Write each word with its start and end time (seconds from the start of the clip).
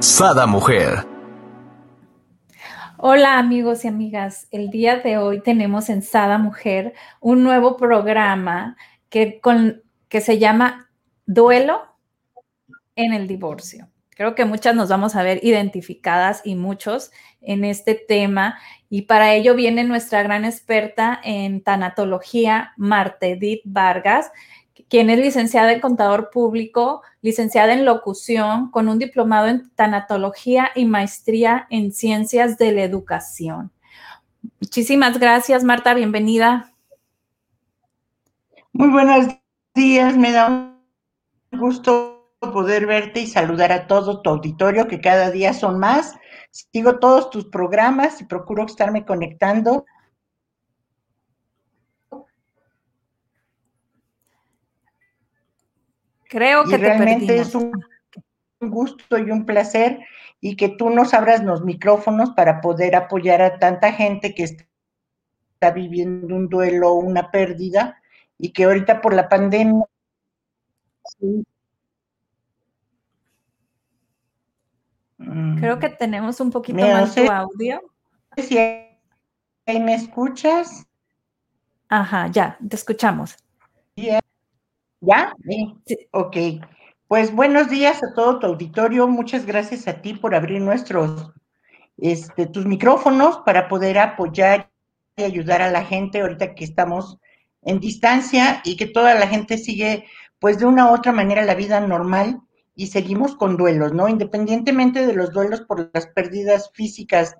Sada 0.00 0.46
Mujer. 0.46 1.04
Hola 2.98 3.38
amigos 3.38 3.84
y 3.84 3.88
amigas, 3.88 4.46
el 4.52 4.70
día 4.70 4.98
de 4.98 5.18
hoy 5.18 5.40
tenemos 5.40 5.88
en 5.88 6.02
Sada 6.02 6.38
Mujer 6.38 6.94
un 7.20 7.42
nuevo 7.42 7.76
programa 7.76 8.76
que, 9.08 9.40
con, 9.40 9.82
que 10.08 10.20
se 10.20 10.38
llama 10.38 10.88
Duelo 11.26 11.82
en 12.94 13.12
el 13.12 13.26
divorcio. 13.26 13.88
Creo 14.10 14.36
que 14.36 14.44
muchas 14.44 14.76
nos 14.76 14.88
vamos 14.88 15.16
a 15.16 15.24
ver 15.24 15.40
identificadas 15.42 16.42
y 16.44 16.54
muchos 16.54 17.10
en 17.40 17.64
este 17.64 17.94
tema 17.96 18.56
y 18.88 19.02
para 19.02 19.34
ello 19.34 19.56
viene 19.56 19.82
nuestra 19.82 20.22
gran 20.22 20.44
experta 20.44 21.20
en 21.24 21.60
tanatología, 21.62 22.72
Marta 22.76 23.26
Edith 23.26 23.62
Vargas, 23.64 24.30
quien 24.88 25.10
es 25.10 25.18
licenciada 25.18 25.72
en 25.72 25.80
contador 25.80 26.30
público, 26.30 27.02
licenciada 27.20 27.72
en 27.72 27.84
locución, 27.84 28.70
con 28.70 28.88
un 28.88 28.98
diplomado 28.98 29.48
en 29.48 29.70
tanatología 29.70 30.70
y 30.74 30.84
maestría 30.84 31.66
en 31.70 31.92
ciencias 31.92 32.58
de 32.58 32.72
la 32.72 32.82
educación. 32.82 33.70
Muchísimas 34.60 35.18
gracias, 35.18 35.64
Marta, 35.64 35.94
bienvenida. 35.94 36.72
Muy 38.72 38.88
buenos 38.88 39.26
días, 39.74 40.16
me 40.16 40.32
da 40.32 40.48
un 40.48 41.58
gusto 41.58 42.32
poder 42.40 42.86
verte 42.86 43.20
y 43.20 43.26
saludar 43.26 43.72
a 43.72 43.86
todo 43.86 44.22
tu 44.22 44.30
auditorio, 44.30 44.86
que 44.86 45.00
cada 45.00 45.30
día 45.30 45.52
son 45.52 45.78
más. 45.78 46.14
Sigo 46.50 46.98
todos 46.98 47.30
tus 47.30 47.46
programas 47.46 48.20
y 48.20 48.24
procuro 48.24 48.64
estarme 48.64 49.04
conectando 49.04 49.84
Creo 56.28 56.64
que 56.64 56.76
realmente 56.76 57.38
es 57.38 57.54
un, 57.54 57.72
gusto 58.60 59.18
y 59.18 59.30
un 59.30 59.46
placer 59.46 60.00
y 60.40 60.56
que 60.56 60.68
tú 60.68 60.90
nos 60.90 61.14
abras 61.14 61.42
los 61.42 61.64
micrófonos 61.64 62.30
para 62.30 62.60
poder 62.60 62.94
apoyar 62.94 63.40
a 63.40 63.58
tanta 63.58 63.92
gente 63.92 64.34
que 64.34 64.44
está 64.44 65.70
viviendo 65.70 66.34
un 66.34 66.48
duelo 66.48 66.90
o 66.90 66.98
una 66.98 67.30
pérdida 67.30 68.00
y 68.36 68.52
que 68.52 68.64
ahorita 68.64 69.00
por 69.00 69.14
la 69.14 69.28
pandemia 69.28 69.84
Creo 75.58 75.78
que 75.78 75.88
tenemos 75.88 76.40
un 76.40 76.50
poquito 76.50 76.78
más 76.78 77.14
de 77.14 77.28
audio. 77.28 77.80
Si 78.36 78.56
ahí 78.58 79.80
me 79.80 79.94
escuchas. 79.94 80.86
Ajá, 81.88 82.28
ya, 82.28 82.58
te 82.66 82.76
escuchamos. 82.76 83.36
¿Ya? 85.00 85.34
Sí. 85.46 85.98
Ok. 86.10 86.36
Pues 87.06 87.32
buenos 87.34 87.70
días 87.70 88.02
a 88.02 88.14
todo 88.14 88.38
tu 88.38 88.46
auditorio. 88.46 89.06
Muchas 89.06 89.46
gracias 89.46 89.86
a 89.88 90.02
ti 90.02 90.14
por 90.14 90.34
abrir 90.34 90.60
nuestros, 90.60 91.32
este, 91.96 92.46
tus 92.46 92.66
micrófonos 92.66 93.38
para 93.46 93.68
poder 93.68 93.98
apoyar 93.98 94.70
y 95.16 95.22
ayudar 95.22 95.62
a 95.62 95.70
la 95.70 95.84
gente 95.84 96.20
ahorita 96.20 96.54
que 96.54 96.64
estamos 96.64 97.18
en 97.62 97.80
distancia 97.80 98.60
y 98.64 98.76
que 98.76 98.86
toda 98.86 99.14
la 99.14 99.26
gente 99.26 99.58
sigue, 99.58 100.04
pues 100.38 100.58
de 100.58 100.66
una 100.66 100.90
u 100.90 100.94
otra 100.94 101.12
manera, 101.12 101.42
la 101.42 101.54
vida 101.54 101.80
normal 101.80 102.40
y 102.74 102.88
seguimos 102.88 103.34
con 103.36 103.56
duelos, 103.56 103.92
¿no? 103.92 104.08
Independientemente 104.08 105.06
de 105.06 105.14
los 105.14 105.32
duelos 105.32 105.62
por 105.62 105.90
las 105.92 106.06
pérdidas 106.08 106.70
físicas 106.74 107.36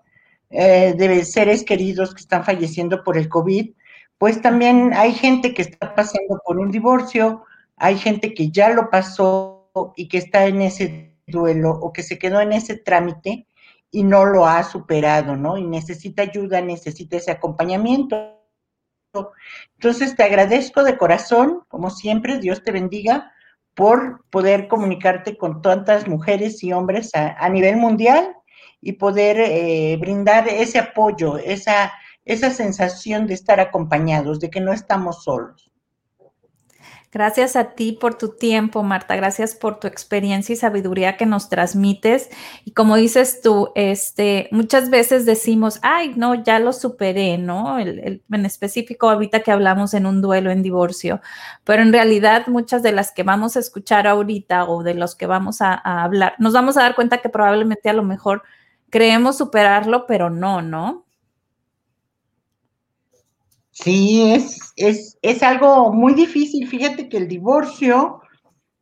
eh, 0.51 0.95
de 0.97 1.25
seres 1.25 1.65
queridos 1.65 2.15
que 2.15 2.23
están 2.23 2.45
falleciendo 2.45 3.05
por 3.05 3.17
el 3.19 3.29
COVID, 3.29 3.73
pues 4.19 4.43
también 4.43 4.93
hay 4.95 5.13
gente 5.13 5.55
que 5.55 5.63
está 5.63 5.95
pasando 5.95 6.41
por 6.45 6.59
un 6.59 6.71
divorcio, 6.71 7.45
hay 7.81 7.99
gente 7.99 8.35
que 8.35 8.51
ya 8.51 8.71
lo 8.71 8.91
pasó 8.91 9.71
y 9.97 10.09
que 10.09 10.19
está 10.19 10.47
en 10.47 10.63
ese 10.63 11.15
duelo 11.27 11.71
o 11.71 11.93
que 11.93 12.03
se 12.03 12.19
quedó 12.19 12.41
en 12.41 12.53
ese 12.53 12.77
trámite 12.77 13.47
y 13.91 14.03
no 14.05 14.25
lo 14.25 14.47
ha 14.47 14.63
superado, 14.65 15.37
¿no? 15.37 15.57
Y 15.57 15.65
necesita 15.65 16.23
ayuda, 16.23 16.61
necesita 16.61 17.17
ese 17.17 17.31
acompañamiento. 17.31 18.35
Entonces 19.75 20.15
te 20.15 20.23
agradezco 20.23 20.85
de 20.85 20.99
corazón, 20.99 21.65
como 21.69 21.91
siempre, 21.91 22.39
Dios 22.39 22.63
te 22.63 22.73
bendiga 22.73 23.33
por 23.75 24.25
poder 24.31 24.69
comunicarte 24.69 25.37
con 25.37 25.63
tantas 25.63 26.09
mujeres 26.09 26.63
y 26.65 26.73
hombres 26.73 27.13
a, 27.15 27.49
nivel 27.49 27.77
mundial 27.77 28.35
y 28.81 28.95
poder 28.95 29.39
eh, 29.39 29.97
brindar 30.01 30.49
ese 30.49 30.79
apoyo, 30.79 31.39
esa, 31.39 31.93
esa 32.25 32.51
sensación 32.51 33.27
de 33.27 33.35
estar 33.35 33.61
acompañados, 33.61 34.41
de 34.41 34.51
que 34.51 34.61
no 34.61 34.73
estamos 34.73 35.23
solos. 35.23 35.68
Gracias 37.11 37.57
a 37.57 37.73
ti 37.73 37.93
por 37.93 38.19
tu 38.19 38.37
tiempo, 38.37 38.83
Marta. 38.83 39.17
Gracias 39.17 39.55
por 39.55 39.81
tu 39.81 39.87
experiencia 39.87 40.53
y 40.53 40.57
sabiduría 40.57 41.17
que 41.17 41.25
nos 41.25 41.49
transmites. 41.49 42.29
Y 42.67 42.73
como 42.73 42.97
dices 42.97 43.41
tú, 43.43 43.71
este, 43.75 44.49
muchas 44.53 44.91
veces 44.91 45.25
decimos, 45.25 45.79
ay, 45.81 46.13
no, 46.17 46.35
ya 46.35 46.59
lo 46.59 46.75
superé, 46.75 47.39
¿no? 47.39 47.79
en 47.79 48.21
específico, 48.45 49.09
ahorita 49.09 49.41
que 49.41 49.51
hablamos 49.51 49.95
en 49.95 50.05
un 50.05 50.21
duelo 50.21 50.51
en 50.51 50.63
divorcio. 50.63 51.23
Pero 51.65 51.83
en 51.83 51.95
realidad, 51.95 52.47
muchas 52.47 52.83
de 52.83 52.93
las 52.93 53.11
que 53.11 53.23
vamos 53.23 53.57
a 53.57 53.61
escuchar 53.61 54.07
ahorita 54.07 54.65
o 54.65 54.83
de 54.83 54.93
los 54.93 55.15
que 55.15 55.27
vamos 55.27 55.63
a 55.63 55.75
hablar, 55.75 56.35
nos 56.39 56.53
vamos 56.53 56.77
a 56.77 56.83
dar 56.83 56.95
cuenta 56.95 57.19
que 57.19 57.31
probablemente 57.31 57.89
a 57.89 57.95
lo 57.95 58.03
mejor 58.03 58.43
creemos 58.91 59.39
superarlo, 59.39 60.07
pero 60.07 60.29
no, 60.29 60.61
¿no? 60.61 61.08
Sí, 63.83 64.33
es, 64.33 64.73
es, 64.75 65.19
es 65.23 65.43
algo 65.43 65.93
muy 65.93 66.13
difícil. 66.15 66.67
Fíjate 66.67 67.09
que 67.09 67.17
el 67.17 67.29
divorcio, 67.29 68.23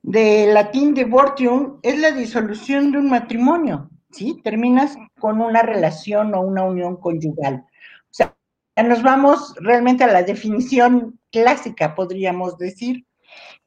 de 0.03 0.47
latín 0.47 0.95
divortium, 0.95 1.81
es 1.83 1.99
la 1.99 2.13
disolución 2.13 2.93
de 2.93 2.99
un 2.99 3.11
matrimonio, 3.11 3.91
¿sí? 4.11 4.41
Terminas 4.43 4.97
con 5.21 5.43
una 5.43 5.61
relación 5.61 6.35
o 6.35 6.41
una 6.41 6.63
unión 6.63 6.97
conyugal. 6.97 7.67
O 8.05 8.15
sea, 8.15 8.35
nos 8.83 9.03
vamos 9.03 9.55
realmente 9.61 10.05
a 10.05 10.07
la 10.07 10.23
definición 10.23 11.21
clásica, 11.31 11.95
podríamos 11.95 12.57
decir. 12.57 13.05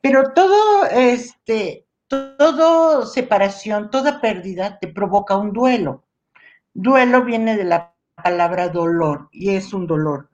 Pero 0.02 0.34
todo, 0.34 0.86
este, 0.86 1.86
todo 2.08 3.06
separación, 3.06 3.92
toda 3.92 4.20
pérdida 4.20 4.80
te 4.80 4.88
provoca 4.88 5.38
un 5.38 5.54
duelo. 5.54 6.06
Duelo 6.74 7.24
viene 7.24 7.56
de 7.56 7.66
la 7.66 7.94
palabra 8.16 8.70
dolor 8.70 9.30
y 9.32 9.52
es 9.52 9.74
un 9.74 9.86
dolor. 9.86 10.30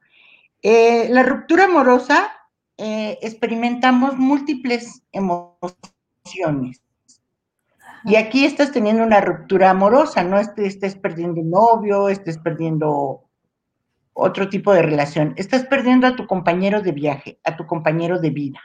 Eh, 0.67 1.09
la 1.11 1.21
ruptura 1.21 1.65
amorosa, 1.65 2.33
eh, 2.75 3.19
experimentamos 3.21 4.17
múltiples 4.17 5.03
emociones. 5.11 6.81
Y 8.03 8.15
aquí 8.15 8.45
estás 8.45 8.71
teniendo 8.71 9.03
una 9.03 9.21
ruptura 9.21 9.69
amorosa, 9.69 10.23
no 10.23 10.39
estés 10.39 10.95
perdiendo 10.95 11.41
un 11.41 11.51
novio, 11.51 12.09
estés 12.09 12.39
perdiendo 12.39 13.25
otro 14.13 14.49
tipo 14.49 14.73
de 14.73 14.81
relación, 14.81 15.35
estás 15.37 15.65
perdiendo 15.65 16.07
a 16.07 16.15
tu 16.15 16.25
compañero 16.25 16.81
de 16.81 16.93
viaje, 16.93 17.37
a 17.43 17.55
tu 17.55 17.67
compañero 17.67 18.19
de 18.19 18.31
vida. 18.31 18.59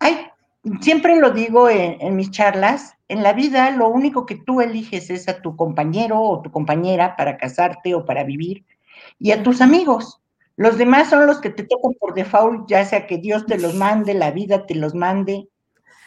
Hay, 0.00 0.18
siempre 0.82 1.18
lo 1.18 1.30
digo 1.30 1.70
en, 1.70 1.96
en 1.98 2.14
mis 2.14 2.30
charlas, 2.30 2.92
en 3.08 3.22
la 3.22 3.32
vida 3.32 3.70
lo 3.70 3.88
único 3.88 4.26
que 4.26 4.34
tú 4.34 4.60
eliges 4.60 5.08
es 5.08 5.28
a 5.28 5.40
tu 5.40 5.56
compañero 5.56 6.20
o 6.20 6.42
tu 6.42 6.50
compañera 6.50 7.16
para 7.16 7.38
casarte 7.38 7.94
o 7.94 8.04
para 8.04 8.22
vivir 8.22 8.66
y 9.18 9.30
a 9.30 9.42
tus 9.42 9.62
amigos. 9.62 10.20
Los 10.56 10.78
demás 10.78 11.10
son 11.10 11.26
los 11.26 11.40
que 11.40 11.50
te 11.50 11.64
tocan 11.64 11.92
por 12.00 12.14
default, 12.14 12.68
ya 12.68 12.84
sea 12.84 13.06
que 13.06 13.18
Dios 13.18 13.44
te 13.46 13.58
los 13.58 13.74
mande, 13.74 14.14
la 14.14 14.30
vida 14.30 14.66
te 14.66 14.74
los 14.74 14.94
mande. 14.94 15.48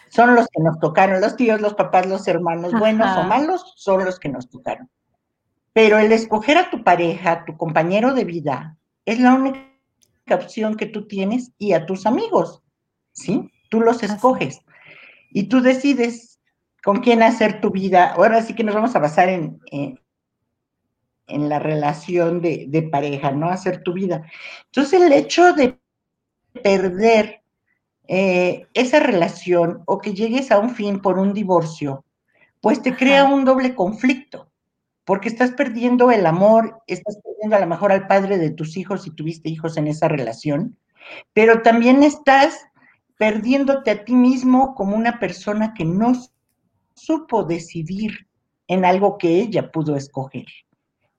Son 0.10 0.34
los 0.36 0.48
que 0.48 0.62
nos 0.63 0.80
tocaron, 0.80 1.22
los 1.22 1.36
tíos, 1.36 1.62
los 1.62 1.75
papás, 1.75 2.07
los 2.07 2.28
hermanos, 2.28 2.74
buenos 2.78 3.16
o 3.16 3.24
malos, 3.24 3.74
son 3.78 4.04
los 4.04 4.19
que 4.19 4.30
nos 4.30 4.50
tocaron. 4.50 4.90
Pero 5.72 6.00
el 6.00 6.12
escoger 6.12 6.57
a 6.57 6.72
tu 6.72 6.84
pareja, 6.84 7.46
tu 7.46 7.56
compañero 7.57 8.16
de 8.16 8.25
vida, 8.25 8.78
es 9.06 9.19
la 9.19 9.36
única 9.36 9.62
opción 10.31 10.75
que 10.75 10.88
tú 10.88 11.07
tienes 11.07 11.52
y 11.60 11.74
a 11.74 11.86
tus 11.86 12.07
amigos, 12.07 12.63
¿sí? 13.12 13.52
Tú 13.69 13.81
los 13.81 14.02
escoges 14.02 14.62
y 15.30 15.44
tú 15.44 15.62
decides 15.62 16.40
con 16.84 17.02
quién 17.02 17.22
hacer 17.22 17.62
tu 17.62 17.69
vida. 17.69 18.13
Ahora 18.13 18.42
sí 18.42 18.56
que 18.56 18.63
nos 18.63 18.74
vamos 18.74 18.95
a 18.95 19.00
basar 19.00 19.30
en, 19.30 19.60
en 19.72 20.00
la 21.30 21.60
relación 21.60 22.42
de, 22.42 22.90
pareja, 22.92 23.31
¿no? 23.31 23.50
Hacer 23.50 23.84
tu 23.84 23.94
vida. 23.94 24.24
Entonces, 24.66 25.02
el 25.02 25.14
hecho 25.14 25.54
de 25.54 25.80
perder 26.64 27.42
eh, 28.08 28.66
esa 28.74 29.00
relación 29.00 29.84
o 29.86 30.00
que 30.00 30.14
llegues 30.14 30.52
a 30.52 30.60
un 30.60 30.72
fin 30.72 31.00
por 31.00 31.20
un 31.20 31.34
divorcio, 31.34 32.04
pues 32.62 32.81
te 32.81 32.96
crea 32.96 33.26
un 33.26 33.46
doble 33.46 33.76
conflicto, 33.76 34.50
porque 35.06 35.30
estás 35.30 35.52
perdiendo 35.52 36.12
el 36.12 36.26
amor, 36.26 36.81
estás 36.88 37.18
perdiendo 37.24 37.56
a 37.56 37.60
lo 37.60 37.68
mejor 37.68 37.92
al 37.92 38.08
padre 38.08 38.38
de 38.38 38.50
tus 38.50 38.76
hijos 38.78 39.04
si 39.04 39.12
tuviste 39.12 39.50
hijos 39.50 39.78
en 39.78 39.88
esa 39.88 40.08
relación, 40.08 40.78
pero 41.34 41.62
también 41.62 42.04
estás 42.04 42.58
perdiéndote 43.18 43.92
a 43.92 44.06
ti 44.06 44.16
mismo 44.16 44.74
como 44.76 44.96
una 44.96 45.20
persona 45.20 45.74
que 45.74 45.86
no 45.86 46.14
supo 46.96 47.44
decidir 47.44 48.28
en 48.68 48.86
algo 48.86 49.18
que 49.18 49.40
ella 49.40 49.72
pudo 49.72 49.96
escoger. 49.96 50.46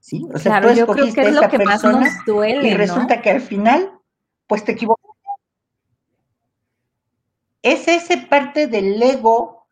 ¿Sí? 0.01 0.27
O 0.35 0.39
sea, 0.39 0.61
tú 0.61 0.69
yo 0.73 0.87
creo 0.87 1.13
que 1.15 1.21
es 1.21 1.35
lo 1.35 1.49
que 1.49 1.59
más 1.59 1.85
nos 1.85 2.09
duele. 2.27 2.69
Y 2.69 2.75
resulta 2.75 3.21
que 3.21 3.31
al 3.31 3.41
final, 3.41 3.93
pues 4.47 4.65
te 4.65 4.73
equivocaste. 4.73 5.09
Es 7.63 7.87
ese 7.87 8.17
parte 8.17 8.67
del 8.67 9.01
ego 9.03 9.67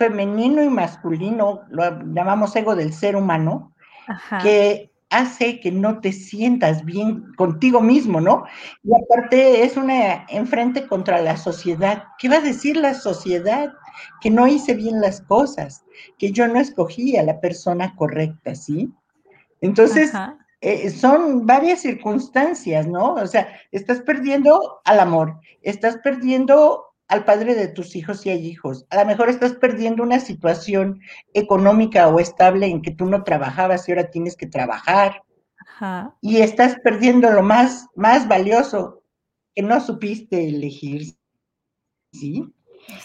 femenino 0.00 0.62
y 0.62 0.68
masculino, 0.68 1.62
lo 1.68 2.02
llamamos 2.14 2.56
ego 2.56 2.74
del 2.74 2.94
ser 2.94 3.16
humano, 3.16 3.74
que 4.42 4.90
hace 5.10 5.60
que 5.60 5.72
no 5.72 6.00
te 6.00 6.12
sientas 6.12 6.84
bien 6.84 7.34
contigo 7.36 7.80
mismo, 7.80 8.20
¿no? 8.20 8.44
Y 8.82 8.90
aparte 8.94 9.64
es 9.64 9.76
una 9.76 10.24
enfrente 10.28 10.86
contra 10.86 11.20
la 11.20 11.36
sociedad. 11.36 12.04
¿Qué 12.18 12.28
va 12.28 12.36
a 12.36 12.40
decir 12.40 12.76
la 12.76 12.94
sociedad? 12.94 13.72
Que 14.20 14.30
no 14.30 14.46
hice 14.46 14.74
bien 14.74 15.00
las 15.00 15.20
cosas, 15.22 15.84
que 16.18 16.32
yo 16.32 16.48
no 16.48 16.60
escogí 16.60 17.16
a 17.16 17.22
la 17.22 17.40
persona 17.40 17.94
correcta, 17.96 18.54
¿sí? 18.54 18.92
Entonces, 19.60 20.12
eh, 20.60 20.90
son 20.90 21.46
varias 21.46 21.80
circunstancias, 21.80 22.86
¿no? 22.86 23.14
O 23.14 23.26
sea, 23.26 23.48
estás 23.72 24.00
perdiendo 24.00 24.80
al 24.84 25.00
amor, 25.00 25.40
estás 25.62 25.98
perdiendo 25.98 26.86
al 27.08 27.24
padre 27.24 27.54
de 27.54 27.68
tus 27.68 27.96
hijos 27.96 28.20
si 28.20 28.30
hay 28.30 28.46
hijos. 28.46 28.86
A 28.90 28.96
lo 28.98 29.06
mejor 29.06 29.28
estás 29.28 29.54
perdiendo 29.54 30.02
una 30.02 30.20
situación 30.20 31.00
económica 31.34 32.08
o 32.08 32.20
estable 32.20 32.66
en 32.66 32.82
que 32.82 32.92
tú 32.92 33.06
no 33.06 33.24
trabajabas 33.24 33.88
y 33.88 33.92
ahora 33.92 34.10
tienes 34.10 34.36
que 34.36 34.46
trabajar. 34.46 35.22
Y 36.20 36.38
estás 36.38 36.76
perdiendo 36.84 37.30
lo 37.30 37.42
más, 37.42 37.86
más 37.96 38.28
valioso 38.28 39.02
que 39.54 39.62
no 39.62 39.80
supiste 39.80 40.46
elegir. 40.46 41.14
¿Sí? 42.12 42.44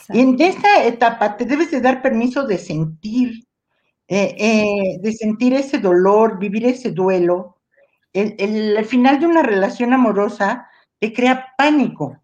Y 0.09 0.19
en 0.19 0.39
esta 0.39 0.83
etapa 0.85 1.37
te 1.37 1.45
debes 1.45 1.71
de 1.71 1.81
dar 1.81 2.01
permiso 2.01 2.45
de 2.45 2.57
sentir, 2.57 3.45
eh, 4.07 4.35
eh, 4.37 4.99
de 5.01 5.13
sentir 5.13 5.53
ese 5.53 5.79
dolor, 5.79 6.39
vivir 6.39 6.65
ese 6.65 6.91
duelo. 6.91 7.57
El, 8.13 8.35
el 8.37 8.85
final 8.85 9.19
de 9.19 9.27
una 9.27 9.43
relación 9.43 9.93
amorosa 9.93 10.67
te 10.99 11.11
crea 11.11 11.47
pánico, 11.57 12.17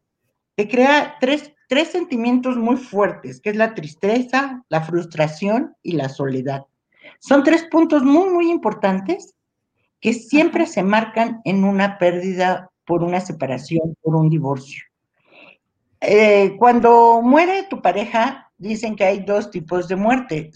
te 0.56 0.68
crea 0.68 1.18
tres 1.20 1.54
tres 1.72 1.88
sentimientos 1.88 2.58
muy 2.58 2.76
fuertes, 2.76 3.40
que 3.40 3.52
es 3.52 3.56
la 3.56 3.74
tristeza, 3.74 4.62
la 4.68 4.82
frustración 4.82 5.74
y 5.82 5.94
la 5.94 6.10
soledad. 6.10 6.66
Son 7.22 7.46
tres 7.46 7.64
puntos 7.72 8.04
muy, 8.04 8.30
muy 8.30 8.52
importantes 8.52 9.36
que 10.02 10.12
siempre 10.12 10.66
se 10.66 10.84
marcan 10.84 11.40
en 11.46 11.64
una 11.64 11.98
pérdida 11.98 12.70
por 12.84 13.04
una 13.04 13.22
separación, 13.22 13.96
por 14.02 14.18
un 14.18 14.30
divorcio. 14.30 14.84
Eh, 16.02 16.56
cuando 16.58 17.22
muere 17.22 17.64
tu 17.70 17.80
pareja, 17.82 18.52
dicen 18.58 18.96
que 18.96 19.06
hay 19.06 19.20
dos 19.20 19.52
tipos 19.52 19.88
de 19.88 19.96
muerte. 19.96 20.52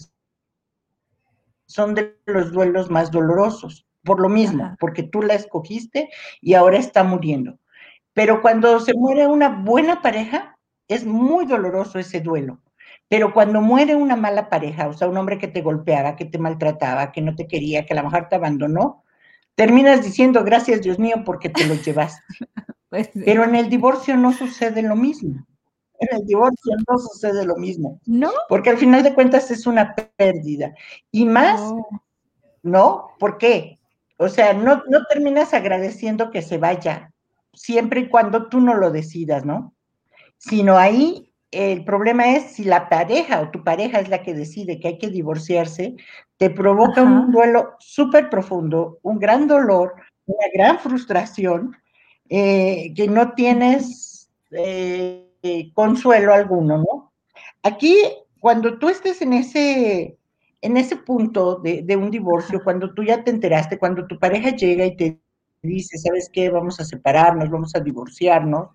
Son 1.66 1.94
de 1.94 2.18
los 2.26 2.52
duelos 2.52 2.90
más 2.90 3.12
dolorosos, 3.12 3.86
por 4.04 4.20
lo 4.20 4.28
mismo, 4.28 4.76
porque 4.80 5.04
tú 5.04 5.22
la 5.22 5.34
escogiste 5.34 6.10
y 6.40 6.54
ahora 6.54 6.78
está 6.78 7.04
muriendo. 7.04 7.58
Pero 8.12 8.42
cuando 8.42 8.80
se 8.80 8.94
muere 8.94 9.26
una 9.28 9.48
buena 9.48 10.02
pareja, 10.02 10.56
es 10.88 11.04
muy 11.04 11.46
doloroso 11.46 11.98
ese 11.98 12.20
duelo. 12.20 12.60
Pero 13.08 13.32
cuando 13.32 13.60
muere 13.60 13.94
una 13.94 14.16
mala 14.16 14.48
pareja, 14.48 14.88
o 14.88 14.92
sea, 14.92 15.08
un 15.08 15.16
hombre 15.16 15.38
que 15.38 15.48
te 15.48 15.62
golpeaba, 15.62 16.16
que 16.16 16.24
te 16.24 16.38
maltrataba, 16.38 17.12
que 17.12 17.20
no 17.22 17.36
te 17.36 17.46
quería, 17.46 17.86
que 17.86 17.92
a 17.92 17.96
lo 17.96 18.04
mejor 18.04 18.28
te 18.28 18.36
abandonó, 18.36 19.04
terminas 19.54 20.02
diciendo 20.02 20.42
gracias 20.44 20.82
Dios 20.82 20.98
mío 20.98 21.22
porque 21.24 21.50
te 21.50 21.66
lo 21.66 21.74
llevaste. 21.74 22.22
Pero 23.24 23.44
en 23.44 23.54
el 23.54 23.68
divorcio 23.68 24.16
no 24.16 24.32
sucede 24.32 24.82
lo 24.82 24.96
mismo. 24.96 25.46
En 25.98 26.18
el 26.18 26.26
divorcio 26.26 26.74
no 26.88 26.98
sucede 26.98 27.44
lo 27.46 27.56
mismo. 27.56 28.00
No. 28.06 28.30
Porque 28.48 28.70
al 28.70 28.78
final 28.78 29.02
de 29.02 29.14
cuentas 29.14 29.50
es 29.50 29.66
una 29.66 29.94
pérdida. 30.16 30.74
Y 31.10 31.24
más, 31.24 31.72
¿no? 32.62 33.08
¿Por 33.18 33.38
qué? 33.38 33.78
O 34.18 34.28
sea, 34.28 34.52
no, 34.52 34.82
no 34.88 35.04
terminas 35.08 35.54
agradeciendo 35.54 36.30
que 36.30 36.42
se 36.42 36.58
vaya, 36.58 37.12
siempre 37.54 38.00
y 38.00 38.08
cuando 38.08 38.48
tú 38.48 38.60
no 38.60 38.74
lo 38.74 38.90
decidas, 38.90 39.44
¿no? 39.44 39.74
sino 40.38 40.76
ahí 40.78 41.32
el 41.50 41.84
problema 41.84 42.34
es 42.36 42.52
si 42.52 42.64
la 42.64 42.88
pareja 42.88 43.40
o 43.40 43.50
tu 43.50 43.64
pareja 43.64 44.00
es 44.00 44.08
la 44.08 44.22
que 44.22 44.34
decide 44.34 44.78
que 44.78 44.88
hay 44.88 44.98
que 44.98 45.08
divorciarse, 45.08 45.96
te 46.36 46.50
provoca 46.50 47.02
un 47.02 47.30
duelo 47.30 47.76
súper 47.78 48.28
profundo, 48.28 48.98
un 49.02 49.18
gran 49.18 49.46
dolor, 49.46 49.94
una 50.26 50.46
gran 50.52 50.78
frustración, 50.78 51.76
eh, 52.28 52.92
que 52.94 53.08
no 53.08 53.32
tienes 53.32 54.30
eh, 54.50 55.70
consuelo 55.74 56.32
alguno, 56.32 56.78
¿no? 56.78 57.12
Aquí, 57.62 57.96
cuando 58.40 58.78
tú 58.78 58.88
estés 58.88 59.22
en 59.22 59.32
ese, 59.32 60.18
en 60.60 60.76
ese 60.76 60.96
punto 60.96 61.56
de, 61.56 61.82
de 61.82 61.96
un 61.96 62.10
divorcio, 62.10 62.62
cuando 62.62 62.94
tú 62.94 63.02
ya 63.02 63.24
te 63.24 63.30
enteraste, 63.30 63.78
cuando 63.78 64.06
tu 64.06 64.18
pareja 64.18 64.50
llega 64.50 64.86
y 64.86 64.96
te 64.96 65.20
dice, 65.62 65.98
¿sabes 65.98 66.30
qué? 66.32 66.50
Vamos 66.50 66.80
a 66.80 66.84
separarnos, 66.84 67.50
vamos 67.50 67.74
a 67.74 67.80
divorciarnos 67.80 68.68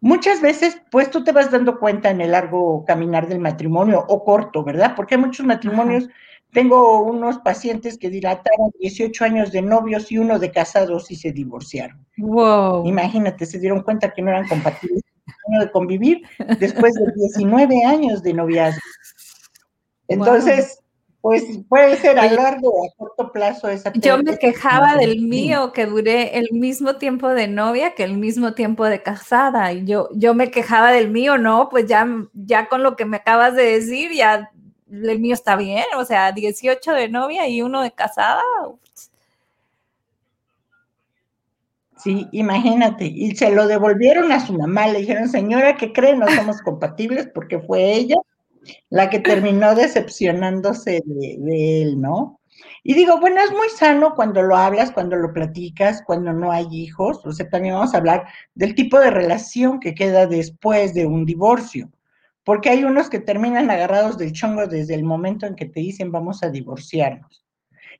Muchas 0.00 0.40
veces, 0.40 0.80
pues 0.92 1.10
tú 1.10 1.24
te 1.24 1.32
vas 1.32 1.50
dando 1.50 1.80
cuenta 1.80 2.10
en 2.10 2.20
el 2.20 2.30
largo 2.30 2.84
caminar 2.84 3.26
del 3.26 3.40
matrimonio 3.40 4.04
o 4.08 4.24
corto, 4.24 4.62
¿verdad? 4.62 4.94
Porque 4.94 5.16
hay 5.16 5.20
muchos 5.20 5.44
matrimonios. 5.44 6.08
Tengo 6.52 7.02
unos 7.02 7.38
pacientes 7.38 7.98
que 7.98 8.10
dilataron 8.10 8.72
18 8.80 9.24
años 9.24 9.52
de 9.52 9.62
novios 9.62 10.10
y 10.10 10.18
uno 10.18 10.38
de 10.38 10.50
casados 10.50 11.10
y 11.10 11.16
se 11.16 11.32
divorciaron. 11.32 12.04
Wow. 12.16 12.86
Imagínate, 12.86 13.44
se 13.44 13.58
dieron 13.58 13.82
cuenta 13.82 14.12
que 14.12 14.22
no 14.22 14.30
eran 14.30 14.48
compatibles 14.48 15.02
de 15.60 15.70
convivir 15.70 16.22
después 16.58 16.94
de 16.94 17.12
19 17.14 17.84
años 17.84 18.22
de 18.22 18.34
noviazgo. 18.34 18.80
Entonces, 20.08 20.80
pues 21.20 21.42
puede 21.68 21.96
ser 21.96 22.18
a 22.18 22.30
largo 22.30 22.70
o 22.70 22.86
a 22.86 22.90
corto 22.96 23.32
plazo 23.32 23.68
esa. 23.68 23.92
Yo 23.94 24.22
me 24.22 24.38
quejaba 24.38 24.94
del 24.96 25.20
mío, 25.20 25.72
que 25.72 25.86
duré 25.86 26.38
el 26.38 26.48
mismo 26.52 26.96
tiempo 26.96 27.28
de 27.28 27.48
novia 27.48 27.94
que 27.94 28.04
el 28.04 28.16
mismo 28.16 28.54
tiempo 28.54 28.84
de 28.84 29.02
casada. 29.02 29.72
Y 29.72 29.84
yo, 29.84 30.08
yo 30.14 30.34
me 30.34 30.50
quejaba 30.50 30.92
del 30.92 31.10
mío, 31.10 31.36
no, 31.36 31.68
pues 31.70 31.86
ya, 31.86 32.06
ya 32.34 32.68
con 32.68 32.82
lo 32.82 32.96
que 32.96 33.04
me 33.04 33.18
acabas 33.18 33.54
de 33.54 33.64
decir, 33.64 34.12
ya 34.12 34.50
el 34.90 35.20
mío 35.20 35.34
está 35.34 35.56
bien. 35.56 35.84
O 35.96 36.04
sea, 36.04 36.32
18 36.32 36.92
de 36.92 37.08
novia 37.08 37.48
y 37.48 37.62
uno 37.62 37.82
de 37.82 37.92
casada. 37.92 38.42
Sí, 41.96 42.28
imagínate. 42.32 43.06
Y 43.06 43.34
se 43.34 43.50
lo 43.50 43.66
devolvieron 43.66 44.30
a 44.32 44.44
su 44.44 44.52
mamá. 44.54 44.88
Le 44.88 45.00
dijeron, 45.00 45.28
señora, 45.28 45.76
¿qué 45.76 45.92
cree? 45.92 46.16
No 46.16 46.28
somos 46.28 46.62
compatibles 46.62 47.28
porque 47.34 47.58
fue 47.58 47.92
ella 47.94 48.16
la 48.90 49.10
que 49.10 49.18
terminó 49.18 49.74
decepcionándose 49.74 51.02
de, 51.04 51.82
él, 51.82 52.00
¿no? 52.00 52.40
Y 52.82 52.94
digo, 52.94 53.18
bueno, 53.18 53.40
es 53.42 53.50
muy 53.50 53.68
sano 53.70 54.14
cuando 54.14 54.42
lo 54.42 54.56
hablas, 54.56 54.92
cuando 54.92 55.16
lo 55.16 55.32
platicas, 55.32 56.02
cuando 56.06 56.32
no 56.32 56.52
hay 56.52 56.66
hijos. 56.70 57.24
O 57.24 57.32
sea, 57.32 57.48
también 57.48 57.74
vamos 57.74 57.94
a 57.94 57.98
hablar 57.98 58.26
del 58.54 58.74
tipo 58.74 58.98
de 58.98 59.10
relación 59.10 59.80
que 59.80 59.94
queda 59.94 60.26
después 60.26 60.94
de 60.94 61.06
un 61.06 61.24
divorcio. 61.24 61.90
Porque 62.48 62.70
hay 62.70 62.82
unos 62.82 63.10
que 63.10 63.18
terminan 63.18 63.70
agarrados 63.70 64.16
del 64.16 64.32
chongo 64.32 64.66
desde 64.66 64.94
el 64.94 65.04
momento 65.04 65.44
en 65.44 65.54
que 65.54 65.66
te 65.66 65.80
dicen 65.80 66.10
vamos 66.10 66.42
a 66.42 66.48
divorciarnos. 66.48 67.44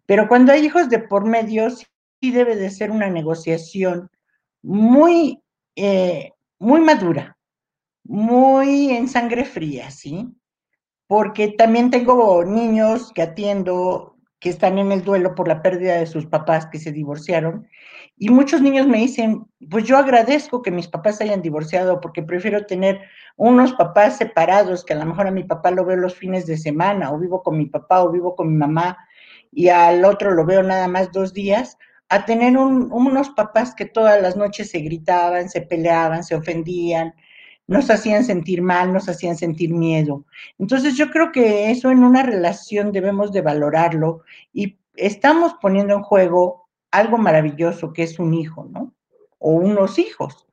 Pero 0.06 0.26
cuando 0.26 0.52
hay 0.52 0.64
hijos 0.64 0.88
de 0.88 1.00
por 1.00 1.26
medio, 1.26 1.68
sí 1.68 2.30
debe 2.30 2.56
de 2.56 2.70
ser 2.70 2.90
una 2.90 3.10
negociación 3.10 4.08
muy, 4.62 5.42
eh, 5.76 6.32
muy 6.58 6.80
madura, 6.80 7.36
muy 8.04 8.88
en 8.88 9.06
sangre 9.06 9.44
fría, 9.44 9.90
¿sí? 9.90 10.26
porque 11.06 11.48
también 11.48 11.90
tengo 11.90 12.42
niños 12.42 13.12
que 13.14 13.20
atiendo 13.20 14.16
que 14.40 14.48
están 14.48 14.78
en 14.78 14.92
el 14.92 15.02
duelo 15.02 15.34
por 15.34 15.46
la 15.46 15.60
pérdida 15.60 15.96
de 15.96 16.06
sus 16.06 16.24
papás 16.24 16.66
que 16.66 16.78
se 16.78 16.92
divorciaron. 16.92 17.66
Y 18.16 18.30
muchos 18.30 18.62
niños 18.62 18.86
me 18.86 18.98
dicen, 18.98 19.44
pues 19.68 19.84
yo 19.84 19.96
agradezco 19.96 20.62
que 20.62 20.70
mis 20.70 20.88
papás 20.88 21.18
se 21.18 21.24
hayan 21.24 21.42
divorciado 21.42 22.00
porque 22.00 22.22
prefiero 22.22 22.64
tener 22.64 23.00
unos 23.38 23.72
papás 23.74 24.16
separados, 24.16 24.84
que 24.84 24.92
a 24.92 24.96
lo 24.96 25.06
mejor 25.06 25.28
a 25.28 25.30
mi 25.30 25.44
papá 25.44 25.70
lo 25.70 25.84
veo 25.84 25.96
los 25.96 26.16
fines 26.16 26.44
de 26.44 26.58
semana, 26.58 27.12
o 27.12 27.18
vivo 27.18 27.42
con 27.42 27.56
mi 27.56 27.66
papá, 27.66 28.02
o 28.02 28.10
vivo 28.10 28.34
con 28.34 28.48
mi 28.48 28.56
mamá, 28.56 28.98
y 29.52 29.68
al 29.68 30.04
otro 30.04 30.32
lo 30.32 30.44
veo 30.44 30.62
nada 30.62 30.88
más 30.88 31.12
dos 31.12 31.32
días, 31.32 31.78
a 32.08 32.24
tener 32.24 32.56
unos 32.56 33.30
papás 33.30 33.74
que 33.74 33.84
todas 33.84 34.20
las 34.20 34.36
noches 34.36 34.70
se 34.70 34.80
gritaban, 34.80 35.48
se 35.48 35.60
peleaban, 35.60 36.24
se 36.24 36.34
ofendían, 36.34 37.14
nos 37.68 37.88
hacían 37.90 38.24
sentir 38.24 38.60
mal, 38.60 38.92
nos 38.92 39.08
hacían 39.08 39.36
sentir 39.36 39.72
miedo. 39.72 40.24
Entonces 40.58 40.96
yo 40.96 41.10
creo 41.10 41.30
que 41.30 41.70
eso 41.70 41.90
en 41.92 42.02
una 42.02 42.24
relación 42.24 42.90
debemos 42.90 43.30
de 43.30 43.42
valorarlo 43.42 44.22
y 44.52 44.78
estamos 44.96 45.54
poniendo 45.60 45.94
en 45.94 46.02
juego 46.02 46.68
algo 46.90 47.18
maravilloso 47.18 47.92
que 47.92 48.02
es 48.02 48.18
un 48.18 48.34
hijo, 48.34 48.66
¿no? 48.72 48.94
O 49.38 49.52
unos 49.52 49.98
hijos. 49.98 50.48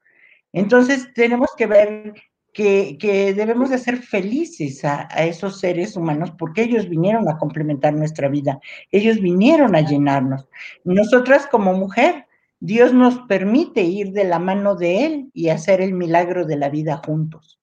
Entonces 0.54 1.12
tenemos 1.16 1.50
que 1.58 1.66
ver 1.66 2.14
que, 2.56 3.34
debemos 3.36 3.70
de 3.70 3.78
ser 3.78 3.98
felices 3.98 4.86
a, 4.86 5.04
esos 5.26 5.60
seres 5.60 5.98
humanos 5.98 6.32
porque 6.40 6.64
ellos 6.64 6.88
vinieron 6.88 7.28
a 7.28 7.38
complementar 7.38 7.94
nuestra 7.94 8.30
vida, 8.30 8.60
ellos 8.92 9.20
vinieron 9.20 9.76
a 9.76 9.82
llenarnos. 9.82 10.48
Nosotras 10.86 11.48
como 11.48 11.74
mujer, 11.74 12.28
Dios 12.62 12.94
nos 12.94 13.20
permite 13.28 13.82
ir 13.82 14.14
de 14.14 14.24
la 14.24 14.40
mano 14.40 14.76
de 14.76 15.06
Él 15.06 15.32
y 15.34 15.50
hacer 15.50 15.82
el 15.82 15.94
milagro 15.94 16.46
de 16.46 16.56
la 16.56 16.70
vida 16.70 17.02
juntos. 17.06 17.60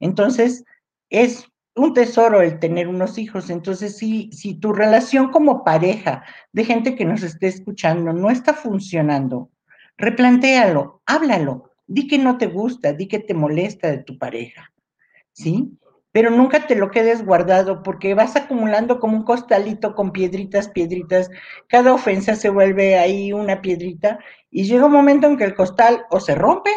Entonces, 0.00 0.64
es 1.10 1.46
un 1.76 1.94
tesoro 1.94 2.42
el 2.42 2.58
tener 2.58 2.88
unos 2.88 3.18
hijos. 3.18 3.50
Entonces, 3.50 3.96
si, 3.96 4.32
si 4.32 4.54
tu 4.54 4.72
relación 4.72 5.30
como 5.30 5.62
pareja 5.62 6.24
de 6.52 6.64
gente 6.64 6.96
que 6.96 7.04
nos 7.04 7.22
esté 7.22 7.46
escuchando 7.46 8.12
no 8.12 8.30
está 8.30 8.52
funcionando, 8.52 9.50
replantéalo, 9.96 11.02
háblalo, 11.06 11.70
Di 11.86 12.06
que 12.06 12.18
no 12.18 12.38
te 12.38 12.46
gusta, 12.46 12.92
di 12.92 13.08
que 13.08 13.18
te 13.18 13.34
molesta 13.34 13.90
de 13.90 13.98
tu 13.98 14.18
pareja, 14.18 14.72
¿sí? 15.32 15.78
Pero 16.12 16.30
nunca 16.30 16.66
te 16.66 16.76
lo 16.76 16.90
quedes 16.90 17.24
guardado 17.24 17.82
porque 17.82 18.14
vas 18.14 18.36
acumulando 18.36 19.00
como 19.00 19.16
un 19.16 19.24
costalito 19.24 19.94
con 19.94 20.12
piedritas, 20.12 20.68
piedritas. 20.68 21.28
Cada 21.68 21.92
ofensa 21.92 22.36
se 22.36 22.50
vuelve 22.50 22.96
ahí 22.96 23.32
una 23.32 23.60
piedrita 23.60 24.20
y 24.50 24.64
llega 24.64 24.86
un 24.86 24.92
momento 24.92 25.26
en 25.26 25.36
que 25.36 25.44
el 25.44 25.54
costal 25.54 26.04
o 26.10 26.20
se 26.20 26.34
rompe 26.36 26.70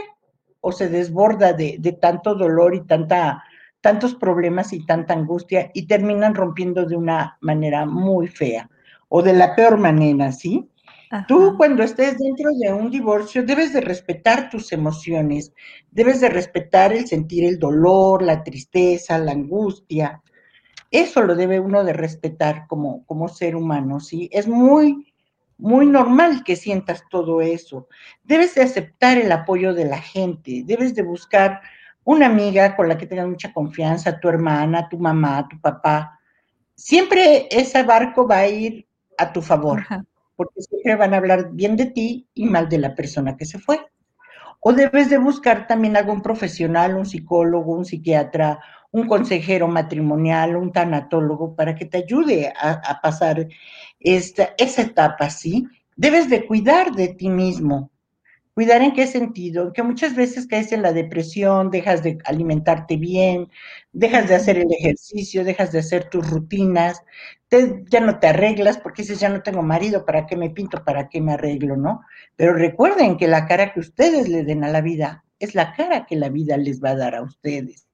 o 0.61 0.71
se 0.71 0.89
desborda 0.89 1.53
de, 1.53 1.77
de 1.79 1.91
tanto 1.93 2.33
dolor 2.33 2.73
y 2.73 2.81
tanta, 2.85 3.43
tantos 3.81 4.15
problemas 4.15 4.73
y 4.73 4.85
tanta 4.85 5.13
angustia 5.13 5.69
y 5.73 5.85
terminan 5.85 6.35
rompiendo 6.35 6.85
de 6.85 6.95
una 6.95 7.37
manera 7.41 7.85
muy 7.85 8.27
fea 8.27 8.69
o 9.07 9.21
de 9.21 9.33
la 9.33 9.55
peor 9.55 9.77
manera, 9.77 10.31
¿sí? 10.31 10.67
Tú 11.27 11.55
cuando 11.55 11.83
estés 11.83 12.17
dentro 12.17 12.49
de 12.59 12.73
un 12.73 12.91
divorcio 12.91 13.43
debes 13.43 13.71
de 13.73 13.81
respetar 13.81 14.49
tus 14.49 14.71
emociones, 14.73 15.53
debes 15.91 16.19
de 16.19 16.29
respetar 16.29 16.91
el 16.91 17.07
sentir 17.07 17.45
el 17.45 17.59
dolor, 17.59 18.21
la 18.21 18.43
tristeza, 18.43 19.17
la 19.17 19.31
angustia. 19.31 20.21
Eso 20.91 21.21
lo 21.23 21.35
debe 21.35 21.59
uno 21.59 21.83
de 21.83 21.93
respetar 21.93 22.67
como, 22.67 23.05
como 23.05 23.29
ser 23.29 23.55
humano, 23.55 23.99
¿sí? 23.99 24.29
Es 24.33 24.47
muy, 24.47 25.13
muy 25.57 25.85
normal 25.85 26.43
que 26.43 26.55
sientas 26.55 27.03
todo 27.09 27.41
eso. 27.41 27.87
Debes 28.23 28.55
de 28.55 28.63
aceptar 28.63 29.17
el 29.17 29.31
apoyo 29.31 29.73
de 29.73 29.85
la 29.85 30.01
gente, 30.01 30.63
debes 30.65 30.93
de 30.93 31.03
buscar 31.03 31.61
una 32.03 32.25
amiga 32.25 32.75
con 32.75 32.87
la 32.87 32.97
que 32.97 33.05
tengas 33.05 33.27
mucha 33.27 33.53
confianza, 33.53 34.19
tu 34.19 34.27
hermana, 34.27 34.87
tu 34.89 34.97
mamá, 34.97 35.47
tu 35.49 35.59
papá. 35.59 36.19
Siempre 36.75 37.47
ese 37.49 37.83
barco 37.83 38.27
va 38.27 38.39
a 38.39 38.47
ir 38.47 38.87
a 39.17 39.31
tu 39.31 39.41
favor 39.41 39.85
porque 40.37 40.61
siempre 40.61 40.95
van 40.95 41.13
a 41.13 41.17
hablar 41.17 41.49
bien 41.51 41.75
de 41.75 41.87
ti 41.87 42.29
y 42.33 42.45
mal 42.45 42.69
de 42.69 42.77
la 42.77 42.95
persona 42.95 43.35
que 43.35 43.45
se 43.45 43.59
fue. 43.59 43.79
O 44.61 44.71
debes 44.71 45.09
de 45.09 45.17
buscar 45.17 45.67
también 45.67 45.97
algún 45.97 46.21
profesional, 46.21 46.95
un 46.95 47.05
psicólogo, 47.05 47.73
un 47.73 47.85
psiquiatra, 47.85 48.59
un 48.91 49.07
consejero 49.07 49.67
matrimonial, 49.67 50.55
un 50.55 50.71
tanatólogo, 50.71 51.55
para 51.55 51.75
que 51.75 51.85
te 51.85 51.97
ayude 51.97 52.53
a, 52.55 53.01
pasar 53.01 53.47
esta, 53.99 54.53
esa 54.57 54.83
etapa, 54.83 55.29
¿sí? 55.29 55.67
Debes 55.95 56.29
de 56.29 56.45
cuidar 56.45 56.91
de 56.91 57.09
ti 57.09 57.29
mismo, 57.29 57.91
¿Cuidar 58.57 58.81
en 58.81 58.93
qué 58.93 59.05
sentido? 59.05 59.71
Que 59.71 59.83
muchas 59.83 60.15
veces 60.15 60.47
caes 60.47 60.71
en 60.71 60.81
la 60.81 60.91
depresión, 60.91 61.69
dejas 61.69 62.01
de 62.01 62.17
alimentarte 62.25 62.97
bien, 62.97 63.51
dejas 63.91 64.27
de 64.27 64.33
hacer 64.33 64.57
el 64.57 64.71
ejercicio, 64.71 65.43
dejas 65.43 65.71
de 65.71 65.77
hacer 65.77 66.09
tus 66.09 66.27
rutinas, 66.27 67.03
ya 67.51 67.99
no 67.99 68.17
te 68.17 68.25
arreglas 68.25 68.79
porque 68.79 69.03
dices, 69.03 69.19
ya 69.19 69.29
no 69.29 69.43
tengo 69.43 69.61
marido, 69.61 70.05
¿para 70.05 70.25
qué 70.25 70.35
me 70.35 70.49
pinto? 70.49 70.83
¿Para 70.83 71.07
qué 71.07 71.21
me 71.21 71.33
arreglo? 71.33 71.77
¿No? 71.77 72.01
Pero 72.35 72.53
recuerden 72.53 73.17
que 73.17 73.27
la 73.27 73.45
cara 73.45 73.73
que 73.73 73.79
ustedes 73.79 74.27
le 74.27 74.43
den 74.43 74.63
a 74.63 74.69
la 74.69 74.81
vida 74.81 75.23
es 75.37 75.53
la 75.53 75.73
cara 75.73 76.07
que 76.07 76.15
la 76.15 76.29
vida 76.29 76.57
les 76.57 76.83
va 76.83 76.89
a 76.89 76.95
dar 76.95 77.13
a 77.13 77.21
ustedes. 77.21 77.87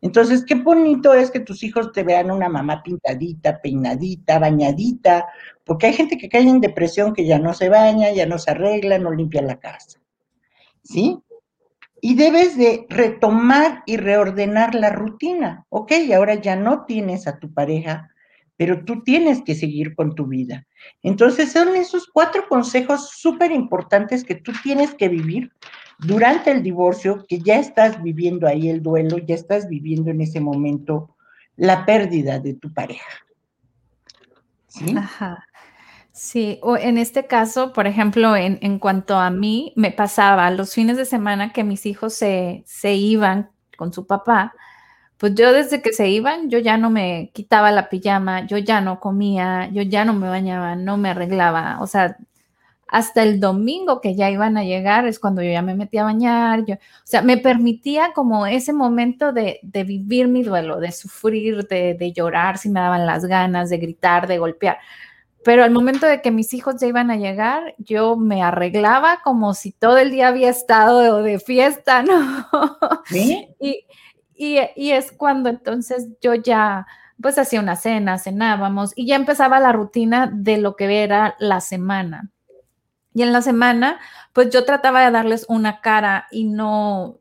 Entonces, 0.00 0.44
qué 0.46 0.54
bonito 0.54 1.14
es 1.14 1.30
que 1.30 1.40
tus 1.40 1.62
hijos 1.62 1.92
te 1.92 2.02
vean 2.02 2.30
una 2.30 2.48
mamá 2.48 2.82
pintadita, 2.82 3.60
peinadita, 3.60 4.38
bañadita, 4.38 5.26
porque 5.64 5.86
hay 5.86 5.92
gente 5.92 6.18
que 6.18 6.28
cae 6.28 6.42
en 6.42 6.60
depresión 6.60 7.14
que 7.14 7.26
ya 7.26 7.38
no 7.38 7.54
se 7.54 7.68
baña, 7.68 8.12
ya 8.12 8.26
no 8.26 8.38
se 8.38 8.50
arregla, 8.50 8.98
no 8.98 9.12
limpia 9.12 9.42
la 9.42 9.58
casa. 9.58 10.00
¿Sí? 10.82 11.18
Y 12.00 12.14
debes 12.14 12.56
de 12.56 12.86
retomar 12.88 13.82
y 13.86 13.96
reordenar 13.96 14.74
la 14.74 14.90
rutina. 14.90 15.64
Ok, 15.70 15.92
ahora 16.14 16.34
ya 16.34 16.54
no 16.54 16.84
tienes 16.84 17.26
a 17.26 17.38
tu 17.38 17.52
pareja, 17.52 18.10
pero 18.56 18.84
tú 18.84 19.02
tienes 19.02 19.42
que 19.42 19.54
seguir 19.54 19.94
con 19.94 20.14
tu 20.14 20.26
vida. 20.26 20.66
Entonces 21.02 21.52
son 21.52 21.74
esos 21.74 22.06
cuatro 22.06 22.46
consejos 22.48 23.10
súper 23.10 23.50
importantes 23.50 24.24
que 24.24 24.34
tú 24.34 24.52
tienes 24.62 24.94
que 24.94 25.08
vivir 25.08 25.50
durante 25.98 26.50
el 26.50 26.62
divorcio, 26.62 27.24
que 27.28 27.38
ya 27.38 27.58
estás 27.58 28.02
viviendo 28.02 28.46
ahí 28.46 28.68
el 28.68 28.82
duelo, 28.82 29.18
ya 29.18 29.34
estás 29.34 29.68
viviendo 29.68 30.10
en 30.10 30.20
ese 30.20 30.40
momento 30.40 31.16
la 31.56 31.86
pérdida 31.86 32.38
de 32.38 32.54
tu 32.54 32.72
pareja. 32.72 33.10
¿Sí? 34.68 34.94
Ajá. 34.96 35.46
Sí, 36.12 36.58
o 36.62 36.78
en 36.78 36.96
este 36.96 37.26
caso, 37.26 37.74
por 37.74 37.86
ejemplo, 37.86 38.36
en, 38.36 38.58
en, 38.62 38.78
cuanto 38.78 39.16
a 39.16 39.28
mí, 39.28 39.74
me 39.76 39.90
pasaba 39.90 40.50
los 40.50 40.72
fines 40.72 40.96
de 40.96 41.04
semana 41.04 41.52
que 41.52 41.62
mis 41.62 41.84
hijos 41.84 42.14
se, 42.14 42.62
se 42.66 42.94
iban 42.94 43.50
con 43.76 43.92
su 43.92 44.06
papá, 44.06 44.54
pues 45.18 45.34
yo 45.34 45.52
desde 45.52 45.82
que 45.82 45.92
se 45.92 46.08
iban, 46.08 46.50
yo 46.50 46.58
ya 46.58 46.76
no 46.76 46.90
me 46.90 47.30
quitaba 47.34 47.70
la 47.70 47.88
pijama, 47.88 48.46
yo 48.46 48.58
ya 48.58 48.80
no 48.80 49.00
comía, 49.00 49.68
yo 49.72 49.82
ya 49.82 50.04
no 50.04 50.12
me 50.14 50.28
bañaba, 50.28 50.76
no 50.76 50.96
me 50.96 51.10
arreglaba, 51.10 51.78
o 51.80 51.86
sea, 51.86 52.16
hasta 52.88 53.22
el 53.22 53.40
domingo 53.40 54.00
que 54.00 54.14
ya 54.14 54.30
iban 54.30 54.56
a 54.56 54.64
llegar 54.64 55.06
es 55.06 55.18
cuando 55.18 55.42
yo 55.42 55.50
ya 55.50 55.62
me 55.62 55.74
metí 55.74 55.98
a 55.98 56.04
bañar, 56.04 56.64
yo, 56.64 56.74
o 56.74 56.78
sea, 57.04 57.20
me 57.20 57.36
permitía 57.36 58.12
como 58.12 58.46
ese 58.46 58.72
momento 58.72 59.32
de, 59.32 59.60
vivir 59.62 60.28
mi 60.28 60.42
duelo, 60.44 60.78
de 60.78 60.92
sufrir, 60.92 61.66
de, 61.66 62.12
llorar 62.12 62.58
si 62.58 62.68
me 62.68 62.80
daban 62.80 63.04
las 63.04 63.24
ganas, 63.24 63.70
de 63.70 63.78
gritar, 63.78 64.28
de 64.28 64.38
golpear. 64.38 64.78
Pero 65.44 65.64
al 65.64 65.70
momento 65.70 66.06
de 66.06 66.22
que 66.22 66.30
mis 66.30 66.54
hijos 66.54 66.76
ya 66.80 66.86
iban 66.86 67.10
a 67.10 67.16
llegar, 67.16 67.74
yo 67.78 68.16
me 68.16 68.42
arreglaba 68.42 69.20
como 69.22 69.54
si 69.54 69.72
todo 69.72 69.98
el 69.98 70.10
día 70.10 70.28
había 70.28 70.50
estado 70.50 71.22
de, 71.22 71.38
fiesta, 71.40 72.02
¿no? 72.02 72.46
¿Sí? 73.06 73.48
Y, 73.58 73.84
y 74.76 74.90
es 74.90 75.12
cuando 75.12 75.48
entonces 75.48 76.08
yo 76.20 76.34
ya, 76.34 76.86
pues 77.20 77.38
hacía 77.38 77.60
una 77.60 77.74
cena, 77.74 78.18
cenábamos 78.18 78.92
y 78.94 79.06
ya 79.06 79.16
empezaba 79.16 79.58
la 79.58 79.72
rutina 79.72 80.30
de 80.32 80.58
lo 80.58 80.76
que 80.76 81.02
era 81.02 81.34
la 81.40 81.60
semana. 81.60 82.30
Y 83.16 83.22
en 83.22 83.32
la 83.32 83.40
semana, 83.40 83.98
pues 84.34 84.50
yo 84.50 84.66
trataba 84.66 85.02
de 85.02 85.10
darles 85.10 85.46
una 85.48 85.80
cara 85.80 86.26
y 86.30 86.44
no, 86.44 87.16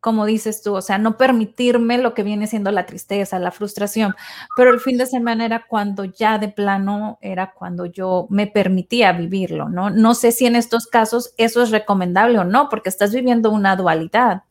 como 0.00 0.24
dices 0.24 0.62
tú, 0.62 0.74
o 0.74 0.80
sea, 0.80 0.96
no 0.96 1.18
permitirme 1.18 1.98
lo 1.98 2.14
que 2.14 2.22
viene 2.22 2.46
siendo 2.46 2.70
la 2.70 2.86
tristeza, 2.86 3.38
la 3.38 3.50
frustración. 3.50 4.14
Pero 4.56 4.70
el 4.70 4.80
fin 4.80 4.96
de 4.96 5.04
semana 5.04 5.44
era 5.44 5.66
cuando 5.68 6.06
ya 6.06 6.38
de 6.38 6.48
plano 6.48 7.18
era 7.20 7.52
cuando 7.52 7.84
yo 7.84 8.26
me 8.30 8.46
permitía 8.46 9.12
vivirlo, 9.12 9.68
¿no? 9.68 9.90
No 9.90 10.14
sé 10.14 10.32
si 10.32 10.46
en 10.46 10.56
estos 10.56 10.86
casos 10.86 11.34
eso 11.36 11.62
es 11.62 11.70
recomendable 11.70 12.38
o 12.38 12.44
no, 12.44 12.70
porque 12.70 12.88
estás 12.88 13.12
viviendo 13.12 13.50
una 13.50 13.76
dualidad. 13.76 14.44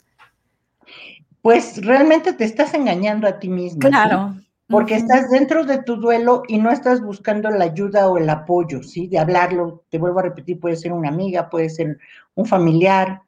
Pues 1.42 1.84
realmente 1.84 2.34
te 2.34 2.44
estás 2.44 2.75
engañando 2.75 3.28
a 3.28 3.40
ti 3.40 3.50
mismo. 3.50 3.80
Claro 3.80 4.36
porque 4.67 4.95
estás 4.95 5.29
dentro 5.29 5.63
de 5.65 5.84
tu 5.84 5.98
duelo 5.98 6.43
y 6.48 6.57
no 6.57 6.72
estás 6.72 7.01
buscando 7.01 7.50
la 7.51 7.65
ayuda 7.65 8.10
o 8.10 8.17
el 8.17 8.29
apoyo, 8.29 8.81
¿sí? 8.81 9.07
De 9.07 9.19
hablarlo, 9.19 9.84
te 9.89 10.00
vuelvo 10.00 10.19
a 10.19 10.24
repetir, 10.24 10.60
puede 10.60 10.75
ser 10.75 10.91
una 10.91 11.10
amiga, 11.10 11.50
puede 11.50 11.69
ser 11.69 11.98
un 12.34 12.45
familiar, 12.45 13.22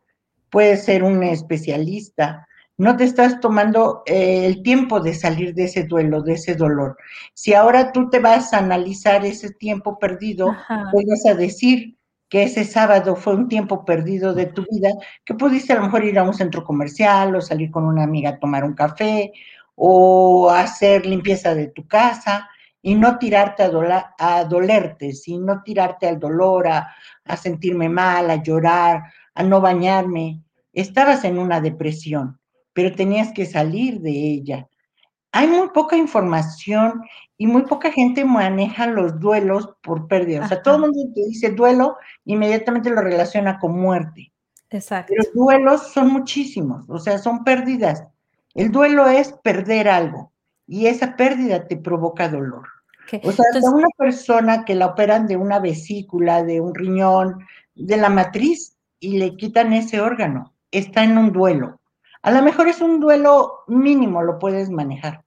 puede 0.50 0.78
ser 0.78 1.04
un 1.04 1.24
especialista. 1.24 2.48
No 2.80 2.96
te 2.96 3.04
estás 3.04 3.40
tomando 3.40 4.04
eh, 4.06 4.46
el 4.46 4.62
tiempo 4.64 5.00
de 5.00 5.14
salir 5.14 5.54
de 5.54 5.66
ese 5.66 5.84
duelo, 5.84 6.22
de 6.22 6.34
ese 6.34 6.56
dolor. 6.56 6.98
Si 7.34 7.54
ahora 7.54 7.92
tú 7.92 8.10
te 8.10 8.20
vas 8.20 8.54
a 8.54 8.60
analizar 8.60 9.26
ese 9.26 9.52
tiempo 9.52 9.98
perdido, 10.00 10.56
puedes 10.92 11.26
a 11.26 11.34
decir 11.34 11.98
que 12.30 12.44
ese 12.44 12.66
sábado 12.66 13.16
fue 13.16 13.36
un 13.36 13.48
tiempo 13.48 13.86
perdido 13.86 14.34
de 14.34 14.48
tu 14.48 14.66
vida, 14.70 14.90
que 15.24 15.34
pudiste 15.34 15.74
a 15.74 15.78
lo 15.78 15.84
mejor 15.84 16.04
ir 16.04 16.20
a 16.20 16.24
un 16.24 16.34
centro 16.34 16.64
comercial 16.64 17.36
o 17.36 17.42
salir 17.42 17.72
con 17.72 17.86
una 17.86 18.04
amiga 18.04 18.32
a 18.32 18.40
tomar 18.40 18.64
un 18.64 18.74
café 18.74 19.32
o 19.80 20.50
hacer 20.50 21.06
limpieza 21.06 21.54
de 21.54 21.68
tu 21.68 21.88
casa 21.88 22.50
y 22.82 22.96
no 22.96 23.20
tirarte 23.20 23.62
a, 23.62 24.16
a 24.18 24.44
dolerte, 24.46 25.14
sino 25.14 25.62
tirarte 25.62 26.08
al 26.08 26.20
dolor, 26.20 26.68
a, 26.68 26.96
a 27.26 27.38
sentirme 27.38 27.88
mal, 27.88 28.32
a 28.32 28.42
llorar, 28.42 29.04
a 29.36 29.44
no 29.44 29.62
bañarme. 29.62 30.42
Estabas 30.74 31.24
en 31.26 31.38
una 31.38 31.62
depresión, 31.62 32.40
pero 32.74 32.96
tenías 32.96 33.32
que 33.32 33.46
salir 33.46 34.02
de 34.02 34.10
ella. 34.10 34.68
Hay 35.32 35.48
muy 35.48 35.70
poca 35.70 35.96
información 35.96 37.04
y 37.38 37.46
muy 37.46 37.62
poca 37.64 37.92
gente 37.92 38.26
maneja 38.26 38.88
los 38.88 39.20
duelos 39.20 39.70
por 39.84 40.08
pérdida. 40.08 40.44
O 40.44 40.48
sea, 40.48 40.64
todo 40.64 40.76
el 40.76 40.82
mundo 40.82 41.14
que 41.14 41.26
dice 41.26 41.52
duelo 41.52 41.98
inmediatamente 42.26 42.90
lo 42.90 43.02
relaciona 43.02 43.60
con 43.60 43.80
muerte. 43.80 44.34
Exacto. 44.72 45.14
Pero 45.16 45.30
duelos 45.36 45.94
son 45.94 46.12
muchísimos, 46.12 46.90
o 46.90 46.98
sea, 46.98 47.20
son 47.20 47.44
pérdidas 47.44 48.04
el 48.58 48.72
duelo 48.72 49.08
es 49.08 49.34
perder 49.44 49.88
algo 49.88 50.34
y 50.66 50.88
esa 50.88 51.16
pérdida 51.16 51.68
te 51.68 51.78
provoca 51.78 52.28
dolor. 52.28 52.68
O 53.24 53.32
sea, 53.32 53.46
Entonces, 53.54 53.72
una 53.72 53.88
persona 53.98 54.66
que 54.66 54.76
la 54.76 54.88
operan 54.88 55.28
de 55.28 55.38
una 55.38 55.60
vesícula, 55.60 56.44
de 56.44 56.60
un 56.60 56.76
riñón, 56.76 57.46
de 57.76 57.98
la 57.98 58.10
matriz 58.10 58.76
y 59.00 59.20
le 59.20 59.38
quitan 59.38 59.74
ese 59.74 60.02
órgano, 60.02 60.54
está 60.72 61.04
en 61.04 61.18
un 61.18 61.32
duelo. 61.32 61.80
A 62.24 62.32
lo 62.32 62.42
mejor 62.42 62.68
es 62.68 62.82
un 62.82 63.00
duelo 63.00 63.64
mínimo, 63.68 64.24
lo 64.24 64.40
puedes 64.40 64.70
manejar, 64.70 65.24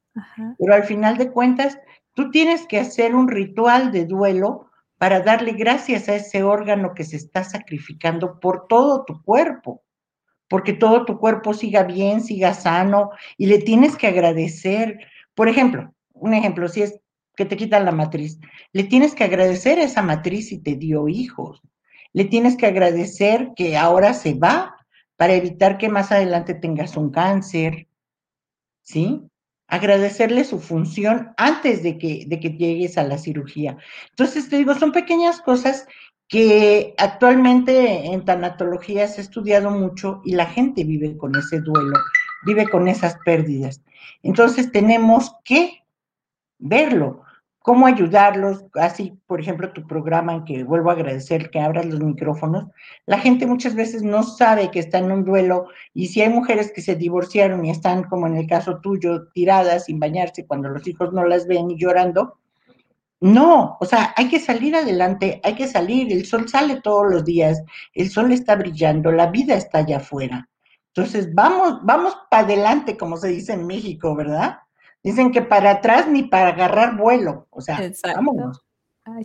pero 0.59 0.75
al 0.75 0.83
final 0.83 1.17
de 1.17 1.31
cuentas, 1.31 1.79
tú 2.15 2.31
tienes 2.31 2.67
que 2.67 2.81
hacer 2.81 3.15
un 3.15 3.29
ritual 3.29 3.93
de 3.93 4.05
duelo 4.07 4.67
para 4.99 5.21
darle 5.21 5.53
gracias 5.53 6.09
a 6.09 6.17
ese 6.17 6.43
órgano 6.43 6.93
que 6.95 7.05
se 7.05 7.17
está 7.17 7.45
sacrificando 7.45 8.41
por 8.41 8.67
todo 8.67 9.05
tu 9.05 9.23
cuerpo, 9.23 9.83
porque 10.50 10.73
todo 10.73 11.04
tu 11.04 11.16
cuerpo 11.21 11.54
siga 11.54 11.85
bien, 11.85 12.21
siga 12.21 12.54
sano, 12.54 13.11
y 13.38 13.47
le 13.47 13.59
tienes 13.59 13.97
que 13.97 14.09
agradecer. 14.09 14.99
Por 15.33 15.49
ejemplo, 15.49 15.95
un 16.12 16.35
ejemplo, 16.35 16.66
si 16.66 16.83
es 16.83 17.00
que 17.37 17.45
te 17.45 17.57
quitan 17.57 17.85
la 17.85 17.92
matriz, 17.92 18.40
le 18.73 18.83
tienes 18.83 19.14
que 19.14 19.23
agradecer 19.23 19.78
a 19.78 19.85
esa 19.85 20.02
matriz 20.02 20.49
si 20.49 20.59
te 20.59 20.75
dio 20.75 21.07
hijos, 21.07 21.62
le 22.12 22.25
tienes 22.25 22.57
que 22.57 22.66
agradecer 22.66 23.52
que 23.54 23.76
ahora 23.76 24.12
se 24.12 24.35
va 24.35 24.75
para 25.16 25.35
evitar 25.35 25.78
que 25.78 25.88
más 25.88 26.11
adelante 26.11 26.54
tengas 26.54 26.97
un 26.97 27.11
cáncer, 27.11 27.87
¿sí? 28.83 29.23
Agradecerle 29.69 30.42
su 30.42 30.59
función 30.59 31.33
antes 31.37 31.85
de 31.85 31.97
que, 31.97 32.25
de 32.26 32.40
que 32.40 32.50
llegues 32.50 32.99
a 32.99 33.04
la 33.04 33.19
cirugía. 33.19 33.76
Entonces, 34.11 34.49
te 34.49 34.57
digo, 34.57 34.75
son 34.75 34.90
pequeñas 34.90 35.40
cosas 35.40 35.87
que 36.31 36.95
actualmente 36.97 38.07
en 38.07 38.25
tanatología 38.25 39.09
se 39.09 39.21
ha 39.21 39.25
estudiado 39.25 39.73
mucho 39.73 40.23
y 40.25 40.37
la 40.37 40.47
gente 40.47 40.85
vive 40.85 41.17
con 41.19 41.35
ese 41.35 41.61
duelo, 41.61 41.99
vive 42.47 42.69
con 42.69 42.87
esas 42.87 43.17
pérdidas. 43.25 43.83
Entonces 44.23 44.71
tenemos 44.71 45.35
que 45.45 45.83
verlo 46.61 47.23
cómo 47.59 47.89
ayudarlos, 47.89 48.65
así, 48.75 49.19
por 49.27 49.41
ejemplo, 49.41 49.73
tu 49.73 49.89
programa 49.89 50.35
en 50.35 50.45
que 50.45 50.63
vuelvo 50.63 50.91
a 50.91 50.93
agradecer 50.93 51.51
que 51.51 51.59
abras 51.59 51.87
los 51.87 52.01
micrófonos, 52.01 52.67
la 53.07 53.19
gente 53.19 53.45
muchas 53.45 53.75
veces 53.75 54.05
no 54.05 54.23
sabe 54.23 54.71
que 54.71 54.79
está 54.79 54.99
en 54.99 55.11
un 55.11 55.25
duelo 55.25 55.67
y 55.95 56.07
si 56.07 56.23
hay 56.23 56.29
mujeres 56.29 56.71
que 56.73 56.81
se 56.81 56.95
divorciaron 56.95 57.65
y 57.65 57.71
están, 57.71 58.05
como 58.05 58.29
en 58.29 58.37
el 58.37 58.47
caso 58.47 58.79
tuyo, 58.79 59.27
tiradas 59.35 59.87
sin 59.87 59.99
bañarse 59.99 60.47
cuando 60.47 60.69
los 60.69 60.87
hijos 60.87 61.13
no 61.13 61.25
las 61.25 61.49
ven 61.49 61.73
y 61.73 61.77
llorando, 61.77 62.39
no, 63.21 63.77
o 63.79 63.85
sea, 63.85 64.15
hay 64.17 64.29
que 64.29 64.41
salir 64.41 64.75
adelante, 64.75 65.41
hay 65.45 65.55
que 65.55 65.69
salir, 65.69 66.11
el 66.11 66.25
sol 66.25 66.49
sale 66.49 66.81
todos 66.81 67.05
los 67.11 67.25
días, 67.25 67.62
el 67.93 68.11
sol 68.11 68.33
está 68.33 68.57
brillando, 68.57 69.12
la 69.12 69.27
vida 69.27 69.55
está 69.55 69.79
allá 69.79 69.99
afuera. 69.99 70.49
Entonces, 70.95 71.35
vamos, 71.35 71.81
vamos 71.83 72.17
para 72.31 72.45
adelante, 72.45 72.97
como 72.97 73.19
se 73.19 73.29
dice 73.29 73.53
en 73.53 73.67
México, 73.67 74.15
¿verdad? 74.17 74.61
Dicen 75.03 75.33
que 75.33 75.43
para 75.43 75.73
atrás 75.73 76.09
ni 76.09 76.23
para 76.25 76.49
agarrar 76.49 76.97
vuelo, 76.97 77.47
o 77.50 77.61
sea, 77.61 77.79
vámonos. 78.03 78.65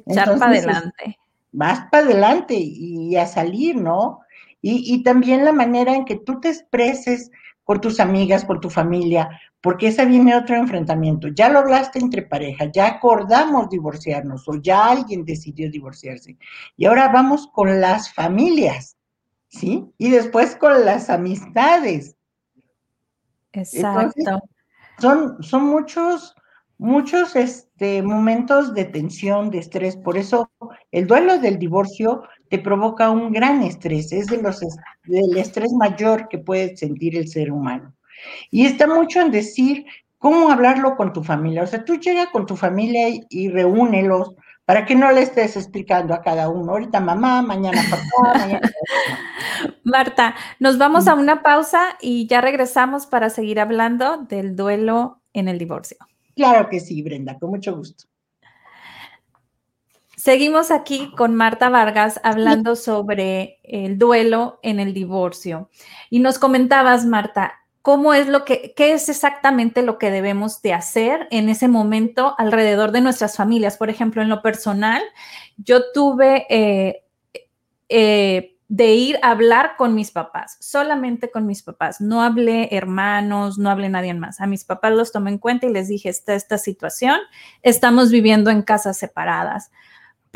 echar 0.06 0.38
para 0.38 0.52
adelante. 0.52 1.18
Vas 1.54 1.88
para 1.90 2.04
adelante 2.04 2.54
y 2.58 3.16
a 3.16 3.26
salir, 3.26 3.78
¿no? 3.78 4.20
Y, 4.62 4.94
y, 4.94 5.04
también 5.04 5.46
la 5.46 5.54
manera 5.54 5.96
en 5.96 6.06
que 6.06 6.16
tú 6.16 6.42
te 6.42 6.50
expreses 6.50 7.32
con 7.64 7.80
tus 7.80 8.00
amigas, 8.00 8.44
con 8.44 8.60
tu 8.60 8.70
familia, 8.70 9.30
porque 9.66 9.88
esa 9.88 10.06
viene 10.06 10.36
otro 10.36 10.56
enfrentamiento. 10.56 11.30
Ya 11.30 11.50
lo 11.50 11.58
hablaste 11.58 11.98
entre 11.98 12.22
pareja, 12.22 12.72
ya 12.72 12.86
acordamos 12.86 13.68
divorciarnos 13.68 14.48
o 14.48 14.62
ya 14.62 14.92
alguien 14.92 15.26
decidió 15.26 15.72
divorciarse. 15.72 16.38
Y 16.78 16.86
ahora 16.86 17.08
vamos 17.08 17.50
con 17.52 17.82
las 17.82 18.14
familias, 18.14 18.96
¿sí? 19.48 19.92
Y 19.98 20.12
después 20.12 20.56
con 20.56 20.86
las 20.86 21.10
amistades. 21.10 22.16
Exacto 23.54 24.40
son, 25.00 25.42
son 25.42 25.66
muchos, 25.66 26.36
muchos 26.78 27.36
este, 27.36 28.04
momentos 28.04 28.76
de 28.76 28.86
tensión, 28.86 29.50
de 29.50 29.60
estrés. 29.60 29.98
Por 29.98 30.16
eso 30.16 30.52
el 30.92 31.08
duelo 31.08 31.40
del 31.40 31.58
divorcio 31.58 32.24
te 32.50 32.60
provoca 32.60 33.10
un 33.10 33.32
gran 33.32 33.64
estrés, 33.64 34.12
es 34.12 34.28
de 34.28 34.44
los 34.44 34.60
del 34.60 35.38
estrés 35.38 35.74
mayor 35.74 36.28
que 36.28 36.38
puede 36.38 36.78
sentir 36.78 37.18
el 37.18 37.28
ser 37.28 37.52
humano. 37.52 37.95
Y 38.52 38.66
está 38.66 38.88
mucho 38.88 39.22
en 39.22 39.32
decir 39.32 39.86
cómo 40.18 40.50
hablarlo 40.50 40.96
con 40.96 41.14
tu 41.14 41.24
familia. 41.24 41.64
O 41.64 41.68
sea, 41.68 41.84
tú 41.86 42.00
llega 42.00 42.32
con 42.32 42.46
tu 42.46 42.56
familia 42.56 43.10
y, 43.10 43.22
y 43.30 43.50
reúnelos 43.50 44.34
para 44.66 44.86
que 44.86 44.96
no 44.96 45.12
le 45.12 45.22
estés 45.22 45.56
explicando 45.56 46.14
a 46.14 46.22
cada 46.22 46.50
uno, 46.50 46.72
ahorita 46.72 47.00
mamá, 47.00 47.42
mañana 47.44 47.82
papá, 47.90 48.34
mañana 48.40 48.72
Marta, 49.84 50.36
nos 50.60 50.78
vamos 50.78 51.08
a 51.08 51.14
una 51.14 51.44
pausa 51.44 51.98
y 52.02 52.28
ya 52.28 52.42
regresamos 52.42 53.06
para 53.06 53.30
seguir 53.30 53.60
hablando 53.60 54.18
del 54.18 54.56
duelo 54.56 55.22
en 55.34 55.48
el 55.48 55.60
divorcio. 55.60 55.98
Claro 56.36 56.68
que 56.70 56.80
sí, 56.80 57.02
Brenda, 57.02 57.38
con 57.38 57.52
mucho 57.52 57.76
gusto. 57.76 58.06
Seguimos 60.18 60.72
aquí 60.72 61.12
con 61.16 61.36
Marta 61.36 61.70
Vargas 61.70 62.20
hablando 62.24 62.76
sobre 62.76 63.60
el 63.64 64.00
duelo 64.00 64.60
en 64.64 64.80
el 64.80 64.94
divorcio. 64.94 65.70
Y 66.10 66.20
nos 66.20 66.40
comentabas, 66.40 67.06
Marta, 67.06 67.54
cómo 67.86 68.16
es 68.16 68.28
lo 68.28 68.46
que, 68.46 68.74
qué 68.76 68.94
es 68.94 69.10
exactamente 69.10 69.84
lo 69.84 70.00
que 70.00 70.10
debemos 70.10 70.64
de 70.64 70.74
hacer 70.74 71.28
en 71.30 71.50
ese 71.50 71.68
momento 71.68 72.34
alrededor 72.40 72.92
de 72.92 73.00
nuestras 73.00 73.38
familias. 73.38 73.78
Por 73.78 73.92
ejemplo, 73.92 74.24
en 74.24 74.30
lo 74.30 74.42
personal, 74.42 75.04
yo 75.58 75.92
tuve 75.94 76.48
eh, 76.50 77.04
eh, 77.88 78.58
de 78.70 78.94
ir 78.96 79.20
a 79.22 79.30
hablar 79.30 79.76
con 79.78 79.94
mis 79.94 80.10
papás, 80.10 80.58
solamente 80.62 81.30
con 81.30 81.46
mis 81.46 81.62
papás. 81.62 82.02
No 82.02 82.24
hablé 82.24 82.70
hermanos, 82.72 83.60
no 83.60 83.70
hablé 83.70 83.88
nadie 83.88 84.16
más. 84.16 84.42
A 84.42 84.48
mis 84.48 84.64
papás 84.64 84.92
los 84.92 85.12
tomé 85.12 85.30
en 85.30 85.38
cuenta 85.38 85.68
y 85.68 85.72
les 85.72 85.88
dije, 85.88 86.10
esta, 86.10 86.34
esta 86.34 86.58
situación, 86.58 87.20
estamos 87.62 88.10
viviendo 88.10 88.50
en 88.50 88.64
casas 88.64 88.98
separadas 88.98 89.70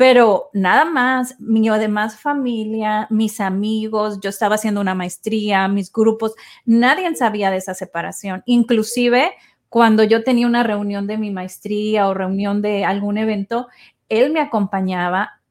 pero 0.00 0.48
nada 0.54 0.86
más, 0.86 1.38
mi 1.38 1.68
demás 1.68 2.18
familia, 2.18 3.06
mis 3.10 3.38
amigos, 3.38 4.18
yo 4.22 4.30
estaba 4.30 4.54
haciendo 4.54 4.80
una 4.80 4.94
maestría, 4.94 5.68
mis 5.68 5.92
grupos, 5.92 6.34
nadie 6.64 7.14
sabía 7.14 7.50
de 7.50 7.58
esa 7.58 7.74
separación. 7.74 8.42
Inclusive 8.46 9.32
cuando 9.68 10.02
yo 10.02 10.24
tenía 10.24 10.46
una 10.46 10.62
reunión 10.62 11.06
de 11.06 11.18
mi 11.18 11.30
maestría 11.30 12.08
o 12.08 12.14
reunión 12.14 12.62
de 12.62 12.86
algún 12.86 13.18
evento, 13.18 13.68
él 14.08 14.32
me 14.32 14.40
acompañaba 14.40 15.42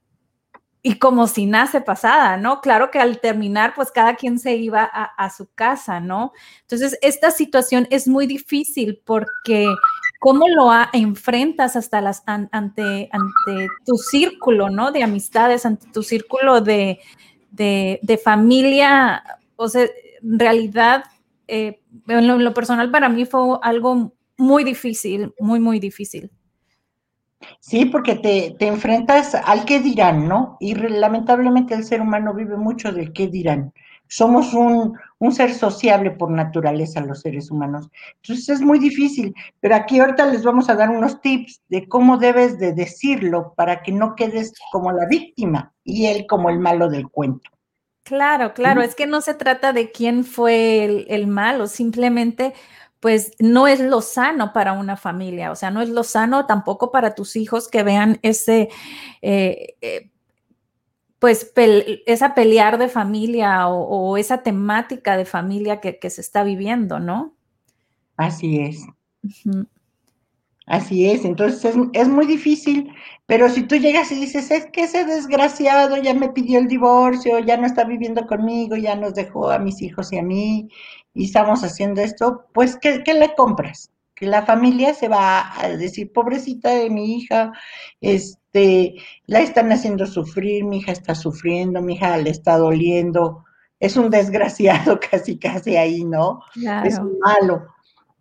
y 0.81 0.97
como 0.97 1.27
si 1.27 1.45
nace 1.45 1.79
pasada, 1.79 2.35
¿no? 2.37 2.59
Claro 2.59 2.89
que 2.89 2.97
al 2.97 3.19
terminar, 3.19 3.73
pues 3.75 3.91
cada 3.91 4.15
quien 4.15 4.39
se 4.39 4.55
iba 4.55 4.81
a, 4.91 5.03
a 5.03 5.29
su 5.29 5.53
casa, 5.53 5.99
¿no? 5.99 6.31
Entonces, 6.61 6.97
esta 7.03 7.29
situación 7.29 7.85
es 7.91 8.07
muy 8.07 8.25
difícil 8.25 8.99
porque 9.05 9.67
¿Cómo 10.19 10.49
lo 10.49 10.69
enfrentas 10.91 11.77
hasta 11.77 12.01
las, 12.01 12.23
ante, 12.25 13.09
ante 13.11 13.67
tu 13.85 13.95
círculo, 13.95 14.69
¿no? 14.69 14.91
De 14.91 15.01
amistades, 15.01 15.65
ante 15.65 15.87
tu 15.91 16.03
círculo 16.03 16.59
de, 16.59 16.99
familia. 18.23 19.23
O 19.55 19.69
sea, 19.69 19.87
en 20.21 20.39
realidad, 20.39 21.05
eh, 21.47 21.79
en, 22.07 22.43
lo, 22.43 22.53
personal 22.53 22.91
para 22.91 23.07
mí 23.07 23.25
fue 23.25 23.57
algo 23.61 24.13
muy 24.37 24.65
difícil, 24.65 25.33
muy, 25.39 25.61
muy 25.61 25.79
difícil. 25.79 26.29
Sí, 27.61 27.85
porque 27.85 28.15
te, 28.15 28.55
te, 28.59 28.67
enfrentas 28.67 29.33
al 29.33 29.63
qué 29.63 29.79
dirán, 29.79 30.27
¿no? 30.27 30.57
Y 30.59 30.75
lamentablemente 30.75 31.73
el 31.73 31.85
ser 31.85 32.01
humano 32.01 32.33
vive 32.33 32.57
mucho 32.57 32.91
del 32.91 33.13
qué 33.13 33.27
dirán 33.27 33.73
somos 34.09 34.53
un, 34.53 34.97
ser 35.31 35.53
sociable 35.53 36.11
por 36.11 36.31
naturaleza 36.31 36.99
los 37.01 37.21
seres 37.21 37.51
humanos. 37.51 37.89
Entonces 38.23 38.49
es 38.49 38.61
muy 38.61 38.79
difícil, 38.79 39.33
pero 39.59 39.75
aquí 39.75 39.99
ahorita 39.99 40.25
les 40.25 40.43
vamos 40.43 40.69
a 40.69 40.75
dar 40.75 40.89
unos 40.89 41.21
tips 41.21 41.61
de 41.69 41.87
cómo 41.87 42.17
debes 42.17 42.57
de 42.59 42.73
decirlo 42.73 43.53
para 43.55 43.81
que 43.81 43.91
no 43.91 44.15
quedes 44.15 44.53
como 44.71 44.91
la 44.91 45.05
víctima 45.05 45.71
y 45.83 46.07
él 46.07 46.25
como 46.27 46.49
el 46.49 46.59
malo 46.59 46.89
del 46.89 47.09
cuento. 47.09 47.49
Claro, 48.03 48.53
claro, 48.53 48.81
es 48.81 48.95
que 48.95 49.05
no 49.05 49.21
se 49.21 49.35
trata 49.35 49.71
de 49.71 49.91
quién 49.91 50.25
fue 50.25 50.83
el, 50.83 51.05
el 51.09 51.27
malo, 51.27 51.67
simplemente 51.67 52.55
pues 52.99 53.31
no 53.39 53.67
es 53.67 53.79
lo 53.79 54.01
sano 54.01 54.51
para 54.51 54.73
una 54.73 54.97
familia, 54.97 55.51
o 55.51 55.55
sea, 55.55 55.71
no 55.71 55.81
es 55.81 55.89
lo 55.89 56.03
sano 56.03 56.45
tampoco 56.45 56.91
para 56.91 57.15
tus 57.15 57.35
hijos 57.35 57.67
que 57.69 57.83
vean 57.83 58.19
ese, 58.23 58.69
eh, 59.21 59.75
eh, 59.81 60.09
pues 61.19 61.51
esa 62.05 62.33
pelear 62.33 62.77
de 62.77 62.87
familia 62.87 63.67
o, 63.67 64.17
esa 64.17 64.41
temática 64.41 65.17
de 65.17 65.25
familia 65.25 65.81
que, 65.81 66.09
se 66.09 66.21
está 66.21 66.43
viviendo, 66.43 66.99
¿no? 66.99 67.35
Así 68.15 68.59
es. 68.59 68.85
Así 70.65 71.09
es, 71.09 71.25
entonces 71.25 71.75
es, 71.93 72.07
muy 72.07 72.27
difícil, 72.27 72.93
pero 73.25 73.49
si 73.49 73.63
tú 73.63 73.75
llegas 73.75 74.11
y 74.11 74.15
dices, 74.15 74.51
es 74.51 74.67
que 74.67 74.83
ese 74.83 75.03
desgraciado 75.03 75.97
ya 75.97 76.13
me 76.13 76.29
pidió 76.29 76.59
el 76.59 76.67
divorcio, 76.67 77.39
ya 77.39 77.57
no 77.57 77.65
está 77.65 77.85
viviendo 77.85 78.25
conmigo, 78.27 78.75
ya 78.75 78.95
nos 78.95 79.15
dejó 79.15 79.49
a 79.49 79.57
mis 79.57 79.81
hijos 79.81 80.13
y 80.13 80.19
a 80.19 80.23
mí, 80.23 80.69
y 81.15 81.25
estamos 81.25 81.63
haciendo 81.63 82.01
esto, 82.01 82.45
pues, 82.53 82.77
¿qué, 82.77 83.01
qué 83.03 83.15
le 83.15 83.33
compras? 83.33 83.91
Que 84.19 84.25
la 84.25 84.45
familia 84.45 84.93
se 84.93 85.07
va 85.07 85.53
a 85.57 85.69
decir, 85.69 86.11
pobrecita 86.11 86.69
de 86.71 86.89
mi 86.89 87.15
hija, 87.15 87.53
es, 88.01 88.39
este, 88.51 88.95
la 89.27 89.41
están 89.41 89.71
haciendo 89.71 90.07
sufrir, 90.07 90.63
mi 90.63 90.77
hija 90.77 90.91
está 90.91 91.13
sufriendo, 91.13 91.81
mi 91.81 91.93
hija 91.93 92.17
le 92.17 92.31
está 92.31 92.57
doliendo, 92.57 93.45
es 93.79 93.95
un 93.95 94.09
desgraciado 94.09 94.99
casi, 95.11 95.37
casi 95.37 95.75
ahí, 95.75 96.03
¿no? 96.03 96.41
Es 96.83 96.97
un 96.97 97.19
malo. 97.19 97.67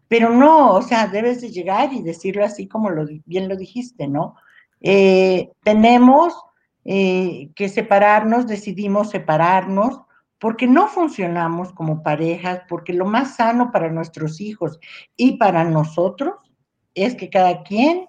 Pero 0.06 0.30
no, 0.30 0.74
o 0.74 0.82
sea, 0.82 1.06
debes 1.06 1.40
de 1.40 1.50
llegar 1.50 1.92
y 1.92 2.02
decirlo 2.02 2.44
así 2.44 2.66
como 2.66 2.90
lo, 2.90 3.06
bien 3.24 3.48
lo 3.48 3.56
dijiste, 3.56 4.06
¿no? 4.06 4.34
Eh, 4.80 5.50
tenemos 5.62 6.34
eh, 6.84 7.50
que 7.54 7.68
separarnos, 7.68 8.46
decidimos 8.46 9.10
separarnos 9.10 10.00
porque 10.38 10.66
no 10.66 10.88
funcionamos 10.88 11.72
como 11.72 12.02
parejas, 12.02 12.62
porque 12.68 12.92
lo 12.92 13.04
más 13.04 13.36
sano 13.36 13.72
para 13.72 13.90
nuestros 13.90 14.40
hijos 14.40 14.78
y 15.16 15.36
para 15.36 15.64
nosotros 15.64 16.34
es 16.94 17.14
que 17.14 17.30
cada 17.30 17.62
quien 17.62 18.06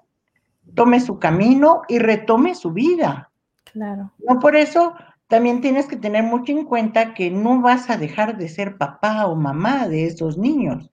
tome 0.76 1.00
su 1.00 1.20
camino 1.20 1.82
y 1.88 2.00
retome 2.00 2.56
su 2.56 2.72
vida. 2.72 3.32
Claro. 3.72 4.12
No 4.28 4.40
por 4.40 4.56
eso 4.56 4.94
también 5.28 5.62
tienes 5.62 5.88
que 5.88 5.96
tener 5.96 6.24
mucho 6.24 6.52
en 6.52 6.66
cuenta 6.66 7.14
que 7.14 7.30
no 7.30 7.62
vas 7.62 7.90
a 7.90 7.98
dejar 7.98 8.38
de 8.38 8.50
ser 8.50 8.78
papá 8.78 9.28
o 9.28 9.36
mamá 9.36 9.88
de 9.88 10.06
esos 10.06 10.38
niños. 10.38 10.92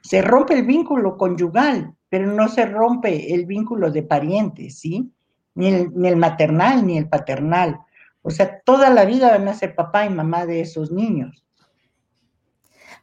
Se 0.00 0.22
rompe 0.22 0.54
el 0.54 0.64
vínculo 0.64 1.16
conyugal, 1.16 1.94
pero 2.08 2.26
no 2.26 2.48
se 2.48 2.66
rompe 2.66 3.34
el 3.34 3.46
vínculo 3.46 3.90
de 3.90 4.02
parientes, 4.02 4.78
¿sí? 4.78 5.10
Ni 5.54 5.68
el, 5.68 5.92
ni 5.94 6.08
el 6.08 6.16
maternal 6.16 6.86
ni 6.86 6.98
el 6.98 7.08
paternal. 7.08 7.80
O 8.26 8.30
sea, 8.30 8.60
toda 8.60 8.88
la 8.88 9.04
vida 9.04 9.30
van 9.30 9.46
a 9.48 9.54
ser 9.54 9.74
papá 9.74 10.06
y 10.06 10.10
mamá 10.10 10.46
de 10.46 10.62
esos 10.62 10.90
niños. 10.90 11.44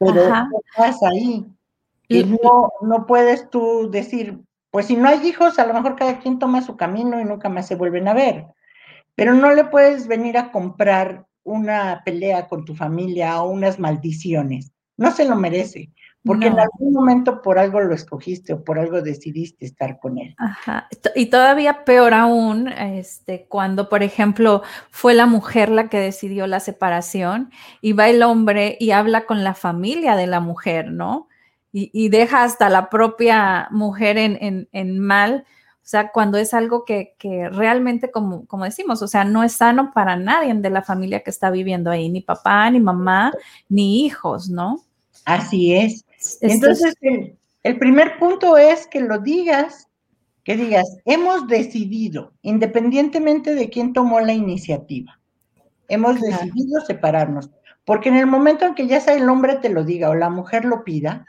Pero 0.00 0.14
¿qué 0.14 0.58
pasa 0.76 1.08
ahí? 1.10 1.46
Y 2.08 2.24
no, 2.24 2.72
no 2.80 3.06
puedes 3.06 3.48
tú 3.48 3.88
decir, 3.88 4.40
pues 4.72 4.86
si 4.86 4.96
no 4.96 5.08
hay 5.08 5.24
hijos, 5.26 5.60
a 5.60 5.66
lo 5.66 5.74
mejor 5.74 5.94
cada 5.94 6.18
quien 6.18 6.40
toma 6.40 6.60
su 6.60 6.76
camino 6.76 7.20
y 7.20 7.24
nunca 7.24 7.48
más 7.48 7.68
se 7.68 7.76
vuelven 7.76 8.08
a 8.08 8.14
ver. 8.14 8.46
Pero 9.14 9.32
no 9.32 9.54
le 9.54 9.64
puedes 9.64 10.08
venir 10.08 10.36
a 10.36 10.50
comprar 10.50 11.26
una 11.44 12.02
pelea 12.04 12.48
con 12.48 12.64
tu 12.64 12.74
familia 12.74 13.40
o 13.42 13.50
unas 13.50 13.78
maldiciones. 13.78 14.72
No 14.96 15.12
se 15.12 15.24
lo 15.24 15.36
merece, 15.36 15.92
porque 16.24 16.46
en 16.46 16.58
algún 16.58 16.92
momento 16.92 17.42
por 17.42 17.58
algo 17.58 17.80
lo 17.80 17.94
escogiste 17.94 18.52
o 18.52 18.62
por 18.62 18.78
algo 18.78 19.02
decidiste 19.02 19.66
estar 19.66 19.98
con 19.98 20.18
él. 20.18 20.34
Ajá. 20.38 20.88
Y 21.16 21.26
todavía 21.26 21.84
peor 21.84 22.14
aún, 22.14 22.68
este, 22.68 23.46
cuando, 23.48 23.88
por 23.88 24.02
ejemplo, 24.02 24.62
fue 24.90 25.14
la 25.14 25.26
mujer 25.26 25.68
la 25.68 25.88
que 25.88 25.98
decidió 25.98 26.46
la 26.46 26.60
separación 26.60 27.50
y 27.80 27.92
va 27.92 28.08
el 28.08 28.22
hombre 28.22 28.76
y 28.78 28.92
habla 28.92 29.26
con 29.26 29.42
la 29.42 29.54
familia 29.54 30.14
de 30.14 30.26
la 30.26 30.40
mujer, 30.40 30.90
¿no? 30.92 31.28
Y, 31.74 32.10
deja 32.10 32.44
hasta 32.44 32.68
la 32.68 32.90
propia 32.90 33.66
mujer 33.70 34.18
en, 34.18 34.68
en 34.70 34.98
mal 34.98 35.46
o 35.82 35.88
sea, 35.92 36.12
cuando 36.12 36.38
es 36.38 36.54
algo 36.54 36.84
que, 36.84 37.16
realmente, 37.50 38.12
como, 38.12 38.46
como 38.46 38.64
decimos, 38.64 39.02
o 39.02 39.08
sea, 39.08 39.24
no 39.24 39.42
es 39.42 39.54
sano 39.54 39.90
para 39.92 40.14
nadie 40.14 40.54
de 40.54 40.70
la 40.70 40.82
familia 40.82 41.24
que 41.24 41.30
está 41.30 41.50
viviendo 41.50 41.90
ahí, 41.90 42.08
ni 42.08 42.20
papá, 42.20 42.70
ni 42.70 42.78
mamá, 42.78 43.32
ni 43.68 44.06
hijos, 44.06 44.48
¿no? 44.48 44.80
Así 45.24 45.74
es. 45.74 46.04
Entonces, 46.40 46.94
el, 47.62 47.78
primer 47.78 48.18
punto 48.18 48.56
es 48.56 48.86
que 48.86 49.00
lo 49.00 49.18
digas, 49.18 49.88
que 50.44 50.56
digas, 50.56 50.86
hemos 51.04 51.48
decidido, 51.48 52.32
independientemente 52.42 53.54
de 53.54 53.70
quién 53.70 53.92
tomó 53.92 54.20
la 54.20 54.32
iniciativa, 54.32 55.20
hemos 55.88 56.20
decidido 56.20 56.80
separarnos. 56.86 57.50
Porque 57.84 58.08
en 58.08 58.16
el 58.16 58.26
momento 58.26 58.64
en 58.64 58.74
que 58.74 58.86
ya 58.86 59.00
sea 59.00 59.14
el 59.14 59.28
hombre 59.28 59.56
te 59.56 59.68
lo 59.68 59.84
diga 59.84 60.10
o 60.10 60.14
la 60.14 60.30
mujer 60.30 60.64
lo 60.64 60.84
pida, 60.84 61.26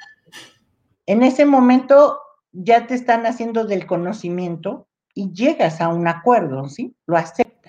en 1.05 1.23
ese 1.23 1.45
momento 1.45 2.19
ya 2.51 2.85
te 2.85 2.93
están 2.93 3.25
haciendo 3.25 3.65
del 3.65 3.87
conocimiento 3.87 4.87
y 5.15 5.31
llegas 5.31 5.81
a 5.81 5.89
un 5.89 6.07
acuerdo, 6.07 6.69
¿sí? 6.69 6.95
Lo 7.05 7.17
aceptas. 7.17 7.62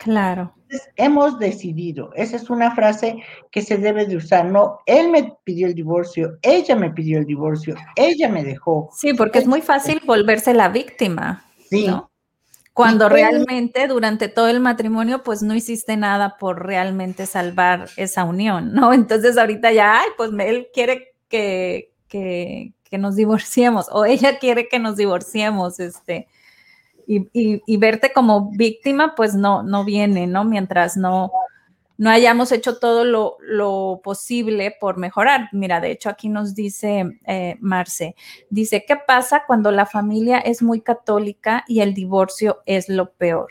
Claro. 0.00 0.54
hemos 0.96 1.38
decidido, 1.38 2.10
esa 2.14 2.36
es 2.36 2.48
una 2.48 2.74
frase 2.74 3.22
que 3.50 3.60
se 3.60 3.76
debe 3.76 4.06
de 4.06 4.16
usar, 4.16 4.46
no, 4.46 4.78
él 4.86 5.10
me 5.10 5.36
pidió 5.44 5.66
el 5.66 5.74
divorcio, 5.74 6.38
ella 6.40 6.74
me 6.74 6.90
pidió 6.90 7.18
el 7.18 7.26
divorcio, 7.26 7.74
ella 7.96 8.30
me 8.30 8.42
dejó. 8.42 8.88
Sí, 8.96 9.12
porque 9.12 9.40
es 9.40 9.46
muy 9.46 9.60
fácil 9.60 10.00
volverse 10.06 10.54
la 10.54 10.70
víctima. 10.70 11.44
Sí. 11.68 11.86
Cuando 12.72 13.10
realmente 13.10 13.88
durante 13.88 14.28
todo 14.28 14.48
el 14.48 14.60
matrimonio, 14.60 15.22
pues 15.22 15.42
no 15.42 15.54
hiciste 15.54 15.98
nada 15.98 16.38
por 16.38 16.64
realmente 16.64 17.26
salvar 17.26 17.90
esa 17.98 18.24
unión, 18.24 18.72
¿no? 18.72 18.92
Entonces 18.94 19.36
ahorita 19.36 19.70
ya, 19.72 20.00
ay, 20.00 20.08
pues 20.16 20.30
él 20.38 20.68
quiere 20.72 21.08
que, 21.28 21.92
que, 22.08 22.72
que 22.84 22.96
nos 22.96 23.16
divorciemos 23.16 23.88
o 23.92 24.06
ella 24.06 24.38
quiere 24.38 24.66
que 24.66 24.78
nos 24.78 24.96
divorciemos, 24.96 25.78
este, 25.78 26.26
y, 27.10 27.76
verte 27.76 28.12
como 28.12 28.50
víctima, 28.50 29.14
pues 29.16 29.34
no, 29.34 29.62
no 29.62 29.84
viene, 29.84 30.26
¿no? 30.26 30.44
Mientras 30.44 30.96
no, 30.96 31.32
no 31.98 32.10
hayamos 32.10 32.52
hecho 32.52 32.78
todo 32.78 33.04
lo, 33.04 34.00
posible 34.04 34.76
por 34.80 34.96
mejorar. 34.96 35.48
Mira, 35.52 35.80
de 35.80 35.90
hecho 35.90 36.08
aquí 36.08 36.28
nos 36.28 36.54
dice 36.54 37.18
eh, 37.26 37.56
Marce, 37.60 38.14
dice, 38.48 38.84
¿qué 38.86 38.96
pasa 38.96 39.42
cuando 39.46 39.72
la 39.72 39.86
familia 39.86 40.38
es 40.38 40.62
muy 40.62 40.82
católica 40.82 41.64
y 41.66 41.80
el 41.80 41.94
divorcio 41.94 42.62
es 42.64 42.88
lo 42.88 43.10
peor? 43.12 43.48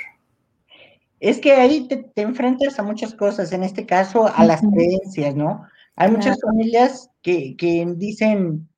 Es 1.20 1.40
que 1.40 1.52
ahí 1.52 1.88
te, 1.88 2.10
enfrentas 2.16 2.80
a 2.80 2.84
muchas 2.84 3.14
cosas, 3.14 3.52
en 3.52 3.64
este 3.64 3.86
caso 3.86 4.32
a 4.34 4.46
las 4.46 4.62
creencias, 4.62 5.36
¿no? 5.36 5.66
Hay 5.98 6.12
muchas 6.12 6.40
familias 6.42 7.12
que, 7.22 7.58
que 7.58 7.86
dicen, 7.98 8.69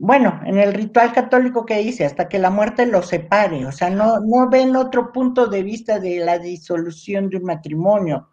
bueno, 0.00 0.40
en 0.46 0.58
el 0.58 0.74
ritual 0.74 1.12
católico 1.12 1.66
que 1.66 1.78
dice, 1.78 2.04
hasta 2.04 2.28
que 2.28 2.38
la 2.38 2.50
muerte 2.50 2.86
los 2.86 3.08
separe, 3.08 3.66
o 3.66 3.72
sea, 3.72 3.90
no, 3.90 4.20
no 4.20 4.48
ven 4.48 4.76
otro 4.76 5.12
punto 5.12 5.48
de 5.48 5.64
vista 5.64 5.98
de 5.98 6.20
la 6.20 6.38
disolución 6.38 7.28
de 7.28 7.38
un 7.38 7.44
matrimonio. 7.44 8.28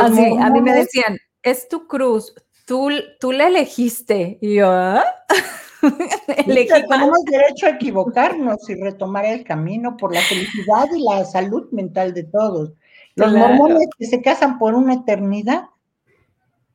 Así, 0.00 0.36
ah, 0.40 0.46
a 0.46 0.50
mí 0.50 0.62
me 0.62 0.72
decían, 0.72 1.18
es 1.42 1.68
tu 1.68 1.86
cruz, 1.86 2.34
tú, 2.64 2.88
tú 3.20 3.32
la 3.32 3.48
elegiste, 3.48 4.38
y 4.40 4.54
yo, 4.54 4.70
¿ah? 4.70 5.04
tenemos 6.88 7.18
derecho 7.26 7.66
a 7.66 7.70
equivocarnos 7.70 8.68
y 8.70 8.74
retomar 8.74 9.26
el 9.26 9.44
camino 9.44 9.98
por 9.98 10.14
la 10.14 10.22
felicidad 10.22 10.86
y 10.96 11.04
la 11.04 11.24
salud 11.26 11.70
mental 11.70 12.14
de 12.14 12.24
todos. 12.24 12.72
Los 13.14 13.30
mormones 13.30 13.88
que 13.98 14.06
se 14.06 14.22
casan 14.22 14.58
por 14.58 14.74
una 14.74 14.94
eternidad, 14.94 15.64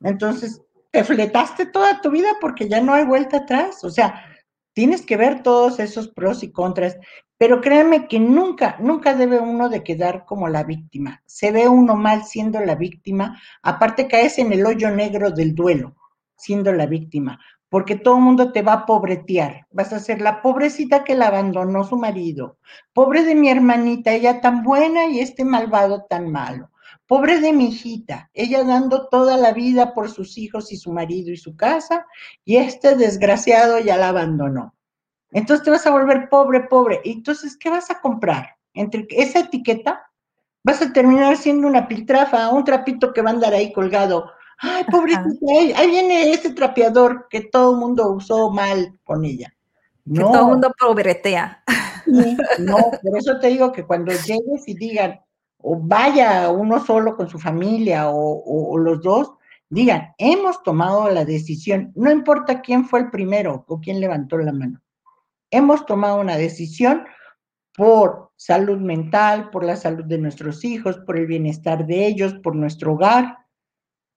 entonces 0.03 0.61
te 0.91 1.03
fletaste 1.03 1.65
toda 1.65 2.01
tu 2.01 2.11
vida 2.11 2.29
porque 2.41 2.67
ya 2.67 2.81
no 2.81 2.93
hay 2.93 3.05
vuelta 3.05 3.37
atrás. 3.37 3.83
O 3.83 3.89
sea, 3.89 4.23
tienes 4.73 5.05
que 5.05 5.17
ver 5.17 5.43
todos 5.43 5.79
esos 5.79 6.07
pros 6.09 6.43
y 6.43 6.51
contras, 6.51 6.97
pero 7.37 7.61
créeme 7.61 8.07
que 8.07 8.19
nunca, 8.19 8.77
nunca 8.79 9.13
debe 9.13 9.39
uno 9.39 9.69
de 9.69 9.83
quedar 9.83 10.25
como 10.25 10.47
la 10.47 10.63
víctima. 10.63 11.21
Se 11.25 11.51
ve 11.51 11.67
uno 11.67 11.95
mal 11.95 12.23
siendo 12.25 12.59
la 12.59 12.75
víctima, 12.75 13.39
aparte 13.61 14.07
caes 14.07 14.37
en 14.39 14.51
el 14.51 14.65
hoyo 14.65 14.91
negro 14.91 15.31
del 15.31 15.55
duelo, 15.55 15.95
siendo 16.35 16.73
la 16.73 16.85
víctima, 16.85 17.39
porque 17.69 17.95
todo 17.95 18.17
el 18.17 18.23
mundo 18.23 18.51
te 18.51 18.61
va 18.61 18.73
a 18.73 18.85
pobretear. 18.85 19.67
Vas 19.71 19.93
a 19.93 19.99
ser 19.99 20.21
la 20.21 20.41
pobrecita 20.41 21.03
que 21.03 21.15
la 21.15 21.27
abandonó 21.27 21.83
su 21.83 21.97
marido. 21.97 22.57
Pobre 22.93 23.23
de 23.23 23.35
mi 23.35 23.49
hermanita, 23.49 24.11
ella 24.11 24.41
tan 24.41 24.63
buena 24.63 25.07
y 25.07 25.19
este 25.19 25.45
malvado 25.45 26.05
tan 26.09 26.31
malo. 26.31 26.71
Pobre 27.09 27.39
de 27.39 27.53
mi 27.53 27.69
hijita, 27.69 28.29
ella 28.35 28.63
dando 28.63 29.07
toda 29.07 29.35
la 29.35 29.51
vida 29.51 29.95
por 29.95 30.11
sus 30.11 30.37
hijos 30.37 30.71
y 30.71 30.77
su 30.77 30.93
marido 30.93 31.31
y 31.31 31.37
su 31.37 31.57
casa, 31.57 32.05
y 32.45 32.57
este 32.57 32.95
desgraciado 32.95 33.79
ya 33.79 33.97
la 33.97 34.09
abandonó. 34.09 34.75
Entonces 35.31 35.65
te 35.65 35.71
vas 35.71 35.87
a 35.87 35.89
volver 35.89 36.29
pobre, 36.29 36.67
pobre. 36.67 37.01
Entonces, 37.03 37.57
¿qué 37.57 37.71
vas 37.71 37.89
a 37.89 37.99
comprar? 37.99 38.57
Entre 38.75 39.07
esa 39.09 39.39
etiqueta, 39.39 40.07
vas 40.63 40.83
a 40.83 40.93
terminar 40.93 41.35
siendo 41.37 41.67
una 41.67 41.87
piltrafa, 41.87 42.49
un 42.49 42.63
trapito 42.63 43.11
que 43.11 43.23
va 43.23 43.31
a 43.31 43.33
andar 43.33 43.55
ahí 43.55 43.73
colgado. 43.73 44.29
Ay, 44.59 44.83
pobrecita, 44.91 45.51
ahí, 45.79 45.89
viene 45.89 46.31
ese 46.31 46.51
trapeador 46.51 47.25
que 47.27 47.41
todo 47.41 47.71
el 47.71 47.79
mundo 47.79 48.11
usó 48.11 48.51
mal 48.51 48.99
con 49.03 49.25
ella. 49.25 49.51
Que 50.05 50.21
todo 50.21 50.41
el 50.41 50.45
mundo 50.45 50.71
pobretea. 50.79 51.63
no, 52.05 52.77
por 53.01 53.17
eso 53.17 53.39
te 53.39 53.47
digo 53.47 53.71
que 53.71 53.83
cuando 53.83 54.11
llegues 54.11 54.67
y 54.67 54.75
digan, 54.75 55.19
o 55.61 55.79
vaya 55.79 56.49
uno 56.49 56.83
solo 56.83 57.15
con 57.15 57.29
su 57.29 57.39
familia 57.39 58.09
o, 58.09 58.77
los 58.77 59.01
dos, 59.01 59.33
digan, 59.69 60.13
hemos 60.17 60.63
tomado 60.63 61.09
la 61.09 61.25
decisión, 61.25 61.91
no 61.95 62.11
importa 62.11 62.61
quién 62.61 62.85
fue 62.85 63.01
el 63.01 63.11
primero 63.11 63.65
o 63.67 63.79
quién 63.79 63.99
levantó 63.99 64.37
la 64.37 64.53
mano, 64.53 64.81
hemos 65.51 65.85
tomado 65.85 66.19
una 66.19 66.37
decisión 66.37 67.05
por 67.75 68.31
salud 68.35 68.77
mental, 68.77 69.49
por 69.51 69.63
la 69.63 69.75
salud 69.75 70.05
de 70.05 70.17
nuestros 70.17 70.63
hijos, 70.63 70.97
por 71.05 71.17
el 71.17 71.27
bienestar 71.27 71.85
de 71.85 72.07
ellos, 72.07 72.33
por 72.43 72.55
nuestro 72.55 72.93
hogar, 72.93 73.37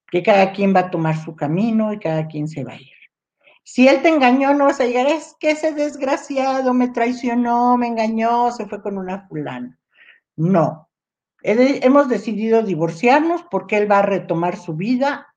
que 0.09 0.23
cada 0.23 0.51
quien 0.53 0.75
va 0.75 0.81
a 0.81 0.91
tomar 0.91 1.17
su 1.17 1.35
camino 1.35 1.93
y 1.93 1.99
cada 1.99 2.27
quien 2.27 2.47
se 2.47 2.63
va 2.63 2.73
a 2.73 2.81
ir. 2.81 2.87
Si 3.63 3.87
él 3.87 4.01
te 4.01 4.09
engañó, 4.09 4.53
no 4.53 4.65
vas 4.65 4.81
a 4.81 4.85
llegar, 4.85 5.07
es 5.07 5.35
que 5.39 5.51
ese 5.51 5.73
desgraciado 5.73 6.73
me 6.73 6.89
traicionó, 6.89 7.77
me 7.77 7.87
engañó, 7.87 8.51
se 8.51 8.65
fue 8.65 8.81
con 8.81 8.97
una 8.97 9.27
fulana. 9.27 9.79
No, 10.35 10.89
hemos 11.43 12.07
decidido 12.07 12.63
divorciarnos 12.63 13.43
porque 13.51 13.77
él 13.77 13.91
va 13.91 13.99
a 13.99 14.03
retomar 14.03 14.57
su 14.57 14.73
vida 14.73 15.27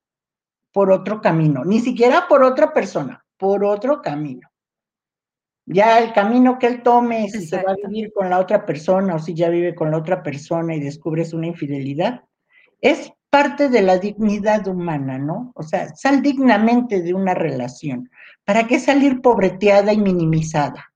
por 0.73 0.91
otro 0.91 1.21
camino, 1.21 1.65
ni 1.65 1.81
siquiera 1.81 2.29
por 2.29 2.45
otra 2.45 2.73
persona, 2.73 3.25
por 3.37 3.65
otro 3.65 4.01
camino. 4.03 4.49
Ya 5.67 5.99
el 5.99 6.13
camino 6.13 6.59
que 6.59 6.69
él 6.69 6.83
tome, 6.83 7.29
si 7.29 7.45
se 7.45 7.61
va 7.61 7.73
a 7.73 7.89
vivir 7.89 8.13
con 8.13 8.31
la 8.31 8.39
otra 8.39 8.65
persona 8.65 9.17
o 9.17 9.19
si 9.19 9.35
ya 9.35 9.49
vive 9.49 9.75
con 9.75 9.91
la 9.91 9.99
otra 9.99 10.23
persona 10.23 10.77
y 10.77 10.81
descubres 10.81 11.33
una 11.33 11.49
infidelidad, 11.49 12.23
es 12.81 13.13
parte 13.29 13.69
de 13.69 13.83
la 13.83 13.99
dignidad 13.99 14.67
humana, 14.69 15.19
¿no? 15.19 15.51
O 15.57 15.65
sea, 15.65 15.95
sal 15.97 16.23
dignamente 16.23 17.03
de 17.03 17.15
una 17.15 17.35
relación. 17.35 18.09
¿Para 18.45 18.69
qué 18.69 18.79
salir 18.79 19.21
pobreteada 19.21 19.93
y 19.93 19.99
minimizada? 19.99 20.93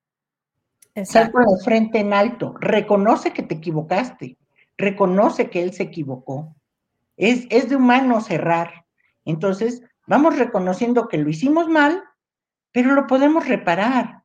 Sal 1.05 1.33
con 1.33 1.43
la 1.43 1.57
frente 1.65 1.99
en 1.99 2.13
alto, 2.13 2.55
reconoce 2.61 3.33
que 3.33 3.43
te 3.43 3.57
equivocaste, 3.57 4.37
reconoce 4.81 5.51
que 5.51 5.63
él 5.63 5.73
se 5.73 5.85
equivocó. 5.85 6.57
Es, 7.17 7.47
es 7.51 7.69
de 7.69 7.77
humano 7.77 8.21
cerrar. 8.21 8.87
Entonces, 9.25 9.83
vamos 10.07 10.39
reconociendo 10.39 11.09
que 11.09 11.19
lo 11.19 11.29
hicimos 11.29 11.69
mal, 11.69 12.03
pero 12.73 12.95
lo 12.95 13.07
podemos 13.07 13.47
reparar. 13.47 14.21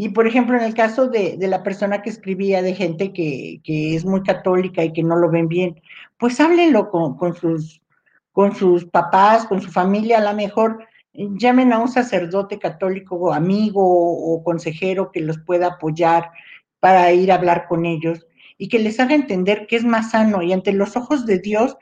Y 0.00 0.10
por 0.10 0.28
ejemplo, 0.28 0.56
en 0.56 0.62
el 0.62 0.74
caso 0.74 1.08
de, 1.08 1.36
la 1.40 1.64
persona 1.64 2.02
que 2.02 2.10
escribía 2.10 2.62
de 2.62 2.72
gente 2.72 3.12
que, 3.12 3.60
es 3.66 4.04
muy 4.04 4.22
católica 4.22 4.84
y 4.84 4.92
que 4.92 5.02
no 5.02 5.16
lo 5.16 5.28
ven 5.28 5.48
bien, 5.48 5.82
pues 6.18 6.38
háblenlo 6.38 6.88
con, 6.88 7.34
sus, 7.34 7.82
con 8.30 8.54
sus 8.54 8.84
papás, 8.84 9.44
con 9.46 9.60
su 9.60 9.72
familia, 9.72 10.18
a 10.18 10.30
lo 10.30 10.34
mejor 10.34 10.86
llamen 11.12 11.72
a 11.72 11.80
un 11.80 11.88
sacerdote 11.88 12.60
católico, 12.60 13.32
amigo 13.32 13.82
o 13.82 14.44
consejero 14.44 15.10
que 15.10 15.20
los 15.20 15.40
pueda 15.40 15.66
apoyar 15.66 16.30
para 16.78 17.10
ir 17.12 17.32
a 17.32 17.34
hablar 17.34 17.66
con 17.66 17.84
ellos 17.84 18.24
y 18.58 18.68
que 18.68 18.80
les 18.80 19.00
haga 19.00 19.14
entender 19.14 19.66
que 19.66 19.76
es 19.76 19.84
más 19.84 20.10
sano 20.10 20.42
y 20.42 20.52
ante 20.52 20.72
los 20.72 20.96
ojos 20.96 21.24
de 21.24 21.38
Dios, 21.38 21.76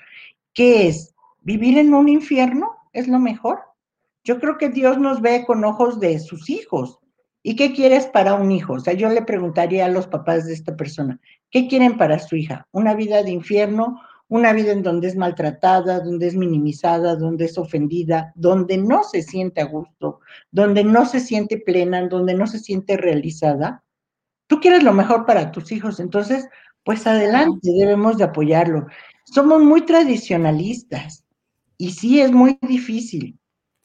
¿qué 0.53 0.87
es? 0.87 1.15
¿Vivir 1.41 1.79
en 1.79 1.95
un 1.95 2.09
infierno 2.09 2.77
es 2.93 3.09
lo 3.09 3.19
mejor? 3.19 3.61
Yo 4.23 4.39
creo 4.39 4.59
que 4.59 4.69
Dios 4.69 4.99
nos 4.99 5.23
ve 5.23 5.45
con 5.47 5.65
ojos 5.65 5.99
de 5.99 6.19
sus 6.19 6.51
hijos. 6.51 6.99
¿Y 7.43 7.55
qué 7.55 7.73
quieres 7.73 8.07
para 8.07 8.35
un 8.35 8.51
hijo? 8.51 8.75
O 8.75 8.81
sea, 8.81 8.93
yo 8.93 9.09
le 9.09 9.23
preguntaría 9.23 9.87
a 9.87 9.91
los 9.91 10.09
papás 10.09 10.47
de 10.47 10.53
esta 10.53 10.77
persona, 10.77 11.21
¿qué 11.51 11.69
quieren 11.69 11.97
para 11.97 12.19
su 12.19 12.35
hija? 12.35 12.67
¿Una 12.73 12.95
vida 12.95 13.23
de 13.23 13.31
infierno? 13.31 14.01
¿Una 14.29 14.53
vida 14.53 14.73
en 14.73 14.83
donde 14.83 15.07
es 15.07 15.15
maltratada, 15.15 16.01
donde 16.01 16.27
es 16.27 16.35
minimizada, 16.35 17.15
donde 17.15 17.45
es 17.45 17.57
ofendida, 17.57 18.33
donde 18.35 18.77
no 18.77 19.05
se 19.05 19.23
siente 19.23 19.61
a 19.61 19.67
gusto, 19.67 20.19
donde 20.51 20.83
no 20.83 21.07
se 21.07 21.21
siente 21.21 21.59
plena, 21.59 22.09
donde 22.09 22.35
no 22.35 22.49
se 22.49 22.59
siente 22.59 22.97
realizada? 22.97 23.85
Tú 24.49 24.59
quieres 24.59 24.83
lo 24.83 24.93
mejor 24.93 25.27
para 25.27 25.53
tus 25.53 25.71
hijos, 25.71 26.01
entonces, 26.01 26.49
pues 26.87 27.07
adelante, 27.07 27.71
debemos 27.71 28.17
de 28.17 28.25
apoyarlo. 28.25 28.87
Somos 29.25 29.61
muy 29.63 29.83
tradicionalistas 29.83 31.25
y 31.77 31.91
sí 31.91 32.21
es 32.23 32.33
muy 32.33 32.59
difícil, 32.63 33.39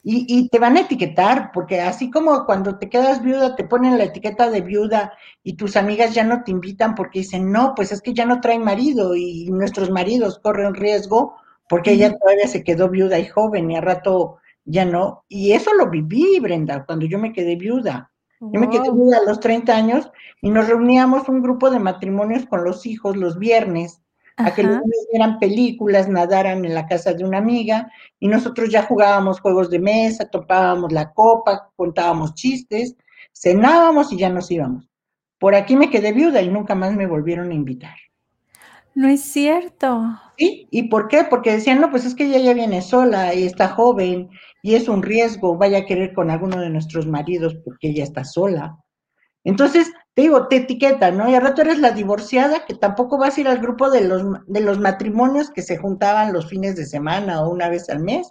y, 0.04 0.48
te 0.48 0.58
van 0.58 0.76
a 0.76 0.80
etiquetar, 0.80 1.52
porque 1.54 1.80
así 1.80 2.10
como 2.10 2.44
cuando 2.44 2.76
te 2.76 2.88
quedas 2.88 3.22
viuda, 3.22 3.54
te 3.54 3.62
ponen 3.62 3.98
la 3.98 4.04
etiqueta 4.04 4.50
de 4.50 4.60
viuda 4.60 5.12
y 5.44 5.52
tus 5.54 5.76
amigas 5.76 6.12
ya 6.12 6.24
no 6.24 6.42
te 6.42 6.50
invitan 6.50 6.96
porque 6.96 7.20
dicen, 7.20 7.52
no, 7.52 7.74
pues 7.76 7.92
es 7.92 8.02
que 8.02 8.12
ya 8.12 8.26
no 8.26 8.40
traen 8.40 8.64
marido 8.64 9.14
y 9.14 9.48
nuestros 9.50 9.90
maridos 9.90 10.40
corren 10.40 10.74
riesgo 10.74 11.36
porque 11.68 11.92
ella 11.92 12.12
todavía 12.18 12.48
se 12.48 12.64
quedó 12.64 12.88
viuda 12.88 13.18
y 13.20 13.26
joven 13.26 13.70
y 13.70 13.76
a 13.76 13.80
rato 13.80 14.38
ya 14.64 14.84
no. 14.84 15.24
Y 15.28 15.52
eso 15.52 15.72
lo 15.74 15.88
viví, 15.88 16.40
Brenda, 16.40 16.84
cuando 16.84 17.06
yo 17.06 17.18
me 17.20 17.32
quedé 17.32 17.54
viuda. 17.54 18.11
Yo 18.50 18.58
me 18.58 18.68
quedé 18.70 18.90
viuda 18.90 19.18
a 19.18 19.24
los 19.24 19.38
30 19.38 19.72
años 19.72 20.10
y 20.40 20.50
nos 20.50 20.66
reuníamos 20.66 21.28
un 21.28 21.42
grupo 21.42 21.70
de 21.70 21.78
matrimonios 21.78 22.44
con 22.46 22.64
los 22.64 22.86
hijos 22.86 23.16
los 23.16 23.38
viernes 23.38 24.02
a 24.36 24.52
que 24.52 24.64
los 24.64 24.78
niños 24.78 25.06
vieran 25.12 25.38
películas, 25.38 26.08
nadaran 26.08 26.64
en 26.64 26.74
la 26.74 26.86
casa 26.86 27.12
de 27.14 27.24
una 27.24 27.38
amiga 27.38 27.88
y 28.18 28.26
nosotros 28.26 28.68
ya 28.68 28.82
jugábamos 28.82 29.40
juegos 29.40 29.70
de 29.70 29.78
mesa, 29.78 30.28
topábamos 30.28 30.90
la 30.90 31.12
copa, 31.12 31.70
contábamos 31.76 32.34
chistes, 32.34 32.96
cenábamos 33.32 34.12
y 34.12 34.16
ya 34.16 34.28
nos 34.28 34.50
íbamos. 34.50 34.90
Por 35.38 35.54
aquí 35.54 35.76
me 35.76 35.88
quedé 35.88 36.12
viuda 36.12 36.42
y 36.42 36.48
nunca 36.48 36.74
más 36.74 36.94
me 36.94 37.06
volvieron 37.06 37.52
a 37.52 37.54
invitar. 37.54 37.94
No 38.94 39.08
es 39.08 39.22
cierto. 39.22 40.18
Sí, 40.38 40.66
¿y 40.70 40.84
por 40.88 41.08
qué? 41.08 41.24
Porque 41.28 41.52
decían, 41.52 41.80
no, 41.80 41.90
pues 41.90 42.04
es 42.04 42.14
que 42.14 42.24
ella 42.24 42.38
ya 42.38 42.54
viene 42.54 42.82
sola 42.82 43.34
y 43.34 43.44
está 43.44 43.68
joven 43.68 44.30
y 44.62 44.74
es 44.74 44.88
un 44.88 45.02
riesgo, 45.02 45.56
vaya 45.56 45.78
a 45.78 45.84
querer 45.86 46.12
con 46.14 46.30
alguno 46.30 46.60
de 46.60 46.70
nuestros 46.70 47.06
maridos 47.06 47.54
porque 47.64 47.88
ella 47.90 48.04
está 48.04 48.24
sola. 48.24 48.76
Entonces, 49.44 49.92
te 50.14 50.22
digo, 50.22 50.48
te 50.48 50.56
etiquetan, 50.56 51.18
¿no? 51.18 51.30
Y 51.30 51.34
al 51.34 51.42
rato 51.42 51.62
eres 51.62 51.78
la 51.80 51.92
divorciada 51.92 52.66
que 52.66 52.74
tampoco 52.74 53.18
vas 53.18 53.36
a 53.36 53.40
ir 53.42 53.48
al 53.48 53.58
grupo 53.60 53.90
de 53.90 54.02
los, 54.02 54.24
de 54.46 54.60
los 54.60 54.78
matrimonios 54.78 55.50
que 55.50 55.62
se 55.62 55.78
juntaban 55.78 56.32
los 56.32 56.48
fines 56.48 56.76
de 56.76 56.86
semana 56.86 57.42
o 57.42 57.50
una 57.50 57.68
vez 57.68 57.90
al 57.90 58.00
mes, 58.00 58.30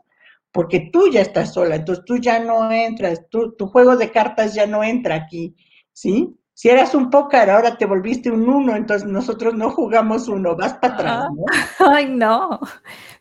porque 0.51 0.89
tú 0.91 1.09
ya 1.11 1.21
estás 1.21 1.53
sola, 1.53 1.75
entonces 1.75 2.05
tú 2.05 2.17
ya 2.17 2.39
no 2.39 2.71
entras, 2.71 3.21
tu 3.29 3.67
juego 3.67 3.97
de 3.97 4.11
cartas 4.11 4.53
ya 4.55 4.67
no 4.67 4.83
entra 4.83 5.15
aquí, 5.15 5.55
¿sí? 5.93 6.35
Si 6.61 6.69
eras 6.69 6.93
un 6.93 7.09
póker, 7.09 7.49
ahora 7.49 7.75
te 7.75 7.87
volviste 7.87 8.29
un 8.29 8.47
uno, 8.47 8.75
entonces 8.75 9.09
nosotros 9.09 9.55
no 9.55 9.71
jugamos 9.71 10.27
uno, 10.27 10.55
vas 10.55 10.75
para 10.75 10.93
atrás, 10.93 11.25
¿no? 11.35 11.45
Ay, 11.91 12.07
no. 12.07 12.59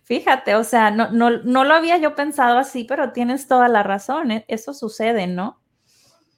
Fíjate, 0.03 0.57
o 0.57 0.63
sea, 0.63 0.91
no, 0.91 1.11
no, 1.11 1.31
no 1.31 1.65
lo 1.65 1.73
había 1.73 1.97
yo 1.97 2.15
pensado 2.15 2.59
así, 2.59 2.85
pero 2.85 3.13
tienes 3.13 3.49
toda 3.49 3.69
la 3.69 3.83
razón, 3.83 4.31
¿eh? 4.31 4.45
eso 4.47 4.75
sucede, 4.75 5.27
¿no? 5.27 5.59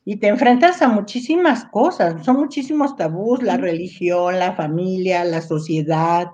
y 0.05 0.19
te 0.19 0.29
enfrentas 0.29 0.81
a 0.81 0.87
muchísimas 0.87 1.65
cosas, 1.65 2.25
son 2.25 2.37
muchísimos 2.37 2.95
tabús, 2.95 3.43
la 3.43 3.57
religión, 3.57 4.39
la 4.39 4.53
familia, 4.55 5.25
la 5.25 5.43
sociedad, 5.43 6.29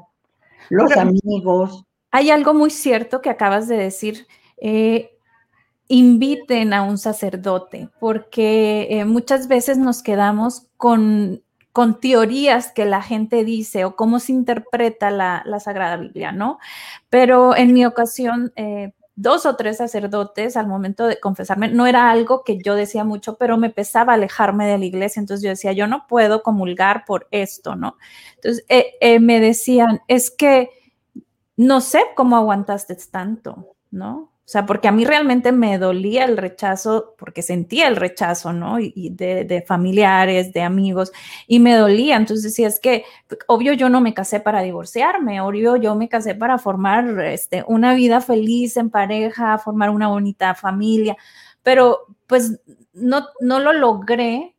los 0.68 0.94
amigos. 0.98 1.82
Hay 2.10 2.30
algo 2.30 2.52
muy 2.52 2.68
cierto 2.68 3.22
que 3.22 3.30
acabas 3.30 3.68
de 3.68 3.78
decir. 3.78 4.26
Eh, 4.58 5.17
inviten 5.88 6.74
a 6.74 6.82
un 6.82 6.98
sacerdote, 6.98 7.88
porque 7.98 8.88
eh, 8.90 9.04
muchas 9.04 9.48
veces 9.48 9.78
nos 9.78 10.02
quedamos 10.02 10.66
con, 10.76 11.42
con, 11.72 11.98
teorías 11.98 12.72
que 12.72 12.84
la 12.84 13.02
gente 13.02 13.42
dice 13.44 13.86
o 13.86 13.96
cómo 13.96 14.20
se 14.20 14.32
interpreta 14.32 15.10
la, 15.10 15.42
la 15.46 15.60
Sagrada 15.60 15.96
Biblia, 15.96 16.30
¿no? 16.30 16.58
Pero 17.08 17.56
en 17.56 17.72
mi 17.72 17.86
ocasión, 17.86 18.52
eh, 18.56 18.92
dos 19.16 19.46
o 19.46 19.56
tres 19.56 19.78
sacerdotes 19.78 20.56
al 20.56 20.68
momento 20.68 21.06
de 21.06 21.18
confesarme. 21.18 21.68
No 21.68 21.88
era 21.88 22.08
algo 22.10 22.44
que 22.44 22.58
yo 22.62 22.76
decía 22.76 23.02
mucho, 23.02 23.36
pero 23.36 23.56
me 23.56 23.70
pesaba 23.70 24.12
alejarme 24.12 24.66
de 24.66 24.78
la 24.78 24.84
iglesia. 24.84 25.18
Entonces 25.18 25.42
yo 25.42 25.50
decía, 25.50 25.72
yo 25.72 25.88
no 25.88 26.06
puedo 26.06 26.44
comulgar 26.44 27.04
por 27.04 27.26
esto, 27.32 27.74
¿no? 27.74 27.96
Entonces 28.36 28.64
eh, 28.68 29.18
me 29.18 29.40
decían, 29.40 30.02
es 30.06 30.30
que 30.30 30.70
no 31.56 31.80
sé 31.80 32.00
cómo 32.14 32.36
aguantaste 32.36 32.96
tanto, 33.10 33.74
¿no? 33.90 34.30
O 34.48 34.50
sea, 34.50 34.64
porque 34.64 34.88
a 34.88 34.92
mí 34.92 35.04
realmente 35.04 35.52
me 35.52 35.76
dolía 35.76 36.24
el 36.24 36.38
rechazo, 36.38 37.14
porque 37.18 37.42
sentía 37.42 37.86
el 37.86 37.96
rechazo, 37.96 38.54
¿no? 38.54 38.80
Y, 38.80 39.10
de, 39.10 39.62
familiares, 39.68 40.54
de 40.54 40.62
amigos, 40.62 41.12
y 41.46 41.60
me 41.60 41.74
dolía. 41.74 42.16
Entonces 42.16 42.44
decía, 42.44 42.66
es 42.66 42.80
que, 42.80 43.04
obvio, 43.46 43.74
yo 43.74 43.90
no 43.90 44.00
me 44.00 44.14
casé 44.14 44.40
para 44.40 44.62
divorciarme, 44.62 45.42
obvio, 45.42 45.76
yo 45.76 45.94
me 45.96 46.08
casé 46.08 46.34
para 46.34 46.56
formar 46.56 47.20
este, 47.26 47.62
una 47.68 47.92
vida 47.92 48.22
feliz 48.22 48.78
en 48.78 48.88
pareja, 48.88 49.58
formar 49.58 49.90
una 49.90 50.08
bonita 50.08 50.54
familia, 50.54 51.14
pero 51.62 52.06
pues 52.26 52.58
no, 52.94 53.26
no 53.40 53.58
lo 53.60 53.74
logré 53.74 54.56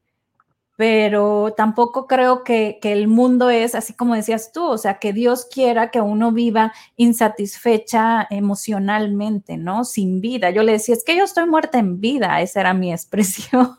pero 0.80 1.54
tampoco 1.58 2.08
creo 2.08 2.46
que, 2.46 2.80
el 2.84 3.10
mundo 3.10 3.50
es 3.50 3.76
así 3.76 3.92
como 3.92 4.16
decías 4.16 4.54
tú, 4.54 4.64
o 4.64 4.78
sea, 4.78 4.94
que 4.94 5.12
Dios 5.12 5.46
quiera 5.46 5.92
que 5.92 6.00
uno 6.00 6.32
viva 6.32 6.72
insatisfecha 6.96 8.26
emocionalmente, 8.30 9.58
¿no? 9.58 9.84
Sin 9.84 10.22
vida. 10.22 10.52
Yo 10.52 10.64
le 10.64 10.72
decía, 10.72 10.96
es 10.96 11.04
que 11.04 11.18
yo 11.18 11.26
estoy 11.26 11.48
muerta 11.48 11.80
en 11.80 12.00
vida, 12.00 12.40
esa 12.40 12.62
era 12.62 12.74
mi 12.74 12.94
expresión. 12.94 13.76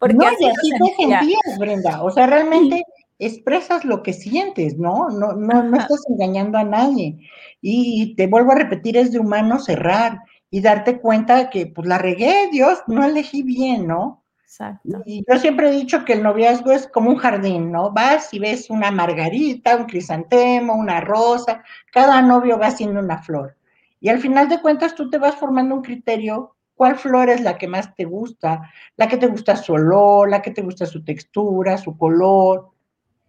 Porque 0.00 0.14
no, 0.14 0.26
así, 0.28 0.38
te 0.38 0.96
sentías, 0.96 1.58
Brenda, 1.58 2.02
o 2.02 2.10
sea, 2.10 2.26
realmente 2.26 2.84
expresas 3.18 3.84
lo 3.84 4.02
que 4.02 4.14
sientes, 4.14 4.78
¿no? 4.78 5.10
No, 5.10 5.34
no, 5.34 5.62
no 5.62 5.76
estás 5.76 6.00
engañando 6.08 6.56
a 6.56 6.64
nadie. 6.64 7.18
Y 7.60 8.14
te 8.14 8.28
vuelvo 8.28 8.52
a 8.52 8.54
repetir, 8.54 8.96
es 8.96 9.12
de 9.12 9.18
humano 9.18 9.58
cerrar 9.58 10.22
y 10.50 10.62
darte 10.62 11.00
cuenta 11.00 11.50
que, 11.50 11.66
pues, 11.66 11.86
la 11.86 11.98
regué, 11.98 12.48
Dios, 12.50 12.78
no 12.86 13.04
elegí 13.04 13.42
bien, 13.42 13.86
¿no? 13.86 14.17
Exacto. 14.48 15.02
Y 15.04 15.22
yo 15.28 15.38
siempre 15.38 15.68
he 15.68 15.72
dicho 15.72 16.06
que 16.06 16.14
el 16.14 16.22
noviazgo 16.22 16.72
es 16.72 16.88
como 16.88 17.10
un 17.10 17.16
jardín, 17.16 17.70
¿no? 17.70 17.92
Vas 17.92 18.32
y 18.32 18.38
ves 18.38 18.70
una 18.70 18.90
margarita, 18.90 19.76
un 19.76 19.84
crisantemo, 19.84 20.74
una 20.74 21.02
rosa, 21.02 21.62
cada 21.92 22.22
novio 22.22 22.58
va 22.58 22.68
haciendo 22.68 22.98
una 22.98 23.18
flor. 23.18 23.58
Y 24.00 24.08
al 24.08 24.20
final 24.20 24.48
de 24.48 24.62
cuentas 24.62 24.94
tú 24.94 25.10
te 25.10 25.18
vas 25.18 25.34
formando 25.36 25.74
un 25.74 25.82
criterio, 25.82 26.56
cuál 26.74 26.96
flor 26.96 27.28
es 27.28 27.42
la 27.42 27.58
que 27.58 27.68
más 27.68 27.94
te 27.94 28.06
gusta, 28.06 28.62
la 28.96 29.06
que 29.06 29.18
te 29.18 29.26
gusta 29.26 29.54
su 29.54 29.74
olor, 29.74 30.30
la 30.30 30.40
que 30.40 30.50
te 30.50 30.62
gusta 30.62 30.86
su 30.86 31.04
textura, 31.04 31.76
su 31.76 31.98
color, 31.98 32.70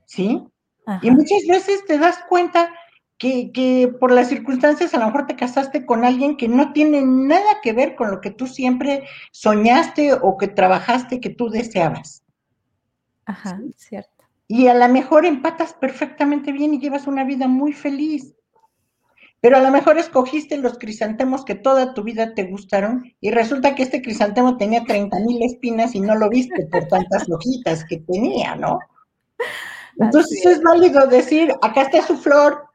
¿sí? 0.06 0.48
Y 1.02 1.12
muchas 1.12 1.46
veces 1.50 1.84
te 1.86 1.98
das 1.98 2.18
cuenta 2.30 2.72
que, 3.20 3.94
por 4.00 4.12
las 4.12 4.30
circunstancias 4.30 4.94
a 4.94 5.00
lo 5.00 5.06
mejor 5.08 5.28
te 5.28 5.36
casaste 5.36 5.86
con 5.86 6.06
alguien 6.06 6.38
que 6.38 6.48
no 6.48 6.72
tiene 6.72 7.02
nada 7.02 7.60
que 7.62 7.74
ver 7.74 7.96
con 7.96 8.10
lo 8.10 8.22
que 8.22 8.32
tú 8.32 8.48
siempre 8.48 9.04
soñaste 9.32 10.14
o 10.14 10.38
que 10.38 10.48
trabajaste, 10.48 11.20
que 11.20 11.30
tú 11.30 11.50
deseabas. 11.50 12.24
Ajá, 13.26 13.60
cierto. 13.76 14.26
Y 14.48 14.68
a 14.68 14.74
lo 14.74 14.88
mejor 14.88 15.26
empatas 15.26 15.74
perfectamente 15.74 16.52
bien 16.54 16.74
y 16.74 16.80
llevas 16.80 17.08
una 17.08 17.26
vida 17.26 17.48
muy 17.48 17.74
feliz. 17.74 18.34
Pero 19.42 19.58
a 19.58 19.62
lo 19.62 19.70
mejor 19.70 19.98
escogiste 19.98 20.58
los 20.58 20.78
crisantemos 20.78 21.46
que 21.46 21.56
toda 21.56 21.94
tu 21.94 22.04
vida 22.04 22.34
te 22.34 22.44
gustaron 22.44 23.14
y 23.22 23.32
resulta 23.32 23.76
que 23.76 23.84
este 23.84 24.02
crisantemo 24.02 24.58
tenía 24.58 24.84
30 24.84 25.20
mil 25.20 25.44
espinas 25.44 25.94
y 25.94 26.00
no 26.00 26.16
lo 26.16 26.30
viste 26.30 26.66
por 26.68 26.88
tantas 26.88 27.30
hojitas 27.30 27.86
que 27.86 27.98
tenía, 27.98 28.56
¿no? 28.56 28.80
Entonces 30.00 30.46
es 30.46 30.62
válido 30.62 31.08
decir, 31.08 31.54
acá 31.62 31.84
está 31.84 32.02
su 32.02 32.18
flor, 32.18 32.69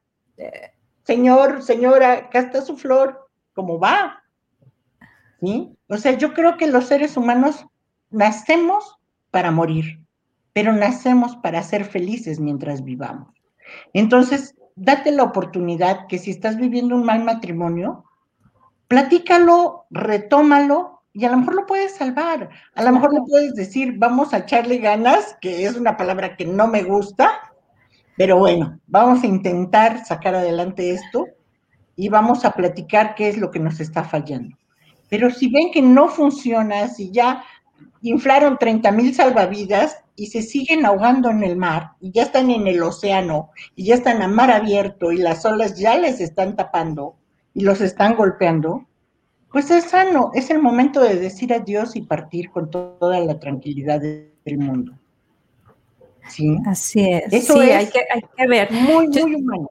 señor, 1.05 1.63
señora, 1.63 2.13
acá 2.13 2.41
está 2.41 2.63
su 2.63 2.77
flor, 2.77 3.29
¿cómo 3.55 3.79
va? 3.79 4.23
O 5.89 5.97
sea, 5.97 6.13
yo 6.13 6.33
creo 6.33 6.57
que 6.57 6.67
los 6.67 6.87
seres 6.87 7.17
humanos 7.17 7.67
nacemos 8.11 8.97
para 9.31 9.51
morir, 9.51 10.01
pero 10.53 10.73
nacemos 10.73 11.37
para 11.37 11.63
ser 11.63 11.85
felices 11.85 12.41
mientras 12.41 12.83
vivamos. 12.83 13.29
Entonces, 13.93 14.55
date 14.77 15.13
la 15.13 15.25
oportunidad 15.25 16.07
que 16.09 16.19
si 16.19 16.31
estás 16.31 16.57
viviendo 16.57 16.95
un 16.95 17.05
mal 17.05 17.25
matrimonio, 17.25 18.05
platícalo, 18.89 19.87
retómalo 19.91 21.03
y 21.13 21.25
a 21.25 21.31
lo 21.31 21.39
mejor 21.39 21.55
lo 21.55 21.67
puedes 21.67 21.95
salvar. 21.97 22.51
A 22.75 22.83
lo 22.83 22.93
mejor 22.93 23.13
le 23.13 23.21
puedes 23.21 23.55
decir, 23.55 23.95
vamos 23.99 24.33
a 24.33 24.39
echarle 24.39 24.79
ganas, 24.79 25.37
que 25.41 25.67
es 25.67 25.77
una 25.77 25.97
palabra 25.97 26.37
que 26.37 26.47
no 26.47 26.67
me 26.67 26.83
gusta, 26.83 27.54
pero 28.17 28.39
bueno, 28.39 28.79
vamos 28.87 29.23
a 29.23 29.27
intentar 29.27 30.05
sacar 30.05 30.35
adelante 30.35 30.91
esto 30.91 31.27
y 31.97 32.09
vamos 32.09 32.45
a 32.45 32.53
platicar 32.53 33.15
qué 33.15 33.29
es 33.29 33.39
lo 33.39 33.51
que 33.51 33.61
nos 33.61 33.81
está 33.81 34.05
fallando. 34.05 34.57
Pero 35.09 35.31
si 35.31 35.51
ven 35.51 35.71
que 35.73 35.83
no 35.83 36.09
funciona, 36.09 36.89
si 36.89 37.11
ya 37.11 37.45
inflaron 38.03 38.59
30 38.59 38.91
mil 38.93 39.15
salvavidas 39.15 39.99
y 40.17 40.27
se 40.27 40.43
siguen 40.43 40.85
ahogando 40.85 41.31
en 41.31 41.43
el 41.43 41.57
mar 41.57 41.93
y 42.01 42.13
ya 42.13 42.23
están 42.23 42.51
en 42.51 42.67
el 42.67 42.83
océano 42.83 43.51
y 43.75 43.87
ya 43.87 43.95
están 43.95 44.23
a 44.23 44.29
mar 44.29 44.51
abierto 44.51 45.13
y 45.13 45.19
las 45.19 45.45
olas 45.45 45.79
ya 45.79 45.99
les 45.99 46.21
están 46.21 46.57
tapando 46.57 47.17
y 47.53 47.63
los 47.63 47.81
están 47.81 48.17
golpeando, 48.17 48.87
pues 49.51 49.71
es 49.71 49.85
sano, 49.85 50.31
es 50.35 50.51
el 50.51 50.61
momento 50.61 51.01
de 51.01 51.17
decir 51.17 51.53
adiós 51.53 51.95
y 51.95 52.03
partir 52.03 52.51
con 52.51 52.71
toda 52.71 53.21
la 53.21 53.39
tranquilidad 53.39 54.01
del 54.01 54.59
mundo. 54.59 54.99
¿Sí? 56.29 56.57
Así 56.67 57.09
es. 57.09 57.33
Eso 57.33 57.55
sí, 57.55 57.71
hay, 57.71 57.87
que, 57.87 58.01
hay 58.13 58.23
que 58.37 58.47
ver. 58.47 58.71
Muy, 58.71 59.09
muy 59.09 59.35
humano. 59.35 59.71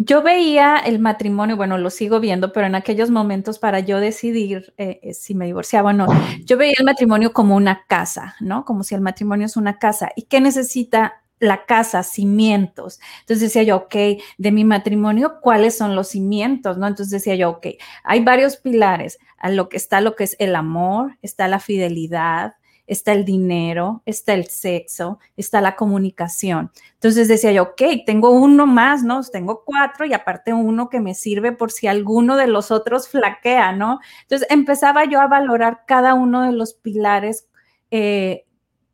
Yo 0.00 0.22
veía 0.22 0.76
el 0.76 1.00
matrimonio, 1.00 1.56
bueno, 1.56 1.76
lo 1.76 1.90
sigo 1.90 2.20
viendo, 2.20 2.52
pero 2.52 2.68
en 2.68 2.76
aquellos 2.76 3.10
momentos 3.10 3.58
para 3.58 3.80
yo 3.80 3.98
decidir 3.98 4.72
eh, 4.78 5.00
eh, 5.02 5.12
si 5.12 5.34
me 5.34 5.46
divorciaba 5.46 5.90
o 5.90 5.92
no, 5.92 6.06
yo 6.44 6.56
veía 6.56 6.76
el 6.78 6.84
matrimonio 6.84 7.32
como 7.32 7.56
una 7.56 7.84
casa, 7.88 8.36
¿no? 8.38 8.64
Como 8.64 8.84
si 8.84 8.94
el 8.94 9.00
matrimonio 9.00 9.46
es 9.46 9.56
una 9.56 9.80
casa. 9.80 10.10
¿Y 10.14 10.22
qué 10.22 10.40
necesita 10.40 11.22
la 11.40 11.66
casa, 11.66 12.02
cimientos. 12.02 13.00
Entonces 13.20 13.40
decía 13.40 13.62
yo, 13.62 13.76
ok, 13.76 13.94
de 14.38 14.52
mi 14.52 14.64
matrimonio, 14.64 15.40
¿cuáles 15.40 15.76
son 15.76 15.94
los 15.94 16.08
cimientos? 16.08 16.78
¿No? 16.78 16.86
Entonces 16.86 17.10
decía 17.10 17.34
yo, 17.36 17.50
ok, 17.50 17.66
hay 18.04 18.24
varios 18.24 18.56
pilares. 18.56 19.18
A 19.36 19.50
lo 19.50 19.68
que 19.68 19.76
está 19.76 20.00
lo 20.00 20.16
que 20.16 20.24
es 20.24 20.36
el 20.40 20.56
amor, 20.56 21.16
está 21.22 21.46
la 21.46 21.60
fidelidad, 21.60 22.54
está 22.88 23.12
el 23.12 23.24
dinero, 23.24 24.02
está 24.06 24.34
el 24.34 24.46
sexo, 24.46 25.20
está 25.36 25.60
la 25.60 25.76
comunicación. 25.76 26.72
Entonces 26.94 27.28
decía 27.28 27.52
yo, 27.52 27.62
ok, 27.62 27.82
tengo 28.04 28.30
uno 28.30 28.66
más, 28.66 29.04
¿no? 29.04 29.22
Tengo 29.22 29.62
cuatro 29.64 30.06
y 30.06 30.14
aparte 30.14 30.52
uno 30.52 30.88
que 30.88 30.98
me 30.98 31.14
sirve 31.14 31.52
por 31.52 31.70
si 31.70 31.86
alguno 31.86 32.36
de 32.36 32.48
los 32.48 32.72
otros 32.72 33.08
flaquea, 33.08 33.72
¿no? 33.72 34.00
Entonces 34.22 34.48
empezaba 34.50 35.04
yo 35.04 35.20
a 35.20 35.28
valorar 35.28 35.84
cada 35.86 36.14
uno 36.14 36.42
de 36.42 36.52
los 36.52 36.74
pilares 36.74 37.46
eh, 37.90 38.46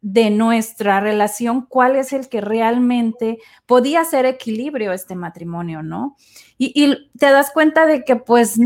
de 0.06 0.28
nuestra 0.28 1.00
relación, 1.00 1.64
cuál 1.64 1.96
es 1.96 2.12
el 2.12 2.28
que 2.28 2.42
realmente 2.42 3.38
podía 3.64 4.04
ser 4.04 4.26
equilibrio 4.26 4.92
este 4.92 5.14
matrimonio, 5.14 5.82
¿no? 5.82 6.16
Y, 6.58 7.08
te 7.18 7.30
das 7.30 7.50
cuenta 7.50 7.86
de 7.86 8.04
que 8.04 8.16
pues 8.16 8.58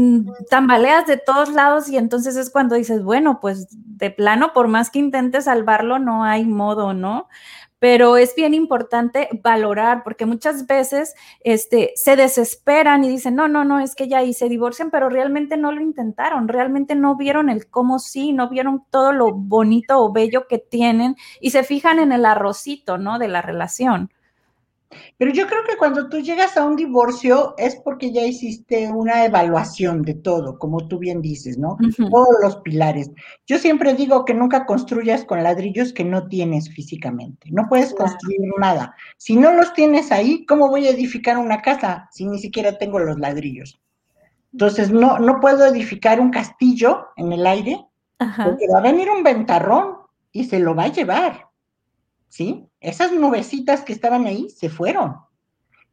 tambaleas 0.50 1.06
de 1.06 1.16
todos 1.16 1.50
lados 1.50 1.88
y 1.88 1.96
entonces 1.96 2.34
es 2.34 2.50
cuando 2.50 2.74
dices, 2.74 3.04
bueno, 3.04 3.38
pues 3.40 3.68
de 3.70 4.10
plano, 4.10 4.52
por 4.52 4.66
más 4.66 4.90
que 4.90 4.98
intentes 4.98 5.44
salvarlo, 5.44 6.00
no 6.00 6.24
hay 6.24 6.44
modo, 6.44 6.92
¿no? 6.92 7.28
Pero 7.78 8.16
es 8.16 8.34
bien 8.34 8.54
importante 8.54 9.28
valorar 9.42 10.02
porque 10.04 10.26
muchas 10.26 10.66
veces 10.66 11.14
este, 11.40 11.92
se 11.96 12.16
desesperan 12.16 13.04
y 13.04 13.08
dicen, 13.08 13.34
no, 13.34 13.48
no, 13.48 13.64
no, 13.64 13.80
es 13.80 13.94
que 13.94 14.08
ya 14.08 14.22
y 14.22 14.34
se 14.34 14.48
divorcian, 14.48 14.90
pero 14.90 15.08
realmente 15.08 15.56
no 15.56 15.72
lo 15.72 15.80
intentaron, 15.80 16.48
realmente 16.48 16.94
no 16.94 17.16
vieron 17.16 17.48
el 17.48 17.68
cómo 17.70 17.98
sí, 17.98 18.32
no 18.32 18.48
vieron 18.48 18.84
todo 18.90 19.12
lo 19.12 19.32
bonito 19.32 19.98
o 19.98 20.12
bello 20.12 20.46
que 20.48 20.58
tienen 20.58 21.16
y 21.40 21.50
se 21.50 21.62
fijan 21.62 21.98
en 21.98 22.12
el 22.12 22.24
arrocito, 22.24 22.98
¿no? 22.98 23.18
De 23.18 23.28
la 23.28 23.42
relación. 23.42 24.10
Pero 25.18 25.32
yo 25.32 25.46
creo 25.46 25.64
que 25.64 25.76
cuando 25.76 26.08
tú 26.08 26.20
llegas 26.20 26.56
a 26.56 26.64
un 26.64 26.76
divorcio 26.76 27.54
es 27.58 27.76
porque 27.76 28.10
ya 28.10 28.22
hiciste 28.22 28.90
una 28.90 29.24
evaluación 29.24 30.02
de 30.02 30.14
todo, 30.14 30.58
como 30.58 30.88
tú 30.88 30.98
bien 30.98 31.20
dices, 31.20 31.58
¿no? 31.58 31.76
Todos 32.10 32.36
los 32.42 32.56
pilares. 32.58 33.10
Yo 33.46 33.58
siempre 33.58 33.94
digo 33.94 34.24
que 34.24 34.32
nunca 34.32 34.64
construyas 34.64 35.24
con 35.24 35.42
ladrillos 35.42 35.92
que 35.92 36.04
no 36.04 36.28
tienes 36.28 36.70
físicamente. 36.70 37.48
No 37.50 37.66
puedes 37.68 37.94
construir 37.94 38.40
nada. 38.58 38.94
Si 39.18 39.36
no 39.36 39.52
los 39.52 39.72
tienes 39.74 40.10
ahí, 40.10 40.46
¿cómo 40.46 40.68
voy 40.68 40.86
a 40.86 40.90
edificar 40.90 41.36
una 41.36 41.60
casa 41.60 42.08
si 42.10 42.24
ni 42.24 42.38
siquiera 42.38 42.78
tengo 42.78 42.98
los 42.98 43.18
ladrillos? 43.18 43.80
Entonces, 44.52 44.90
no, 44.90 45.18
no 45.18 45.40
puedo 45.40 45.66
edificar 45.66 46.20
un 46.20 46.30
castillo 46.30 47.08
en 47.16 47.32
el 47.32 47.46
aire, 47.46 47.84
porque 48.18 48.66
va 48.72 48.78
a 48.78 48.82
venir 48.82 49.10
un 49.10 49.22
ventarrón 49.22 49.98
y 50.32 50.44
se 50.44 50.58
lo 50.58 50.74
va 50.74 50.84
a 50.84 50.92
llevar. 50.92 51.48
¿sí? 52.28 52.67
Esas 52.80 53.12
nubecitas 53.12 53.82
que 53.82 53.92
estaban 53.92 54.26
ahí 54.26 54.48
se 54.50 54.68
fueron. 54.68 55.16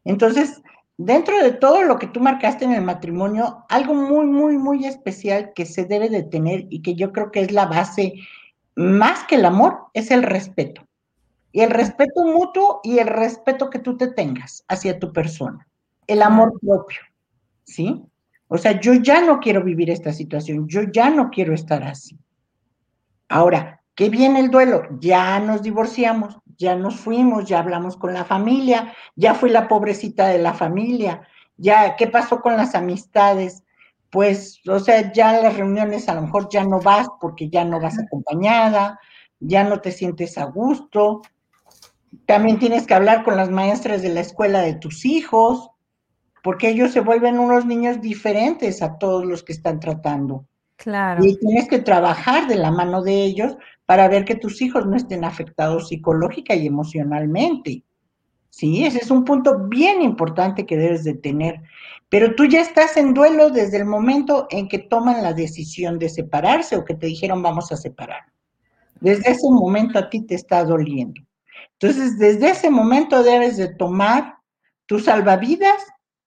Entonces, 0.04 0.62
dentro 0.98 1.40
de 1.40 1.52
todo 1.52 1.84
lo 1.84 1.98
que 1.98 2.08
tú 2.08 2.20
marcaste 2.20 2.66
en 2.66 2.74
el 2.74 2.84
matrimonio, 2.84 3.66
algo 3.70 3.96
muy, 3.96 4.28
muy, 4.28 4.58
muy 4.58 4.86
especial 4.86 5.52
que 5.56 5.66
se 5.66 5.86
debe 5.86 6.10
de 6.10 6.24
tener 6.24 6.68
y 6.70 6.82
que 6.82 6.96
yo 6.96 7.12
creo 7.12 7.32
que 7.32 7.42
es 7.42 7.52
la 7.52 7.66
base, 7.66 8.14
más 8.76 9.24
que 9.24 9.36
el 9.36 9.46
amor, 9.46 9.88
es 9.94 10.12
el 10.12 10.22
respeto. 10.24 10.86
Y 11.52 11.62
el 11.62 11.72
respeto 11.72 12.24
mutuo 12.24 12.82
y 12.84 13.00
el 13.00 13.08
respeto 13.08 13.70
que 13.70 13.80
tú 13.80 13.98
te 13.98 14.08
tengas 14.08 14.64
hacia 14.68 15.00
tu 15.00 15.12
persona. 15.12 15.68
El 16.06 16.22
amor 16.22 16.54
propio, 16.60 17.00
¿sí? 17.64 18.04
O 18.48 18.58
sea, 18.58 18.80
yo 18.80 18.94
ya 18.94 19.22
no 19.22 19.40
quiero 19.40 19.64
vivir 19.64 19.90
esta 19.90 20.14
situación, 20.14 20.68
yo 20.68 20.84
ya 20.84 21.10
no 21.10 21.32
quiero 21.32 21.54
estar 21.54 21.82
así. 21.84 22.20
Ahora, 23.28 23.82
¿Qué 23.96 24.10
viene 24.10 24.42
el 24.42 24.52
duelo? 24.52 24.84
Ya 25.00 25.40
nos 25.40 25.64
divorciamos, 25.64 26.38
ya 26.58 26.76
nos 26.76 26.96
fuimos, 26.96 27.46
ya 27.46 27.60
hablamos 27.60 27.98
con 27.98 28.14
la 28.14 28.26
familia, 28.26 28.94
ya 29.16 29.34
fui 29.34 29.50
la 29.50 29.68
pobrecita 29.68 30.28
de 30.28 30.40
la 30.40 30.54
familia, 30.54 31.22
ya, 31.58 31.96
¿qué 31.96 32.08
pasó 32.08 32.42
con 32.42 32.58
las 32.58 32.76
amistades? 32.76 33.64
Pues, 34.10 34.62
o 34.68 34.80
sea, 34.80 35.12
ya 35.12 35.38
en 35.38 35.44
las 35.44 35.58
reuniones 35.58 36.08
a 36.10 36.16
lo 36.16 36.22
mejor 36.24 36.50
ya 36.50 36.64
no 36.64 36.80
vas 36.80 37.08
porque 37.20 37.50
ya 37.50 37.66
no 37.66 37.80
vas 37.80 37.98
acompañada, 38.00 39.00
ya 39.40 39.64
no 39.64 39.82
te 39.82 39.92
sientes 39.92 40.38
a 40.38 40.46
gusto. 40.46 41.22
También 42.26 42.60
tienes 42.60 42.88
que 42.88 42.94
hablar 42.94 43.24
con 43.24 43.36
las 43.38 43.50
maestras 43.50 44.02
de 44.02 44.10
la 44.10 44.22
escuela 44.22 44.62
de 44.62 44.76
tus 44.76 45.06
hijos, 45.06 45.70
porque 46.44 46.70
ellos 46.70 46.92
se 46.92 47.02
vuelven 47.02 47.40
unos 47.40 47.66
niños 47.66 48.02
diferentes 48.02 48.82
a 48.82 48.98
todos 48.98 49.26
los 49.26 49.44
que 49.44 49.54
están 49.54 49.80
tratando. 49.80 50.46
Claro. 50.78 51.24
Y 51.24 51.38
tienes 51.38 51.68
que 51.68 51.80
trabajar 51.80 52.48
de 52.48 52.56
la 52.56 52.72
mano 52.72 53.02
de 53.02 53.24
ellos 53.24 53.58
para 53.86 54.08
ver 54.08 54.26
que 54.26 54.36
tus 54.36 54.62
hijos 54.62 54.86
no 54.86 54.96
estén 54.96 55.24
afectados 55.24 55.90
psicológica 55.90 56.56
y 56.56 56.68
emocionalmente. 56.68 57.84
Sí, 58.50 58.86
ese 58.86 59.00
es 59.00 59.12
un 59.12 59.26
punto 59.26 59.68
bien 59.68 60.02
importante 60.02 60.66
que 60.66 60.78
debes 60.78 61.04
de 61.04 61.14
tener. 61.14 61.62
Pero 62.10 62.36
tú 62.36 62.46
ya 62.46 62.62
estás 62.62 62.96
en 62.98 63.14
duelo 63.14 63.50
desde 63.50 63.78
el 63.78 63.86
momento 63.86 64.48
en 64.50 64.68
que 64.68 64.80
toman 64.80 65.22
la 65.22 65.34
decisión 65.34 66.00
de 66.00 66.10
separarse 66.10 66.76
o 66.78 66.86
que 66.86 66.96
te 66.96 67.08
dijeron 67.08 67.44
vamos 67.44 67.72
a 67.72 67.78
separar. 67.78 68.24
Desde 69.02 69.32
ese 69.32 69.50
momento 69.50 70.00
a 70.00 70.10
ti 70.10 70.22
te 70.22 70.36
está 70.36 70.64
doliendo. 70.64 71.22
Entonces, 71.74 72.18
desde 72.18 72.52
ese 72.52 72.70
momento 72.70 73.24
debes 73.24 73.58
de 73.58 73.68
tomar 73.76 74.38
tus 74.86 75.06
salvavidas 75.06 75.76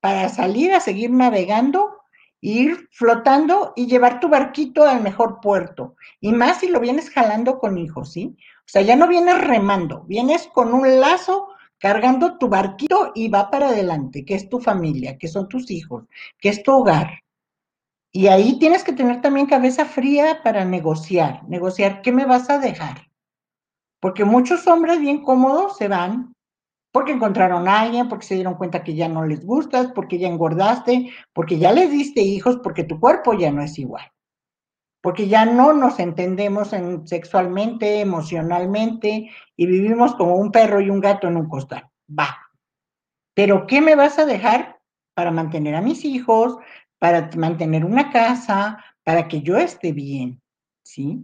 para 0.01 0.29
salir 0.29 0.73
a 0.73 0.81
seguir 0.81 1.11
navegando 1.11 1.98
ir 2.40 2.88
flotando 2.92 3.72
y 3.77 3.87
llevar 3.87 4.20
tu 4.20 4.29
barquito 4.29 4.85
al 4.85 5.03
mejor 5.03 5.40
puerto. 5.40 5.96
Y 6.20 6.33
más 6.33 6.61
si 6.61 6.68
lo 6.68 6.81
vienes 6.81 7.11
jalando 7.11 7.59
con 7.59 7.79
hijos, 7.79 8.12
¿sí? 8.12 8.37
O 8.61 8.68
sea, 8.70 8.83
ya 8.83 8.96
no 8.96 9.09
vienes 9.09 9.40
remando, 9.40 10.05
vienes 10.07 10.48
con 10.48 10.72
un 10.72 11.01
lazo 11.01 11.48
cargando 11.79 12.38
tu 12.38 12.48
barquito 12.48 13.12
y 13.14 13.29
va 13.29 13.51
para 13.51 13.68
adelante, 13.68 14.24
que 14.24 14.35
es 14.35 14.48
tu 14.48 14.61
familia, 14.61 15.16
que 15.16 15.29
son 15.29 15.48
tus 15.48 15.70
hijos, 15.70 16.05
que 16.38 16.48
es 16.48 16.62
tu 16.62 16.72
hogar. 16.72 17.22
Y 18.11 18.29
ahí 18.29 18.59
tienes 18.59 18.85
que 18.85 18.92
tener 18.92 19.20
también 19.20 19.46
cabeza 19.46 19.85
fría 19.85 20.42
para 20.42 20.64
negociar, 20.64 21.42
negociar 21.48 22.03
qué 22.03 22.11
me 22.11 22.27
vas 22.27 22.51
a 22.51 22.59
dejar. 22.59 23.09
Porque 24.01 24.24
muchos 24.24 24.66
hombres 24.66 25.01
bien 25.01 25.22
cómodos 25.22 25.77
se 25.77 25.88
van 25.88 26.35
porque 26.92 27.12
encontraron 27.12 27.68
a 27.68 27.81
alguien, 27.81 28.09
porque 28.09 28.27
se 28.27 28.35
dieron 28.35 28.55
cuenta 28.55 28.83
que 28.83 28.94
ya 28.94 29.09
no 29.09 29.24
les 29.27 29.44
gustas, 29.44 29.92
porque 29.94 30.18
ya 30.18 30.29
engordaste, 30.29 31.11
porque 31.33 31.59
ya 31.59 31.72
les 31.72 31.90
diste 31.90 32.20
hijos, 32.20 32.59
porque 32.62 32.85
tu 32.85 32.98
cuerpo 32.98 33.35
ya 33.35 33.51
no 33.51 33.62
es 33.62 33.79
igual, 33.79 34.11
porque 35.03 35.29
ya 35.29 35.44
no 35.44 35.72
nos 35.72 35.99
entendemos 35.99 36.70
sexualmente, 37.05 38.01
emocionalmente 38.01 39.30
y 39.57 39.66
vivimos 39.66 40.14
como 40.14 40.36
un 40.36 40.51
perro 40.51 40.80
y 40.80 40.91
un 40.91 41.01
gato 41.01 41.28
en 41.28 41.36
un 41.36 41.49
costal. 41.49 41.89
Va. 42.09 42.36
Pero 43.34 43.66
¿qué 43.66 43.80
me 43.80 43.95
vas 43.95 44.18
a 44.18 44.26
dejar 44.26 44.80
para 45.14 45.30
mantener 45.30 45.74
a 45.74 45.82
mis 45.82 46.05
hijos, 46.05 46.57
para 46.99 47.30
mantener 47.36 47.84
una 47.84 48.11
casa, 48.11 48.82
para 49.05 49.28
que 49.28 49.43
yo 49.43 49.57
esté 49.59 49.93
bien? 49.93 50.41
¿Sí? 50.82 51.22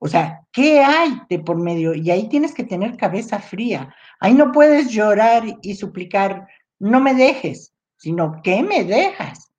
O 0.00 0.08
sea, 0.08 0.40
¿qué 0.50 0.80
hay 0.80 1.20
de 1.28 1.38
por 1.38 1.56
medio? 1.56 1.94
Y 1.94 2.10
ahí 2.10 2.28
tienes 2.28 2.52
que 2.52 2.64
tener 2.64 2.96
cabeza 2.96 3.38
fría. 3.38 3.94
Ahí 4.18 4.34
no 4.34 4.50
puedes 4.50 4.90
llorar 4.90 5.44
y 5.62 5.74
suplicar, 5.76 6.48
no 6.78 7.00
me 7.00 7.14
dejes, 7.14 7.72
sino 7.96 8.40
¿qué 8.42 8.62
me 8.62 8.82
dejas? 8.82 9.50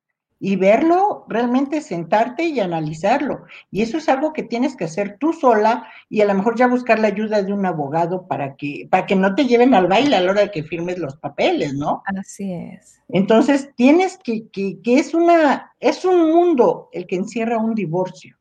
y 0.44 0.56
verlo, 0.56 1.24
realmente 1.28 1.80
sentarte 1.80 2.42
y 2.42 2.58
analizarlo. 2.58 3.44
Y 3.70 3.80
eso 3.82 3.96
es 3.96 4.08
algo 4.08 4.32
que 4.32 4.42
tienes 4.42 4.74
que 4.74 4.86
hacer 4.86 5.16
tú 5.20 5.32
sola 5.32 5.86
y 6.08 6.20
a 6.20 6.24
lo 6.24 6.34
mejor 6.34 6.58
ya 6.58 6.66
buscar 6.66 6.98
la 6.98 7.06
ayuda 7.06 7.44
de 7.44 7.52
un 7.52 7.64
abogado 7.64 8.26
para 8.26 8.56
que, 8.56 8.88
para 8.90 9.06
que 9.06 9.14
no 9.14 9.36
te 9.36 9.46
lleven 9.46 9.72
al 9.72 9.86
baile 9.86 10.16
a 10.16 10.20
la 10.20 10.32
hora 10.32 10.40
de 10.40 10.50
que 10.50 10.64
firmes 10.64 10.98
los 10.98 11.16
papeles, 11.16 11.74
¿no? 11.74 12.02
Así 12.18 12.52
es. 12.52 13.00
Entonces 13.08 13.70
tienes 13.76 14.18
que, 14.18 14.48
que, 14.48 14.80
que 14.82 14.96
es 14.96 15.14
una, 15.14 15.72
es 15.78 16.04
un 16.04 16.32
mundo 16.32 16.88
el 16.90 17.06
que 17.06 17.14
encierra 17.14 17.58
un 17.58 17.76
divorcio. 17.76 18.36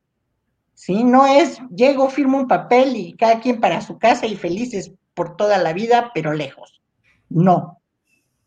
¿Sí? 0.81 1.03
No 1.03 1.27
es 1.27 1.59
llego, 1.69 2.09
firmo 2.09 2.39
un 2.39 2.47
papel 2.47 2.95
y 2.95 3.13
cada 3.13 3.39
quien 3.39 3.59
para 3.59 3.81
su 3.81 3.99
casa 3.99 4.25
y 4.25 4.35
felices 4.35 4.91
por 5.13 5.35
toda 5.35 5.59
la 5.59 5.73
vida, 5.73 6.09
pero 6.11 6.33
lejos. 6.33 6.81
No. 7.29 7.77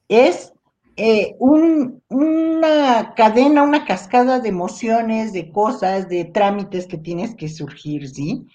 Es 0.09 0.53
eh, 0.97 1.37
un, 1.39 2.03
una 2.09 3.14
cadena, 3.14 3.62
una 3.62 3.85
cascada 3.85 4.41
de 4.41 4.49
emociones, 4.49 5.32
de 5.32 5.53
cosas, 5.53 6.09
de 6.09 6.24
trámites 6.24 6.89
que 6.89 6.99
tienes 6.99 7.37
que 7.37 7.49
surgir, 7.49 8.09
¿sí? 8.09 8.49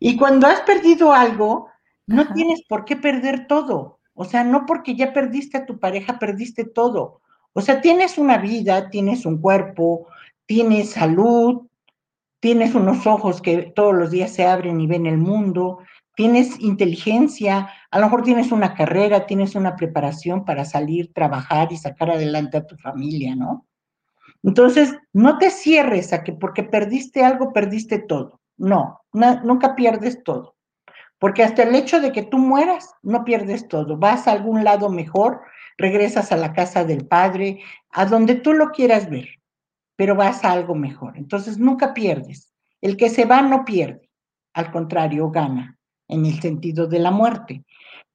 Y 0.00 0.16
cuando 0.16 0.48
has 0.48 0.62
perdido 0.62 1.12
algo, 1.12 1.68
no 2.08 2.22
Ajá. 2.22 2.34
tienes 2.34 2.64
por 2.68 2.84
qué 2.84 2.96
perder 2.96 3.46
todo. 3.46 4.00
O 4.14 4.24
sea, 4.24 4.42
no 4.42 4.66
porque 4.66 4.96
ya 4.96 5.12
perdiste 5.12 5.56
a 5.56 5.66
tu 5.66 5.78
pareja, 5.78 6.18
perdiste 6.18 6.64
todo. 6.64 7.20
O 7.52 7.60
sea, 7.60 7.80
tienes 7.80 8.18
una 8.18 8.38
vida, 8.38 8.90
tienes 8.90 9.24
un 9.24 9.40
cuerpo, 9.40 10.08
tienes 10.46 10.90
salud, 10.90 11.69
tienes 12.40 12.74
unos 12.74 13.06
ojos 13.06 13.40
que 13.40 13.72
todos 13.74 13.94
los 13.94 14.10
días 14.10 14.32
se 14.32 14.46
abren 14.46 14.80
y 14.80 14.86
ven 14.86 15.06
el 15.06 15.18
mundo, 15.18 15.78
tienes 16.16 16.58
inteligencia, 16.60 17.70
a 17.90 17.98
lo 17.98 18.06
mejor 18.06 18.22
tienes 18.22 18.50
una 18.52 18.74
carrera, 18.74 19.26
tienes 19.26 19.54
una 19.54 19.76
preparación 19.76 20.44
para 20.44 20.64
salir, 20.64 21.12
trabajar 21.12 21.72
y 21.72 21.76
sacar 21.76 22.10
adelante 22.10 22.56
a 22.56 22.66
tu 22.66 22.76
familia, 22.76 23.36
¿no? 23.36 23.66
Entonces, 24.42 24.96
no 25.12 25.38
te 25.38 25.50
cierres 25.50 26.12
a 26.12 26.22
que 26.24 26.32
porque 26.32 26.62
perdiste 26.62 27.24
algo, 27.24 27.52
perdiste 27.52 27.98
todo. 27.98 28.40
No, 28.56 29.00
nunca 29.12 29.74
pierdes 29.74 30.22
todo. 30.22 30.56
Porque 31.18 31.42
hasta 31.42 31.62
el 31.62 31.74
hecho 31.74 32.00
de 32.00 32.12
que 32.12 32.22
tú 32.22 32.38
mueras, 32.38 32.94
no 33.02 33.24
pierdes 33.24 33.68
todo. 33.68 33.98
Vas 33.98 34.26
a 34.26 34.32
algún 34.32 34.64
lado 34.64 34.88
mejor, 34.88 35.42
regresas 35.76 36.32
a 36.32 36.36
la 36.36 36.52
casa 36.52 36.84
del 36.84 37.06
Padre, 37.06 37.60
a 37.90 38.06
donde 38.06 38.34
tú 38.34 38.54
lo 38.54 38.70
quieras 38.70 39.10
ver, 39.10 39.28
pero 40.00 40.14
vas 40.14 40.42
a 40.46 40.52
algo 40.52 40.74
mejor. 40.74 41.18
Entonces, 41.18 41.58
nunca 41.58 41.92
pierdes. 41.92 42.54
El 42.80 42.96
que 42.96 43.10
se 43.10 43.26
va 43.26 43.42
no 43.42 43.66
pierde, 43.66 44.08
al 44.54 44.72
contrario, 44.72 45.30
gana 45.30 45.78
en 46.08 46.24
el 46.24 46.40
sentido 46.40 46.86
de 46.86 47.00
la 47.00 47.10
muerte. 47.10 47.66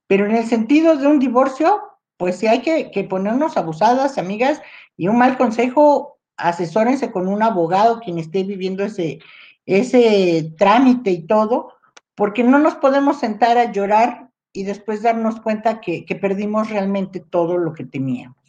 Pero 0.07 0.25
en 0.25 0.35
el 0.35 0.45
sentido 0.45 0.97
de 0.97 1.05
un 1.05 1.19
divorcio, 1.19 1.79
pues 2.17 2.39
sí 2.39 2.47
hay 2.47 2.63
que, 2.63 3.03
ponernos 3.03 3.55
abusadas, 3.55 4.17
amigas, 4.17 4.63
y 4.97 5.09
un 5.09 5.19
mal 5.19 5.37
consejo, 5.37 6.17
asesórense 6.37 7.11
con 7.11 7.27
un 7.27 7.43
abogado 7.43 7.99
quien 7.99 8.17
esté 8.17 8.43
viviendo 8.43 8.83
ese, 8.83 9.19
ese 9.67 10.55
trámite 10.57 11.11
y 11.11 11.27
todo, 11.27 11.71
porque 12.15 12.43
no 12.43 12.57
nos 12.57 12.73
podemos 12.73 13.19
sentar 13.19 13.59
a 13.59 13.71
llorar 13.71 14.31
y 14.51 14.63
después 14.63 15.03
darnos 15.03 15.39
cuenta 15.39 15.81
que, 15.81 16.03
que 16.03 16.15
perdimos 16.15 16.67
realmente 16.71 17.19
todo 17.19 17.59
lo 17.59 17.73
que 17.73 17.85
teníamos. 17.85 18.44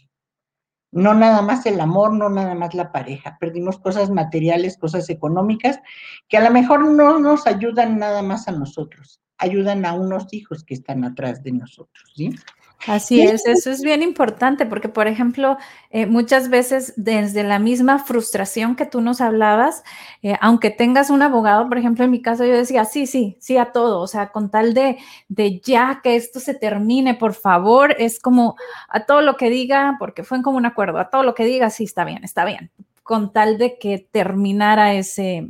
No 0.96 1.12
nada 1.12 1.42
más 1.42 1.66
el 1.66 1.78
amor, 1.78 2.14
no 2.14 2.30
nada 2.30 2.54
más 2.54 2.72
la 2.72 2.90
pareja. 2.90 3.36
Perdimos 3.38 3.78
cosas 3.78 4.08
materiales, 4.08 4.78
cosas 4.78 5.10
económicas, 5.10 5.78
que 6.26 6.38
a 6.38 6.40
lo 6.40 6.50
mejor 6.50 6.90
no 6.90 7.18
nos 7.18 7.46
ayudan 7.46 7.98
nada 7.98 8.22
más 8.22 8.48
a 8.48 8.52
nosotros, 8.52 9.20
ayudan 9.36 9.84
a 9.84 9.92
unos 9.92 10.32
hijos 10.32 10.64
que 10.64 10.72
están 10.72 11.04
atrás 11.04 11.42
de 11.42 11.52
nosotros, 11.52 12.12
¿sí? 12.14 12.34
Así 12.86 13.20
es, 13.22 13.46
eso 13.46 13.70
es 13.70 13.82
bien 13.82 14.02
importante 14.02 14.66
porque, 14.66 14.88
por 14.88 15.08
ejemplo, 15.08 15.56
eh, 15.90 16.06
muchas 16.06 16.50
veces 16.50 16.92
desde 16.96 17.42
la 17.42 17.58
misma 17.58 17.98
frustración 17.98 18.76
que 18.76 18.86
tú 18.86 19.00
nos 19.00 19.20
hablabas, 19.20 19.82
eh, 20.22 20.36
aunque 20.40 20.70
tengas 20.70 21.10
un 21.10 21.22
abogado, 21.22 21.68
por 21.68 21.78
ejemplo, 21.78 22.04
en 22.04 22.10
mi 22.10 22.22
caso 22.22 22.44
yo 22.44 22.52
decía, 22.52 22.84
sí, 22.84 23.06
sí, 23.06 23.36
sí 23.40 23.56
a 23.56 23.72
todo, 23.72 24.00
o 24.00 24.06
sea, 24.06 24.30
con 24.30 24.50
tal 24.50 24.74
de, 24.74 24.98
de 25.28 25.60
ya 25.60 26.00
que 26.02 26.16
esto 26.16 26.38
se 26.38 26.54
termine, 26.54 27.14
por 27.14 27.34
favor, 27.34 27.96
es 27.98 28.20
como 28.20 28.56
a 28.88 29.04
todo 29.04 29.20
lo 29.22 29.36
que 29.36 29.50
diga, 29.50 29.96
porque 29.98 30.22
fue 30.22 30.36
en 30.36 30.42
común 30.44 30.66
acuerdo, 30.66 30.98
a 30.98 31.10
todo 31.10 31.22
lo 31.22 31.34
que 31.34 31.44
diga, 31.44 31.70
sí, 31.70 31.84
está 31.84 32.04
bien, 32.04 32.22
está 32.24 32.44
bien, 32.44 32.70
con 33.02 33.32
tal 33.32 33.58
de 33.58 33.78
que 33.78 34.06
terminara 34.10 34.94
ese, 34.94 35.48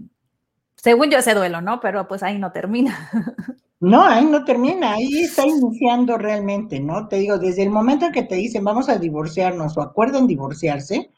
según 0.76 1.10
yo 1.10 1.18
ese 1.18 1.34
duelo, 1.34 1.60
¿no? 1.60 1.80
Pero 1.80 2.08
pues 2.08 2.22
ahí 2.22 2.38
no 2.38 2.52
termina. 2.52 3.10
No, 3.80 4.02
ahí 4.04 4.24
no 4.24 4.42
termina, 4.44 4.94
ahí 4.94 5.18
está 5.18 5.46
iniciando 5.46 6.16
realmente, 6.16 6.80
¿no? 6.80 7.08
Te 7.08 7.16
digo, 7.16 7.38
desde 7.38 7.62
el 7.62 7.70
momento 7.70 8.06
en 8.06 8.12
que 8.12 8.22
te 8.22 8.36
dicen 8.36 8.64
vamos 8.64 8.88
a 8.88 8.98
divorciarnos 8.98 9.76
o 9.76 9.82
acuerdan 9.82 10.26
divorciarse, 10.26 11.10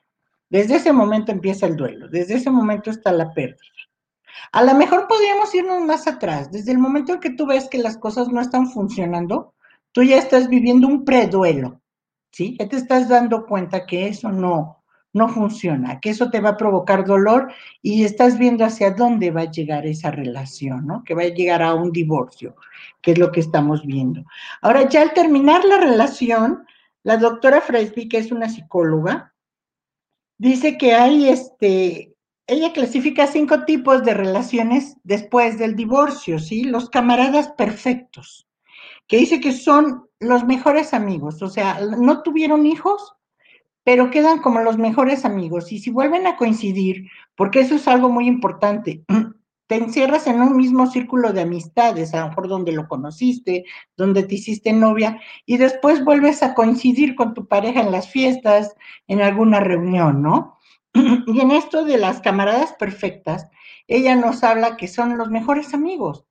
desde 0.51 0.77
ese 0.77 0.93
momento 0.93 1.31
empieza 1.31 1.67
el 1.67 1.77
duelo, 1.77 2.09
desde 2.09 2.35
ese 2.35 2.51
momento 2.51 2.91
está 2.91 3.13
la 3.13 3.33
pérdida. 3.33 3.59
A 4.53 4.65
lo 4.65 4.75
mejor 4.75 5.07
podríamos 5.09 5.55
irnos 5.55 5.83
más 5.83 6.09
atrás, 6.09 6.51
desde 6.51 6.73
el 6.73 6.79
momento 6.79 7.15
en 7.15 7.21
que 7.21 7.31
tú 7.31 7.47
ves 7.47 7.69
que 7.69 7.79
las 7.79 7.97
cosas 7.97 8.29
no 8.29 8.41
están 8.41 8.69
funcionando, 8.71 9.55
tú 9.93 10.03
ya 10.03 10.19
estás 10.19 10.49
viviendo 10.49 10.89
un 10.89 11.05
preduelo, 11.05 11.81
¿sí? 12.33 12.57
Ya 12.59 12.69
te 12.69 12.77
estás 12.77 13.09
dando 13.09 13.47
cuenta 13.47 13.87
que 13.87 14.09
eso 14.09 14.31
no, 14.33 14.78
no 15.19 15.29
funciona, 15.29 16.01
que 16.01 16.11
eso 16.11 16.31
te 16.31 16.41
va 16.41 16.51
a 16.51 16.57
provocar 16.57 17.05
dolor 17.05 17.53
y 17.83 18.05
estás 18.05 18.39
viendo 18.39 18.65
hacia 18.65 18.93
dónde 18.93 19.31
va 19.31 19.43
a 19.43 19.51
llegar 19.51 19.87
esa 19.87 20.11
relación, 20.11 20.87
¿no? 20.87 21.05
Que 21.05 21.15
va 21.15 21.23
a 21.23 21.35
llegar 21.35 21.63
a 21.63 21.75
un 21.75 21.93
divorcio, 21.93 22.57
que 23.03 23.13
es 23.13 23.19
lo 23.19 23.31
que 23.31 23.41
estamos 23.41 23.85
viendo. 23.85 24.25
Ahora, 24.63 24.89
ya 24.89 25.03
al 25.03 25.13
terminar 25.13 25.65
la 25.65 25.79
relación, 25.79 26.65
la 27.03 27.17
doctora 27.19 27.61
Fresby, 27.61 28.09
que 28.09 28.19
es 28.19 28.33
una 28.33 28.49
psicóloga, 28.49 29.35
dice 30.39 30.79
que 30.79 30.95
hay 30.95 31.29
este, 31.29 32.15
ella 32.47 32.73
clasifica 32.73 33.27
cinco 33.27 33.65
tipos 33.67 34.05
de 34.05 34.15
relaciones 34.15 34.97
después 35.05 35.59
del 35.59 35.77
divorcio, 35.77 36.39
¿sí? 36.39 36.65
Los 36.65 36.89
camaradas 36.89 37.49
perfectos, 37.49 38.49
que 39.07 39.19
dice 39.19 39.39
que 39.39 39.53
son 39.53 40.09
los 40.19 40.45
mejores 40.45 40.95
amigos, 40.95 41.43
o 41.43 41.49
sea, 41.49 41.79
no 41.81 42.23
tuvieron 42.23 42.67
hijos, 42.67 43.18
pero 43.89 44.11
quedan 44.11 44.41
como 44.41 44.61
los 44.61 44.77
mejores 44.77 45.25
amigos. 45.25 45.73
Y 45.73 45.79
si 45.79 45.89
vuelven 45.89 46.27
a 46.27 46.37
coincidir, 46.37 47.09
porque 47.35 47.61
eso 47.61 47.77
es 47.77 47.89
algo 47.89 48.11
muy 48.11 48.27
importante, 48.27 49.03
te 49.67 49.77
encierras 49.77 50.27
en 50.27 50.43
un 50.43 50.59
mismo 50.59 50.87
círculo 50.89 51.33
de 51.33 51.41
amistades, 51.41 52.13
a 52.13 52.21
lo 52.21 52.29
mejor 52.29 52.49
donde 52.49 52.73
lo 52.73 52.87
conociste, 52.87 53.65
donde 53.97 54.25
te 54.25 54.35
hiciste 54.35 54.75
novia, 54.75 55.23
y 55.47 55.57
después 55.57 56.05
vuelves 56.05 56.43
a 56.43 56.53
coincidir 56.53 57.15
con 57.15 57.33
tu 57.33 57.49
pareja 57.49 57.81
en 57.81 57.91
las 57.91 58.11
fiestas, 58.11 58.75
en 59.07 59.23
alguna 59.23 59.61
reunión, 59.61 60.21
¿no? 60.21 60.59
Y 61.27 61.41
en 61.41 61.51
esto 61.51 61.87
de 61.87 61.97
las 61.97 62.21
camaradas 62.21 62.75
perfectas, 62.75 63.49
ella 63.87 64.15
nos 64.17 64.45
habla 64.45 64.77
que 64.77 64.87
son 64.87 65.17
los 65.17 65.31
mejores 65.31 65.73
amigos. 65.73 66.27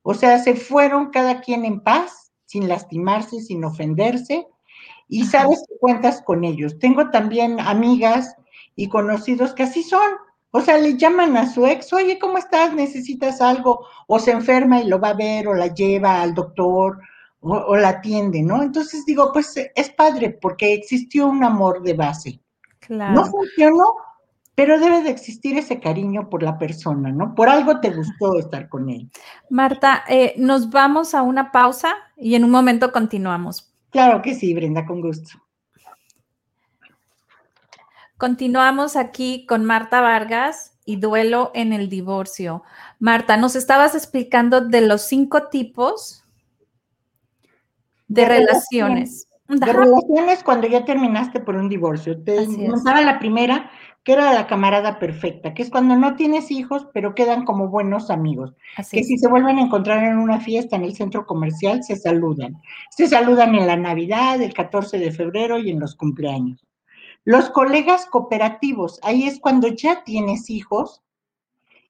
O 0.00 0.14
sea, 0.14 0.38
se 0.38 0.54
fueron 0.54 1.10
cada 1.10 1.42
quien 1.42 1.66
en 1.66 1.80
paz, 1.80 2.32
sin 2.46 2.68
lastimarse, 2.68 3.42
sin 3.42 3.62
ofenderse, 3.64 4.46
y 5.12 5.26
sabes 5.26 5.62
que 5.68 5.76
cuentas 5.78 6.22
con 6.22 6.42
ellos. 6.42 6.78
Tengo 6.78 7.10
también 7.10 7.60
amigas 7.60 8.34
y 8.76 8.88
conocidos 8.88 9.52
que 9.52 9.64
así 9.64 9.82
son. 9.82 10.00
O 10.52 10.62
sea, 10.62 10.78
le 10.78 10.96
llaman 10.96 11.36
a 11.36 11.50
su 11.50 11.66
ex, 11.66 11.92
oye, 11.92 12.18
¿cómo 12.18 12.38
estás? 12.38 12.72
¿Necesitas 12.72 13.42
algo? 13.42 13.84
O 14.06 14.18
se 14.18 14.30
enferma 14.30 14.80
y 14.80 14.86
lo 14.86 14.98
va 14.98 15.10
a 15.10 15.14
ver, 15.14 15.48
o 15.48 15.54
la 15.54 15.66
lleva 15.66 16.22
al 16.22 16.32
doctor, 16.32 16.98
o, 17.40 17.54
o 17.54 17.76
la 17.76 17.90
atiende, 17.90 18.40
¿no? 18.40 18.62
Entonces 18.62 19.04
digo, 19.04 19.30
pues 19.34 19.54
es 19.74 19.90
padre, 19.90 20.30
porque 20.30 20.72
existió 20.72 21.26
un 21.26 21.44
amor 21.44 21.82
de 21.82 21.92
base. 21.92 22.40
Claro. 22.80 23.12
No 23.12 23.26
funcionó, 23.26 23.84
pero 24.54 24.80
debe 24.80 25.02
de 25.02 25.10
existir 25.10 25.58
ese 25.58 25.78
cariño 25.78 26.30
por 26.30 26.42
la 26.42 26.56
persona, 26.56 27.12
¿no? 27.12 27.34
Por 27.34 27.50
algo 27.50 27.80
te 27.80 27.90
gustó 27.90 28.38
estar 28.38 28.70
con 28.70 28.88
él. 28.88 29.10
Marta, 29.50 30.04
eh, 30.08 30.32
nos 30.38 30.70
vamos 30.70 31.14
a 31.14 31.20
una 31.20 31.52
pausa 31.52 31.92
y 32.16 32.34
en 32.34 32.44
un 32.44 32.50
momento 32.50 32.92
continuamos. 32.92 33.71
Claro 33.92 34.22
que 34.22 34.34
sí, 34.34 34.54
Brenda, 34.54 34.86
con 34.86 35.02
gusto. 35.02 35.38
Continuamos 38.16 38.96
aquí 38.96 39.44
con 39.46 39.64
Marta 39.64 40.00
Vargas 40.00 40.78
y 40.86 40.96
duelo 40.96 41.50
en 41.54 41.72
el 41.72 41.88
divorcio. 41.88 42.62
Marta, 42.98 43.36
nos 43.36 43.54
estabas 43.54 43.94
explicando 43.94 44.62
de 44.62 44.80
los 44.80 45.02
cinco 45.02 45.48
tipos 45.48 46.24
de, 48.08 48.22
de 48.22 48.28
relaciones. 48.28 49.28
relaciones. 49.46 49.60
De 49.60 49.72
relaciones 49.72 50.42
cuando 50.42 50.66
ya 50.68 50.84
terminaste 50.84 51.40
por 51.40 51.56
un 51.56 51.68
divorcio. 51.68 52.18
Te 52.22 52.46
contaba 52.46 53.02
la 53.02 53.18
primera, 53.18 53.70
que 54.04 54.12
era 54.12 54.32
la 54.32 54.46
camarada 54.46 54.98
perfecta, 54.98 55.54
que 55.54 55.62
es 55.62 55.70
cuando 55.70 55.94
no 55.96 56.16
tienes 56.16 56.50
hijos, 56.50 56.88
pero 56.92 57.14
quedan 57.14 57.44
como 57.44 57.68
buenos 57.68 58.10
amigos. 58.10 58.54
Así 58.76 58.96
que 58.96 59.00
es. 59.02 59.08
si 59.08 59.18
se 59.18 59.28
vuelven 59.28 59.58
a 59.58 59.62
encontrar 59.62 60.02
en 60.02 60.18
una 60.18 60.40
fiesta 60.40 60.76
en 60.76 60.84
el 60.84 60.94
centro 60.94 61.24
comercial, 61.26 61.84
se 61.84 61.96
saludan. 61.96 62.60
Se 62.90 63.06
saludan 63.06 63.54
en 63.54 63.66
la 63.66 63.76
Navidad, 63.76 64.40
el 64.42 64.54
14 64.54 64.98
de 64.98 65.12
febrero 65.12 65.58
y 65.58 65.70
en 65.70 65.78
los 65.78 65.94
cumpleaños. 65.94 66.66
Los 67.24 67.50
colegas 67.50 68.06
cooperativos, 68.06 68.98
ahí 69.04 69.28
es 69.28 69.38
cuando 69.38 69.68
ya 69.68 70.02
tienes 70.02 70.50
hijos 70.50 71.02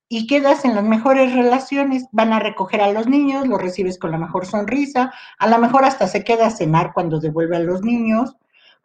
y 0.06 0.26
quedas 0.26 0.66
en 0.66 0.74
las 0.74 0.84
mejores 0.84 1.34
relaciones, 1.34 2.06
van 2.12 2.34
a 2.34 2.38
recoger 2.38 2.82
a 2.82 2.92
los 2.92 3.06
niños, 3.06 3.48
los 3.48 3.62
recibes 3.62 3.98
con 3.98 4.10
la 4.10 4.18
mejor 4.18 4.44
sonrisa, 4.44 5.10
a 5.38 5.48
lo 5.48 5.58
mejor 5.58 5.86
hasta 5.86 6.06
se 6.06 6.22
queda 6.22 6.48
a 6.48 6.50
cenar 6.50 6.92
cuando 6.92 7.18
devuelve 7.18 7.56
a 7.56 7.60
los 7.60 7.80
niños, 7.80 8.36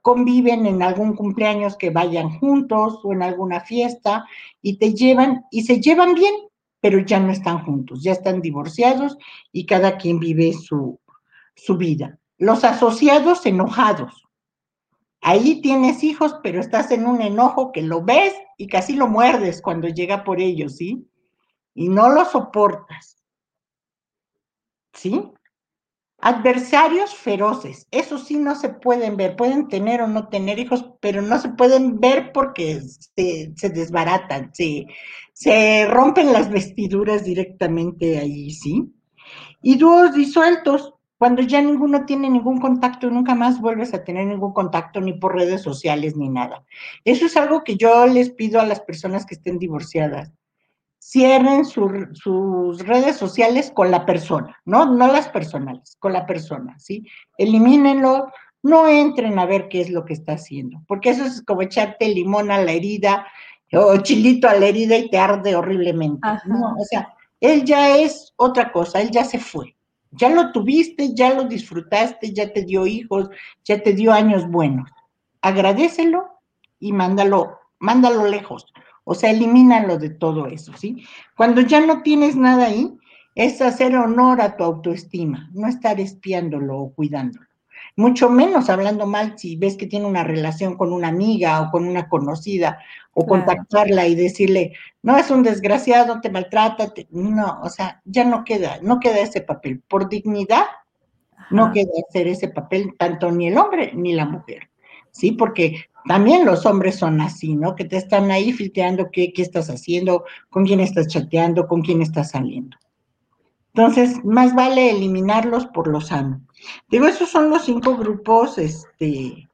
conviven 0.01 0.65
en 0.65 0.81
algún 0.81 1.15
cumpleaños 1.15 1.75
que 1.75 1.89
vayan 1.89 2.39
juntos 2.39 2.99
o 3.03 3.13
en 3.13 3.23
alguna 3.23 3.61
fiesta 3.61 4.25
y 4.61 4.77
te 4.77 4.93
llevan 4.93 5.45
y 5.51 5.63
se 5.63 5.81
llevan 5.81 6.13
bien, 6.13 6.33
pero 6.79 6.99
ya 6.99 7.19
no 7.19 7.31
están 7.31 7.65
juntos, 7.65 8.03
ya 8.03 8.13
están 8.13 8.41
divorciados 8.41 9.17
y 9.51 9.65
cada 9.65 9.97
quien 9.97 10.19
vive 10.19 10.53
su, 10.53 10.99
su 11.55 11.77
vida. 11.77 12.17
Los 12.37 12.63
asociados 12.63 13.45
enojados. 13.45 14.27
Ahí 15.21 15.61
tienes 15.61 16.03
hijos, 16.03 16.35
pero 16.43 16.59
estás 16.59 16.91
en 16.91 17.05
un 17.05 17.21
enojo 17.21 17.71
que 17.71 17.81
lo 17.81 18.03
ves 18.03 18.33
y 18.57 18.67
casi 18.67 18.93
lo 18.93 19.07
muerdes 19.07 19.61
cuando 19.61 19.87
llega 19.87 20.23
por 20.23 20.39
ellos, 20.39 20.77
¿sí? 20.77 21.07
Y 21.73 21.89
no 21.89 22.09
lo 22.09 22.23
soportas. 22.25 23.17
¿Sí? 24.93 25.31
Adversarios 26.19 27.13
feroces, 27.13 27.87
eso 27.91 28.17
sí 28.17 28.37
no 28.37 28.55
se 28.55 28.69
pueden 28.69 29.17
ver, 29.17 29.35
pueden 29.35 29.67
tener 29.67 30.01
o 30.01 30.07
no 30.07 30.29
tener 30.29 30.57
hijos, 30.57 30.83
pero 30.99 31.21
no 31.21 31.37
se 31.37 31.49
pueden 31.49 31.99
ver 31.99 32.31
porque 32.33 32.81
se, 32.81 33.69
desbaratan, 33.69 34.49
se, 34.51 34.87
se 35.33 35.85
rompen 35.85 36.33
las 36.33 36.49
vestiduras 36.49 37.23
directamente 37.23 38.17
ahí, 38.17 38.49
¿sí? 38.49 38.91
Y 39.61 39.77
dúos 39.77 40.15
disueltos, 40.15 40.95
cuando 41.19 41.43
ya 41.43 41.61
ninguno 41.61 42.05
tiene 42.05 42.31
ningún 42.31 42.59
contacto, 42.59 43.11
nunca 43.11 43.35
más 43.35 43.61
vuelves 43.61 43.93
a 43.93 44.03
tener 44.03 44.25
ningún 44.25 44.53
contacto 44.53 44.99
ni 44.99 45.13
por 45.13 45.35
redes 45.35 45.61
sociales 45.61 46.15
ni 46.15 46.29
nada. 46.29 46.65
Eso 47.05 47.27
es 47.27 47.37
algo 47.37 47.63
que 47.63 47.75
yo 47.75 48.07
les 48.07 48.31
pido 48.31 48.59
a 48.59 48.65
las 48.65 48.79
personas 48.79 49.23
que 49.25 49.35
estén 49.35 49.59
divorciadas 49.59 50.31
cierren 51.09 51.63
sus 51.63 52.85
redes 52.85 53.15
sociales 53.15 53.71
con 53.73 53.91
la 53.91 54.05
persona, 54.05 54.57
¿no? 54.65 54.85
No 54.85 55.07
las 55.07 55.29
personales, 55.29 55.95
con 55.99 56.11
la 56.11 56.25
persona, 56.25 56.77
¿sí? 56.79 57.07
Elimínenlo, 57.37 58.29
no 58.61 58.89
entren 58.89 59.39
a 59.39 59.45
ver 59.45 59.69
qué 59.69 59.79
es 59.79 59.89
lo 59.89 60.03
que 60.03 60.11
está 60.11 60.33
haciendo, 60.33 60.83
porque 60.85 61.11
eso 61.11 61.23
es 61.23 61.41
como 61.43 61.61
echarte 61.61 62.09
limón 62.09 62.51
a 62.51 62.61
la 62.61 62.73
herida 62.73 63.25
o 63.71 63.95
chilito 63.97 64.49
a 64.49 64.55
la 64.55 64.65
herida 64.65 64.97
y 64.97 65.09
te 65.09 65.17
arde 65.17 65.55
horriblemente. 65.55 66.27
No, 66.45 66.75
o 66.77 66.83
sea, 66.83 67.13
él 67.39 67.63
ya 67.63 67.97
es 67.97 68.33
otra 68.35 68.73
cosa, 68.73 68.99
él 68.99 69.09
ya 69.09 69.23
se 69.23 69.39
fue. 69.39 69.77
Ya 70.11 70.27
lo 70.27 70.51
tuviste, 70.51 71.13
ya 71.13 71.33
lo 71.33 71.45
disfrutaste, 71.45 72.33
ya 72.33 72.51
te 72.51 72.63
dio 72.63 72.85
hijos, 72.85 73.29
ya 73.63 73.81
te 73.81 73.93
dio 73.93 74.11
años 74.11 74.45
buenos. 74.49 74.89
Agradecelo 75.41 76.27
y 76.81 76.91
mándalo, 76.91 77.59
mándalo 77.79 78.27
lejos. 78.27 78.73
O 79.09 79.15
sea, 79.15 79.31
elimínalo 79.31 79.97
de 79.97 80.09
todo 80.09 80.47
eso, 80.47 80.73
¿sí? 80.75 81.05
Cuando 81.37 81.61
ya 81.61 81.79
no 81.79 82.01
tienes 82.01 82.35
nada 82.35 82.65
ahí, 82.65 82.97
es 83.35 83.61
hacer 83.61 83.95
honor 83.95 84.41
a 84.41 84.57
tu 84.57 84.65
autoestima, 84.65 85.49
no 85.53 85.69
estar 85.69 85.97
espiándolo 86.01 86.77
o 86.77 86.93
cuidándolo. 86.93 87.47
Mucho 87.95 88.29
menos 88.29 88.69
hablando 88.69 89.07
mal 89.07 89.39
si 89.39 89.55
ves 89.55 89.77
que 89.77 89.87
tiene 89.87 90.07
una 90.07 90.25
relación 90.25 90.75
con 90.75 90.91
una 90.91 91.07
amiga 91.07 91.61
o 91.61 91.71
con 91.71 91.87
una 91.87 92.09
conocida, 92.09 92.79
o 93.13 93.25
contactarla 93.25 94.07
y 94.07 94.15
decirle, 94.15 94.73
no, 95.03 95.17
es 95.17 95.31
un 95.31 95.41
desgraciado, 95.41 96.19
te 96.19 96.29
maltrata, 96.29 96.93
no, 97.11 97.61
o 97.63 97.69
sea, 97.69 98.01
ya 98.03 98.25
no 98.25 98.43
queda, 98.43 98.79
no 98.81 98.99
queda 98.99 99.19
ese 99.19 99.39
papel. 99.39 99.81
Por 99.87 100.09
dignidad, 100.09 100.65
no 101.49 101.71
queda 101.71 101.91
hacer 102.09 102.27
ese 102.27 102.49
papel 102.49 102.93
tanto 102.99 103.31
ni 103.31 103.47
el 103.47 103.57
hombre 103.57 103.93
ni 103.95 104.13
la 104.13 104.25
mujer, 104.25 104.69
¿sí? 105.17 105.31
Porque 105.31 105.85
también 106.07 106.45
los 106.45 106.65
hombres 106.65 106.95
son 106.95 107.19
así, 107.21 107.55
¿no? 107.55 107.75
Que 107.75 107.85
te 107.85 107.97
están 107.97 108.29
ahí 108.31 108.53
filtreando 108.53 109.09
qué, 109.11 109.33
qué 109.33 109.41
estás 109.41 109.69
haciendo, 109.69 110.25
con 110.49 110.65
quién 110.65 110.79
estás 110.79 111.07
chateando, 111.07 111.67
con 111.67 111.81
quién 111.81 112.01
estás 112.01 112.31
saliendo. 112.31 112.77
Entonces, 113.73 114.23
más 114.23 114.55
vale 114.55 114.91
eliminarlos 114.91 115.65
por 115.67 115.87
lo 115.87 116.01
sano. 116.01 116.41
Digo, 116.89 117.07
esos 117.07 117.29
son 117.29 117.49
los 117.49 117.65
cinco 117.65 117.95
grupos 117.95 118.57
este, 118.57 119.47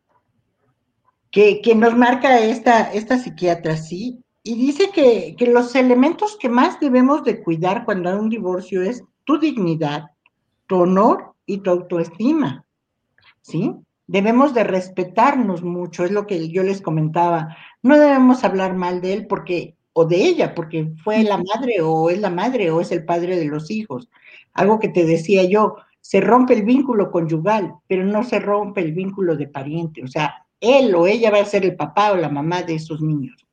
que, 1.32 1.61
que 1.61 1.76
nos 1.76 1.95
marca 1.95 2.39
esta, 2.39 2.93
esta 2.93 3.18
psiquiatra, 3.18 3.78
¿sí? 3.78 4.20
Y 4.43 4.55
dice 4.55 4.91
que, 4.93 5.36
que 5.38 5.47
los 5.47 5.74
elementos 5.76 6.38
que 6.38 6.49
más 6.49 6.80
debemos 6.80 7.24
de 7.24 7.41
cuidar 7.41 7.86
cuando 7.86 8.09
hay 8.09 8.16
un 8.18 8.30
divorcio 8.30 8.82
es 8.82 9.03
tu 9.24 9.39
dignidad, 9.39 10.11
tu 10.68 10.82
honor 10.82 11.34
y 11.45 11.59
tu 11.59 11.72
autoestima, 11.72 12.66
¿sí? 13.41 13.74
Debemos 14.08 14.54
de 14.54 14.64
respetarnos 14.64 15.64
mucho, 15.64 16.04
es 16.04 16.12
lo 16.12 16.28
que 16.28 16.49
yo 16.49 16.64
les 16.64 16.82
comentaba. 16.82 17.56
No 17.82 17.97
debemos 17.97 18.43
hablar 18.43 18.76
mal 18.76 19.01
de 19.01 19.14
él 19.14 19.28
porque, 19.28 19.76
o 19.93 20.06
de 20.06 20.18
ella, 20.18 20.56
porque 20.56 20.91
fue 21.04 21.24
la 21.24 21.38
madre 21.38 21.82
o 21.82 22.10
es 22.10 22.20
la 22.20 22.30
madre 22.30 22.72
o 22.72 22.82
es 22.82 22.91
el 22.91 23.06
padre 23.06 23.38
de 23.38 23.45
los 23.45 23.72
hijos. 23.72 24.10
Algo 24.54 24.80
que 24.80 24.89
te 24.89 25.06
decía 25.06 25.43
yo, 25.45 25.76
se 26.01 26.20
rompe 26.20 26.54
el 26.54 26.64
vínculo 26.64 27.12
conyugal, 27.12 27.76
pero 27.88 28.04
no 28.04 28.24
se 28.24 28.39
rompe 28.39 28.82
el 28.82 28.93
vínculo 28.93 29.36
de 29.36 29.47
pariente. 29.47 30.04
O 30.04 30.08
sea, 30.08 30.45
él 30.60 30.93
o 30.95 31.08
ella 31.08 31.32
va 31.32 31.39
a 31.39 31.45
ser 31.45 31.66
el 31.66 31.76
papá 31.76 32.12
o 32.12 32.18
la 32.18 32.30
mamá 32.30 32.62
de 32.62 32.76
esos 32.76 33.01
niños. 33.01 33.45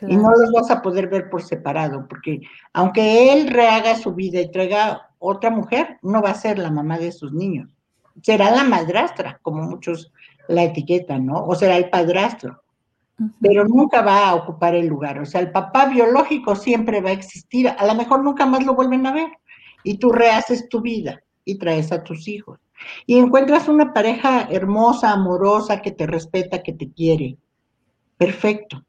Y 0.00 0.16
no 0.16 0.30
los 0.30 0.52
vas 0.52 0.70
a 0.70 0.80
poder 0.80 1.08
ver 1.08 1.28
por 1.28 1.42
separado, 1.42 2.06
porque 2.08 2.40
aunque 2.72 3.32
él 3.32 3.48
rehaga 3.48 3.96
su 3.96 4.14
vida 4.14 4.40
y 4.40 4.48
traiga 4.48 5.10
otra 5.18 5.50
mujer, 5.50 5.98
no 6.02 6.22
va 6.22 6.30
a 6.30 6.34
ser 6.34 6.56
la 6.56 6.70
mamá 6.70 6.98
de 6.98 7.08
esos 7.08 7.32
niños 7.32 7.77
será 8.22 8.50
la 8.50 8.64
madrastra, 8.64 9.38
como 9.42 9.62
muchos 9.62 10.12
la 10.48 10.64
etiquetan, 10.64 11.26
¿no? 11.26 11.44
O 11.44 11.54
será 11.54 11.76
el 11.76 11.90
padrastro, 11.90 12.62
pero 13.40 13.64
nunca 13.64 14.02
va 14.02 14.28
a 14.28 14.34
ocupar 14.34 14.74
el 14.74 14.86
lugar. 14.86 15.18
O 15.18 15.26
sea, 15.26 15.40
el 15.40 15.52
papá 15.52 15.86
biológico 15.86 16.56
siempre 16.56 17.00
va 17.00 17.10
a 17.10 17.12
existir, 17.12 17.68
a 17.68 17.86
lo 17.86 17.94
mejor 17.94 18.24
nunca 18.24 18.46
más 18.46 18.64
lo 18.64 18.74
vuelven 18.74 19.06
a 19.06 19.12
ver, 19.12 19.30
y 19.84 19.98
tú 19.98 20.10
rehaces 20.10 20.68
tu 20.68 20.80
vida 20.80 21.20
y 21.44 21.58
traes 21.58 21.92
a 21.92 22.02
tus 22.02 22.28
hijos. 22.28 22.60
Y 23.06 23.18
encuentras 23.18 23.68
una 23.68 23.92
pareja 23.92 24.48
hermosa, 24.50 25.12
amorosa, 25.12 25.82
que 25.82 25.90
te 25.90 26.06
respeta, 26.06 26.62
que 26.62 26.72
te 26.72 26.90
quiere. 26.90 27.36
Perfecto. 28.16 28.84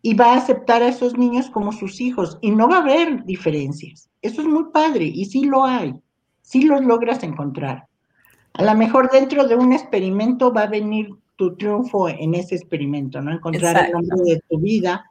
Y 0.00 0.14
va 0.14 0.32
a 0.32 0.36
aceptar 0.36 0.82
a 0.82 0.88
esos 0.88 1.16
niños 1.16 1.50
como 1.50 1.72
sus 1.72 2.00
hijos 2.00 2.38
y 2.40 2.50
no 2.50 2.68
va 2.68 2.78
a 2.78 2.80
haber 2.80 3.24
diferencias. 3.24 4.08
Eso 4.20 4.40
es 4.40 4.48
muy 4.48 4.64
padre 4.72 5.04
y 5.04 5.24
sí 5.26 5.44
lo 5.44 5.64
hay. 5.64 5.94
Sí 6.40 6.62
los 6.62 6.82
logras 6.82 7.22
encontrar. 7.22 7.86
A 8.54 8.62
lo 8.62 8.74
mejor 8.74 9.10
dentro 9.10 9.46
de 9.46 9.56
un 9.56 9.72
experimento 9.72 10.52
va 10.52 10.62
a 10.62 10.66
venir 10.66 11.10
tu 11.36 11.56
triunfo 11.56 12.08
en 12.08 12.34
ese 12.34 12.54
experimento, 12.54 13.20
¿no? 13.20 13.32
Encontrar 13.32 13.88
el 13.88 13.94
hombre 13.94 14.22
de 14.24 14.42
tu 14.48 14.58
vida. 14.58 15.04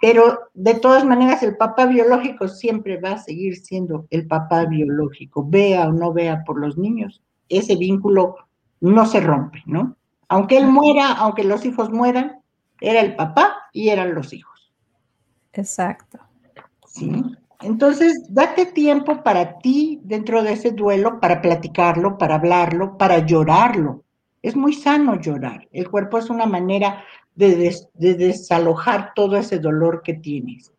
Pero 0.00 0.40
de 0.54 0.74
todas 0.74 1.04
maneras, 1.04 1.42
el 1.42 1.56
papá 1.56 1.86
biológico 1.86 2.48
siempre 2.48 3.00
va 3.00 3.12
a 3.12 3.18
seguir 3.18 3.56
siendo 3.56 4.06
el 4.10 4.26
papá 4.26 4.64
biológico, 4.64 5.46
vea 5.48 5.88
o 5.88 5.92
no 5.92 6.12
vea 6.12 6.42
por 6.44 6.58
los 6.58 6.76
niños. 6.76 7.22
Ese 7.48 7.76
vínculo 7.76 8.36
no 8.80 9.06
se 9.06 9.20
rompe, 9.20 9.62
¿no? 9.66 9.96
Aunque 10.28 10.56
él 10.56 10.66
muera, 10.66 11.12
aunque 11.12 11.44
los 11.44 11.64
hijos 11.64 11.90
mueran, 11.90 12.40
era 12.80 13.00
el 13.00 13.14
papá 13.14 13.68
y 13.72 13.90
eran 13.90 14.14
los 14.14 14.32
hijos. 14.32 14.72
Exacto. 15.52 16.18
Sí. 16.86 17.22
Entonces, 17.62 18.26
date 18.28 18.66
tiempo 18.66 19.22
para 19.22 19.58
ti 19.58 20.00
dentro 20.04 20.42
de 20.42 20.52
ese 20.52 20.72
duelo, 20.72 21.20
para 21.20 21.40
platicarlo, 21.40 22.18
para 22.18 22.36
hablarlo, 22.36 22.98
para 22.98 23.24
llorarlo. 23.24 24.02
Es 24.42 24.56
muy 24.56 24.72
sano 24.72 25.20
llorar. 25.20 25.68
El 25.72 25.88
cuerpo 25.88 26.18
es 26.18 26.28
una 26.28 26.46
manera 26.46 27.04
de, 27.34 27.74
desalojar 27.94 29.12
todo 29.14 29.36
ese 29.36 29.58
dolor 29.58 30.02
que 30.02 30.14
tienes. 30.14 30.72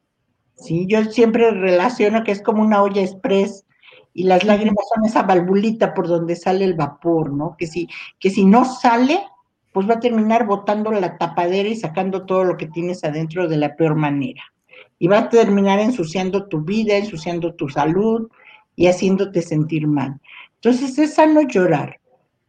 ¿Sí? 0.55 0.85
Yo 0.87 1.03
siempre 1.05 1.51
relaciono 1.51 2.23
que 2.23 2.31
es 2.31 2.41
como 2.41 2.61
una 2.61 2.83
olla 2.83 3.01
express 3.01 3.65
y 4.13 4.23
las 4.23 4.43
lágrimas 4.43 4.85
son 4.93 5.05
esa 5.05 5.23
valvulita 5.23 5.93
por 5.93 6.07
donde 6.07 6.35
sale 6.35 6.65
el 6.65 6.75
vapor, 6.75 7.31
¿no? 7.31 7.55
Que 7.57 7.65
si, 7.65 7.87
que 8.19 8.29
si 8.29 8.45
no 8.45 8.63
sale, 8.65 9.25
pues 9.71 9.89
va 9.89 9.95
a 9.95 9.99
terminar 9.99 10.45
botando 10.45 10.91
la 10.91 11.17
tapadera 11.17 11.67
y 11.67 11.75
sacando 11.75 12.25
todo 12.25 12.43
lo 12.43 12.57
que 12.57 12.67
tienes 12.67 13.03
adentro 13.03 13.47
de 13.47 13.57
la 13.57 13.75
peor 13.75 13.95
manera 13.95 14.52
y 15.03 15.07
va 15.07 15.17
a 15.17 15.29
terminar 15.29 15.81
ensuciando 15.81 16.47
tu 16.47 16.61
vida, 16.61 16.95
ensuciando 16.95 17.55
tu 17.55 17.67
salud 17.67 18.29
y 18.73 18.87
haciéndote 18.87 19.41
sentir 19.41 19.85
mal. 19.85 20.21
Entonces 20.55 20.97
es 20.97 21.15
sano 21.15 21.41
llorar, 21.41 21.99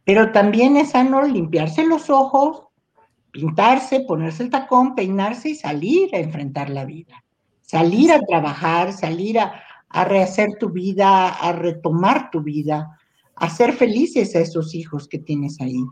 pero 0.05 0.31
también 0.31 0.77
es 0.77 0.91
sano 0.91 1.23
limpiarse 1.23 1.85
los 1.85 2.09
ojos, 2.09 2.63
pintarse, 3.31 4.05
ponerse 4.07 4.43
el 4.43 4.51
tacón, 4.51 4.95
peinarse 4.95 5.49
y 5.49 5.55
salir 5.55 6.15
a 6.15 6.19
enfrentar 6.19 6.69
la 6.69 6.85
vida. 6.85 7.25
Salir 7.61 8.13
a 8.13 8.21
trabajar, 8.21 8.93
salir 8.93 9.37
a, 9.37 9.61
a 9.89 10.05
rehacer 10.05 10.51
tu 10.57 10.69
vida, 10.69 11.27
a 11.27 11.51
retomar 11.51 12.31
tu 12.31 12.39
vida, 12.39 12.97
a 13.35 13.49
ser 13.49 13.73
felices 13.73 14.33
a 14.33 14.39
esos 14.39 14.73
hijos 14.75 15.09
que 15.09 15.19
tienes 15.19 15.59
ahí. 15.59 15.83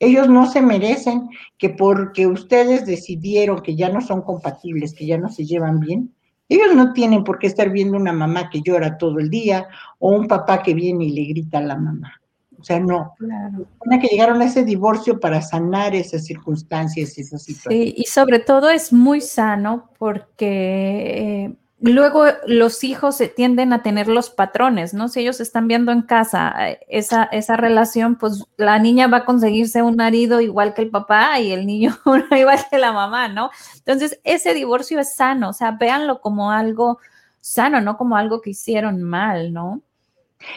Ellos 0.00 0.28
no 0.28 0.50
se 0.50 0.62
merecen 0.62 1.28
que 1.58 1.70
porque 1.70 2.26
ustedes 2.26 2.86
decidieron 2.86 3.60
que 3.62 3.76
ya 3.76 3.90
no 3.90 4.00
son 4.00 4.22
compatibles, 4.22 4.94
que 4.94 5.06
ya 5.06 5.18
no 5.18 5.28
se 5.28 5.44
llevan 5.44 5.78
bien, 5.78 6.12
ellos 6.50 6.74
no 6.74 6.92
tienen 6.92 7.22
por 7.22 7.38
qué 7.38 7.46
estar 7.46 7.70
viendo 7.70 7.96
una 7.96 8.12
mamá 8.12 8.50
que 8.50 8.60
llora 8.60 8.98
todo 8.98 9.20
el 9.20 9.30
día 9.30 9.68
o 10.00 10.10
un 10.10 10.26
papá 10.26 10.62
que 10.62 10.74
viene 10.74 11.04
y 11.04 11.12
le 11.12 11.24
grita 11.26 11.58
a 11.58 11.62
la 11.62 11.76
mamá. 11.76 12.20
O 12.58 12.64
sea, 12.64 12.80
no. 12.80 13.14
Claro. 13.18 13.66
que 14.00 14.08
llegaron 14.08 14.42
a 14.42 14.46
ese 14.46 14.64
divorcio 14.64 15.20
para 15.20 15.40
sanar 15.40 15.94
esas 15.94 16.24
circunstancias, 16.24 17.16
esas 17.16 17.44
situaciones. 17.44 17.94
Sí, 17.94 17.94
y 17.96 18.04
sobre 18.06 18.40
todo 18.40 18.68
es 18.68 18.92
muy 18.92 19.20
sano 19.20 19.90
porque 19.96 21.44
eh, 21.46 21.54
luego 21.80 22.24
los 22.46 22.84
hijos 22.84 23.16
se 23.16 23.28
tienden 23.28 23.72
a 23.72 23.82
tener 23.82 24.08
los 24.08 24.30
patrones, 24.30 24.92
¿no? 24.92 25.08
Si 25.08 25.20
ellos 25.20 25.40
están 25.40 25.66
viendo 25.66 25.92
en 25.92 26.02
casa 26.02 26.54
eh, 26.68 26.80
esa, 26.88 27.24
esa 27.24 27.56
relación, 27.56 28.16
pues 28.16 28.44
la 28.56 28.78
niña 28.78 29.06
va 29.06 29.18
a 29.18 29.24
conseguirse 29.24 29.82
un 29.82 29.96
marido 29.96 30.40
igual 30.40 30.74
que 30.74 30.82
el 30.82 30.90
papá 30.90 31.40
y 31.40 31.52
el 31.52 31.66
niño 31.66 31.96
igual 32.36 32.58
que 32.70 32.78
la 32.78 32.92
mamá, 32.92 33.28
¿no? 33.28 33.50
Entonces, 33.78 34.20
ese 34.24 34.54
divorcio 34.54 35.00
es 35.00 35.14
sano, 35.14 35.50
o 35.50 35.52
sea, 35.52 35.72
véanlo 35.72 36.20
como 36.20 36.50
algo 36.50 36.98
sano, 37.40 37.80
no 37.80 37.96
como 37.96 38.16
algo 38.16 38.40
que 38.40 38.50
hicieron 38.50 39.02
mal, 39.02 39.52
¿no? 39.52 39.82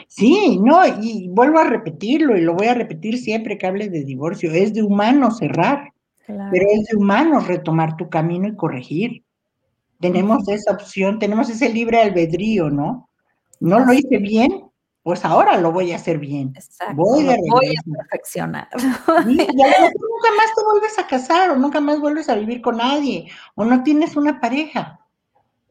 Sí, 0.07 0.59
no, 0.61 0.85
y 0.85 1.27
vuelvo 1.29 1.59
a 1.59 1.65
repetirlo 1.65 2.37
y 2.37 2.41
lo 2.41 2.53
voy 2.53 2.67
a 2.67 2.73
repetir 2.73 3.17
siempre 3.17 3.57
que 3.57 3.67
hable 3.67 3.89
de 3.89 4.03
divorcio, 4.03 4.51
es 4.51 4.73
de 4.73 4.81
humano 4.81 5.31
cerrar, 5.31 5.91
pero 6.25 6.65
es 6.71 6.85
de 6.85 6.95
humano 6.95 7.41
retomar 7.41 7.97
tu 7.97 8.09
camino 8.09 8.47
y 8.47 8.55
corregir. 8.55 9.23
Tenemos 10.11 10.47
esa 10.49 10.71
opción, 10.71 11.19
tenemos 11.19 11.49
ese 11.49 11.69
libre 11.69 12.01
albedrío, 12.01 12.69
¿no? 12.69 13.09
No 13.59 13.79
lo 13.79 13.93
hice 13.93 14.17
bien, 14.17 14.65
pues 15.03 15.25
ahora 15.25 15.57
lo 15.57 15.71
voy 15.71 15.91
a 15.91 15.97
hacer 15.97 16.17
bien. 16.17 16.53
Exacto. 16.55 16.95
Voy, 16.95 17.27
a 17.27 17.35
perfeccionar. 17.97 18.67
y 18.73 18.81
a 18.81 18.85
lo 18.85 19.25
mejor 19.25 19.25
nunca 19.25 20.29
más 20.37 20.55
te 20.55 20.63
vuelves 20.63 20.99
a 20.99 21.07
casar 21.07 21.51
o 21.51 21.55
nunca 21.57 21.81
más 21.81 21.99
vuelves 21.99 22.29
a 22.29 22.35
vivir 22.35 22.61
con 22.61 22.77
nadie 22.77 23.29
o 23.55 23.65
no 23.65 23.83
tienes 23.83 24.15
una 24.15 24.39
pareja. 24.39 24.99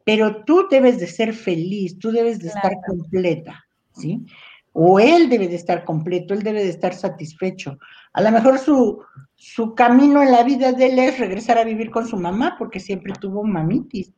Pero 0.05 0.43
tú 0.43 0.67
debes 0.69 0.99
de 0.99 1.07
ser 1.07 1.33
feliz, 1.33 1.97
tú 1.97 2.11
debes 2.11 2.39
de 2.39 2.49
estar 2.49 2.73
completa, 2.85 3.63
¿sí? 3.93 4.25
O 4.73 4.99
él 4.99 5.29
debe 5.29 5.47
de 5.47 5.55
estar 5.55 5.85
completo, 5.85 6.33
él 6.33 6.43
debe 6.43 6.63
de 6.63 6.69
estar 6.69 6.93
satisfecho. 6.93 7.79
A 8.11 8.21
lo 8.21 8.31
mejor 8.31 8.59
su, 8.59 9.01
su 9.35 9.73
camino 9.73 10.21
en 10.21 10.31
la 10.31 10.43
vida 10.43 10.73
de 10.73 10.87
él 10.87 10.99
es 10.99 11.19
regresar 11.19 11.57
a 11.57 11.63
vivir 11.63 11.89
con 11.89 12.07
su 12.07 12.17
mamá 12.17 12.55
porque 12.59 12.79
siempre 12.79 13.13
tuvo 13.19 13.43
mamitis. 13.43 14.11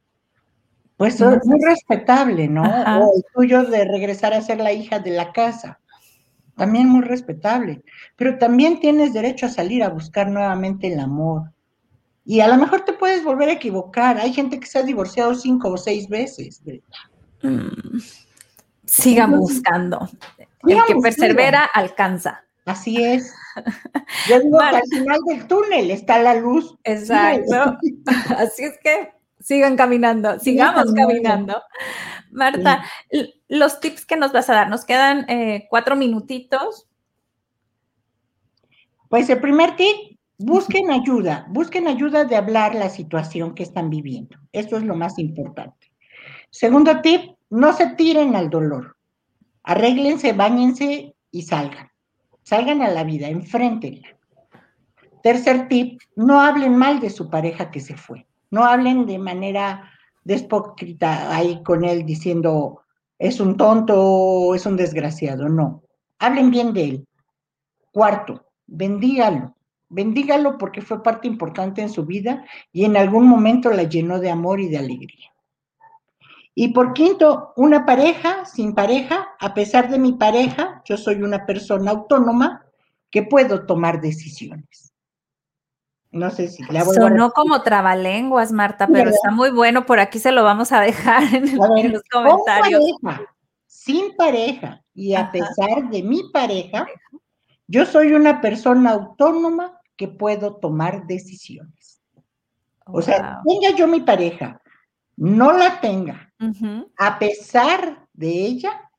Pues 0.97 1.19
es 1.19 1.45
muy 1.45 1.59
respetable, 1.61 2.47
¿no? 2.47 2.63
O 2.63 3.15
el 3.15 3.25
tuyo 3.33 3.63
de 3.63 3.83
regresar 3.85 4.33
a 4.33 4.41
ser 4.41 4.59
la 4.59 4.71
hija 4.71 4.99
de 4.99 5.11
la 5.11 5.33
casa. 5.33 5.79
También 6.55 6.87
muy 6.87 7.01
respetable. 7.01 7.83
Pero 8.15 8.37
también 8.37 8.79
tienes 8.79 9.13
derecho 9.13 9.45
a 9.45 9.49
salir 9.49 9.83
a 9.83 9.89
buscar 9.89 10.29
nuevamente 10.29 10.87
el 10.91 10.99
amor. 10.99 11.51
Y 12.23 12.39
a 12.39 12.47
lo 12.47 12.55
mejor 12.55 12.85
te 12.85 12.93
puedes 12.93 13.23
volver 13.23 13.49
a 13.49 13.53
equivocar. 13.53 14.17
Hay 14.17 14.33
gente 14.33 14.59
que 14.59 14.65
se 14.65 14.79
ha 14.79 14.83
divorciado 14.83 15.35
cinco 15.35 15.69
o 15.69 15.77
seis 15.77 16.07
veces. 16.07 16.61
Mm. 17.41 17.99
Sigan 18.85 19.37
buscando. 19.37 20.09
el 20.65 20.77
que 20.87 20.95
persevera 20.95 21.65
alcanza. 21.65 22.41
Así 22.65 23.03
es. 23.03 23.33
Yo 24.29 24.39
digo 24.39 24.57
que 24.57 24.77
al 24.77 24.87
final 24.89 25.19
del 25.27 25.47
túnel 25.47 25.91
está 25.91 26.19
la 26.19 26.35
luz. 26.35 26.75
Exacto. 26.83 27.77
Así 28.37 28.63
es 28.63 28.79
que 28.81 29.14
sigan 29.45 29.77
caminando, 29.77 30.39
sigamos 30.39 30.91
caminando. 30.91 31.61
Marta, 32.31 32.83
los 33.47 33.79
tips 33.79 34.03
que 34.05 34.17
nos 34.17 34.33
vas 34.33 34.49
a 34.49 34.55
dar, 34.55 34.69
nos 34.69 34.85
quedan 34.85 35.29
eh, 35.29 35.67
cuatro 35.69 35.95
minutitos. 35.95 36.87
Pues 39.07 39.29
el 39.29 39.39
primer 39.39 39.75
tip, 39.75 40.17
busquen 40.39 40.89
ayuda, 40.89 41.45
busquen 41.49 41.87
ayuda 41.87 42.25
de 42.25 42.35
hablar 42.35 42.73
la 42.73 42.89
situación 42.89 43.53
que 43.53 43.61
están 43.61 43.91
viviendo. 43.91 44.35
Eso 44.51 44.77
es 44.77 44.83
lo 44.83 44.95
más 44.95 45.19
importante. 45.19 45.91
Segundo 46.49 47.01
tip, 47.01 47.35
no 47.51 47.71
se 47.73 47.87
tiren 47.91 48.35
al 48.35 48.49
dolor. 48.49 48.97
Arréglense, 49.61 50.33
bañense 50.33 51.15
y 51.29 51.41
salgan. 51.43 51.91
Salgan 52.41 52.81
a 52.81 52.89
la 52.89 53.03
vida, 53.03 53.27
enfréntenla. 53.27 54.17
Tercer 55.21 55.67
tip, 55.67 56.01
no 56.15 56.41
hablen 56.41 56.75
mal 56.75 56.99
de 56.99 57.11
su 57.11 57.29
pareja 57.29 57.69
que 57.69 57.79
se 57.79 57.95
fue. 57.95 58.25
No 58.51 58.65
hablen 58.65 59.05
de 59.05 59.19
manera 59.19 59.91
despócrita 60.23 61.35
ahí 61.35 61.61
con 61.63 61.83
él 61.83 62.05
diciendo 62.05 62.81
es 63.17 63.39
un 63.39 63.55
tonto, 63.55 64.53
es 64.55 64.65
un 64.65 64.75
desgraciado. 64.75 65.47
No. 65.47 65.83
Hablen 66.19 66.51
bien 66.51 66.73
de 66.73 66.83
él. 66.83 67.07
Cuarto, 67.91 68.45
bendígalo. 68.67 69.55
Bendígalo 69.87 70.57
porque 70.57 70.81
fue 70.81 71.03
parte 71.03 71.27
importante 71.27 71.81
en 71.81 71.89
su 71.89 72.05
vida 72.05 72.43
y 72.71 72.85
en 72.85 72.97
algún 72.97 73.27
momento 73.27 73.69
la 73.69 73.83
llenó 73.83 74.19
de 74.19 74.31
amor 74.31 74.59
y 74.59 74.67
de 74.67 74.77
alegría. 74.77 75.31
Y 76.55 76.69
por 76.69 76.93
quinto, 76.93 77.53
una 77.57 77.85
pareja 77.85 78.45
sin 78.45 78.73
pareja, 78.73 79.27
a 79.39 79.53
pesar 79.53 79.89
de 79.89 79.99
mi 79.99 80.13
pareja, 80.13 80.81
yo 80.85 80.97
soy 80.97 81.21
una 81.21 81.45
persona 81.45 81.91
autónoma 81.91 82.65
que 83.11 83.23
puedo 83.23 83.65
tomar 83.65 84.01
decisiones. 84.01 84.93
No 86.16 86.32
sé 86.32 86.47
si 86.47 86.63
la 86.72 86.86
voy 86.86 86.95
Sonó 86.95 87.32
como 87.32 87.61
trabalenguas, 87.61 88.53
Marta, 88.53 88.88
pero 88.88 89.09
está 89.09 89.32
muy 89.32 89.51
bueno. 89.51 89.86
Por 89.86 89.99
aquí 89.99 90.18
se 90.18 90.32
lo 90.32 90.45
vamos 90.45 90.72
a 90.72 90.80
dejar 90.80 91.24
en, 91.36 91.91
los 91.91 92.03
comentarios. 92.09 92.82
sin 93.68 94.16
pareja 94.16 94.82
y 94.93 95.13
a 95.13 95.30
pesar 95.30 95.89
de 95.91 96.01
mi 96.03 96.24
pareja, 96.32 96.88
yo 97.68 97.86
soy 97.86 98.13
una 98.13 98.39
persona 98.39 98.91
autónoma 98.91 99.82
que 99.97 100.07
puedo 100.07 100.55
tomar 100.55 101.05
decisiones. 101.05 102.01
O 102.86 103.01
sea, 103.01 103.41
tenga 103.45 103.76
yo 103.76 103.86
mi 103.86 103.99
pareja, 103.99 104.61
no 105.18 105.51
la 105.51 105.82
tenga, 105.82 106.32
a 106.97 107.20
pesar 107.20 108.07
de 108.13 108.30
ella, 108.30 108.89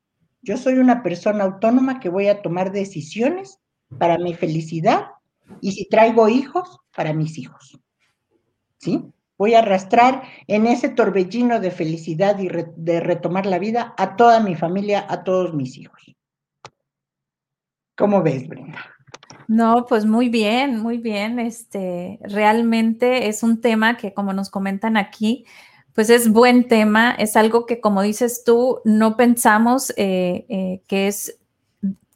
yo 0.43 0.59
soy 0.59 0.75
una 0.75 1.03
persona 1.03 1.45
autónoma 1.45 1.99
que 1.99 2.11
voy 2.11 2.29
a 2.29 2.43
tomar 2.43 2.73
decisiones 2.73 3.59
para 3.97 4.19
mi 4.19 4.35
felicidad 4.35 5.07
y 5.61 5.73
si 5.73 5.89
traigo 5.89 6.29
hijos, 6.29 6.81
para 6.95 7.13
mis 7.13 7.39
hijos. 7.39 7.79
¿Sí? 8.79 9.05
Voy 9.39 9.55
a 9.55 9.59
arrastrar 9.59 10.23
en 10.47 10.67
ese 10.67 10.89
torbellino 10.89 11.61
de 11.61 11.71
felicidad 11.71 12.39
y 12.39 12.49
de 12.49 13.01
retomar 13.01 13.45
la 13.45 13.59
vida 13.59 13.95
a 13.99 14.17
toda 14.17 14.41
mi 14.41 14.55
familia, 14.55 15.05
a 15.09 15.25
todos 15.25 15.53
mis 15.53 15.77
hijos. 15.77 16.01
¿Cómo 17.97 18.23
ves, 18.23 18.49
Brenda? 18.49 18.79
No, 19.49 19.87
pues 19.87 20.05
muy 20.05 20.29
bien, 20.29 20.81
muy 20.81 20.99
bien. 20.99 21.39
Este, 21.39 22.19
realmente 22.23 23.29
es 23.29 23.43
un 23.43 23.61
tema 23.61 23.97
que, 23.97 24.13
como 24.13 24.33
nos 24.33 24.51
comentan 24.51 24.97
aquí, 24.97 25.45
pues 25.95 26.11
es 26.11 26.31
buen 26.31 26.69
tema. 26.69 27.13
Es 27.13 27.37
algo 27.37 27.67
que, 27.67 27.81
como 27.81 28.03
dices 28.03 28.43
tú, 28.45 28.81
no 28.85 29.17
pensamos 29.17 29.91
eh, 29.97 30.47
eh, 30.49 30.83
que 30.87 31.09
es 31.09 31.39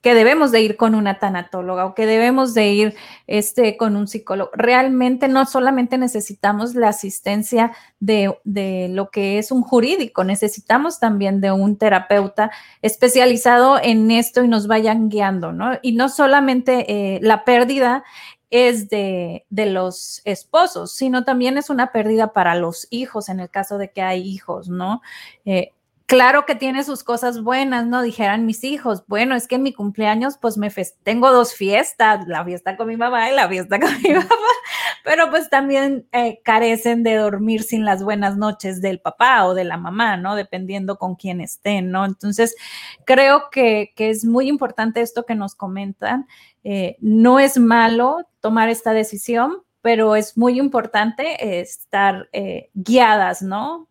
que 0.00 0.14
debemos 0.14 0.50
de 0.50 0.62
ir 0.62 0.76
con 0.76 0.94
una 0.94 1.18
tanatóloga 1.18 1.84
o 1.84 1.94
que 1.94 2.06
debemos 2.06 2.54
de 2.54 2.68
ir 2.72 2.94
este, 3.26 3.76
con 3.76 3.96
un 3.96 4.08
psicólogo. 4.08 4.50
Realmente 4.54 5.28
no 5.28 5.44
solamente 5.44 5.98
necesitamos 5.98 6.74
la 6.74 6.88
asistencia 6.88 7.72
de, 7.98 8.34
de, 8.44 8.88
lo 8.90 9.10
que 9.10 9.38
es 9.38 9.52
un 9.52 9.62
jurídico, 9.62 10.24
necesitamos 10.24 10.98
también 10.98 11.40
de 11.40 11.52
un 11.52 11.76
terapeuta 11.76 12.50
especializado 12.82 13.78
en 13.82 14.10
esto 14.10 14.42
y 14.42 14.48
nos 14.48 14.66
vayan 14.66 15.08
guiando, 15.10 15.52
¿no? 15.52 15.78
Y 15.82 15.92
no 15.92 16.08
solamente 16.08 17.16
eh, 17.16 17.20
la 17.22 17.44
pérdida 17.44 18.04
es 18.48 18.88
de, 18.88 19.44
de, 19.48 19.66
los 19.66 20.22
esposos, 20.24 20.92
sino 20.92 21.24
también 21.24 21.56
es 21.56 21.70
una 21.70 21.92
pérdida 21.92 22.32
para 22.32 22.56
los 22.56 22.88
hijos 22.90 23.28
en 23.28 23.38
el 23.38 23.48
caso 23.48 23.78
de 23.78 23.92
que 23.92 24.02
hay 24.02 24.22
hijos, 24.22 24.68
¿no? 24.68 25.02
Eh, 25.44 25.72
Claro 26.10 26.44
que 26.44 26.56
tiene 26.56 26.82
sus 26.82 27.04
cosas 27.04 27.40
buenas, 27.40 27.86
¿no? 27.86 28.02
Dijeran 28.02 28.44
mis 28.44 28.64
hijos, 28.64 29.04
bueno, 29.06 29.36
es 29.36 29.46
que 29.46 29.54
en 29.54 29.62
mi 29.62 29.72
cumpleaños 29.72 30.38
pues 30.38 30.58
me 30.58 30.68
tengo 31.04 31.30
dos 31.30 31.54
fiestas, 31.54 32.26
la 32.26 32.44
fiesta 32.44 32.76
con 32.76 32.88
mi 32.88 32.96
mamá 32.96 33.30
y 33.30 33.36
la 33.36 33.48
fiesta 33.48 33.78
con 33.78 33.90
mi 34.02 34.14
papá, 34.14 34.34
pero 35.04 35.30
pues 35.30 35.48
también 35.50 36.08
eh, 36.10 36.40
carecen 36.42 37.04
de 37.04 37.14
dormir 37.14 37.62
sin 37.62 37.84
las 37.84 38.02
buenas 38.02 38.36
noches 38.36 38.80
del 38.80 38.98
papá 38.98 39.46
o 39.46 39.54
de 39.54 39.62
la 39.62 39.76
mamá, 39.76 40.16
¿no? 40.16 40.34
Dependiendo 40.34 40.98
con 40.98 41.14
quién 41.14 41.40
estén, 41.40 41.92
¿no? 41.92 42.04
Entonces, 42.04 42.56
creo 43.04 43.44
que, 43.52 43.92
es 43.96 44.24
muy 44.24 44.48
importante 44.48 45.02
esto 45.02 45.24
que 45.24 45.36
nos 45.36 45.54
comentan. 45.54 46.26
Eh, 46.64 46.96
no 46.98 47.38
es 47.38 47.56
malo 47.56 48.18
tomar 48.40 48.68
esta 48.68 48.92
decisión, 48.92 49.62
pero 49.80 50.16
es 50.16 50.36
muy 50.36 50.58
importante 50.58 51.60
estar 51.60 52.28
eh, 52.32 52.70
guiadas, 52.74 53.42
¿no? 53.42 53.89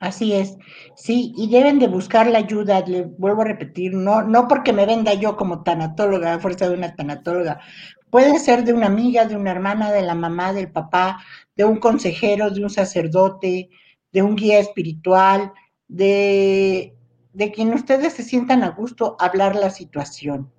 Así 0.00 0.32
es, 0.32 0.56
sí, 0.96 1.34
y 1.36 1.50
deben 1.50 1.78
de 1.78 1.86
buscar 1.86 2.26
la 2.26 2.38
ayuda, 2.38 2.80
le 2.86 3.02
vuelvo 3.02 3.42
a 3.42 3.44
repetir, 3.44 3.92
no, 3.92 4.22
no 4.22 4.48
porque 4.48 4.72
me 4.72 4.86
venda 4.86 5.12
yo 5.12 5.36
como 5.36 5.62
tanatóloga, 5.62 6.32
a 6.34 6.38
fuerza 6.40 6.68
de 6.70 6.74
una 6.74 6.94
tanatóloga, 6.96 7.60
puede 8.08 8.38
ser 8.38 8.64
de 8.64 8.72
una 8.72 8.86
amiga, 8.86 9.26
de 9.26 9.36
una 9.36 9.50
hermana, 9.50 9.92
de 9.92 10.00
la 10.00 10.14
mamá, 10.14 10.54
del 10.54 10.72
papá, 10.72 11.22
de 11.54 11.66
un 11.66 11.76
consejero, 11.78 12.50
de 12.50 12.62
un 12.64 12.70
sacerdote, 12.70 13.68
de 14.10 14.22
un 14.22 14.36
guía 14.36 14.58
espiritual, 14.58 15.52
de, 15.86 16.96
de 17.34 17.52
quien 17.52 17.74
ustedes 17.74 18.14
se 18.14 18.22
sientan 18.22 18.62
a 18.64 18.70
gusto 18.70 19.16
hablar 19.20 19.54
la 19.54 19.68
situación. 19.68 20.50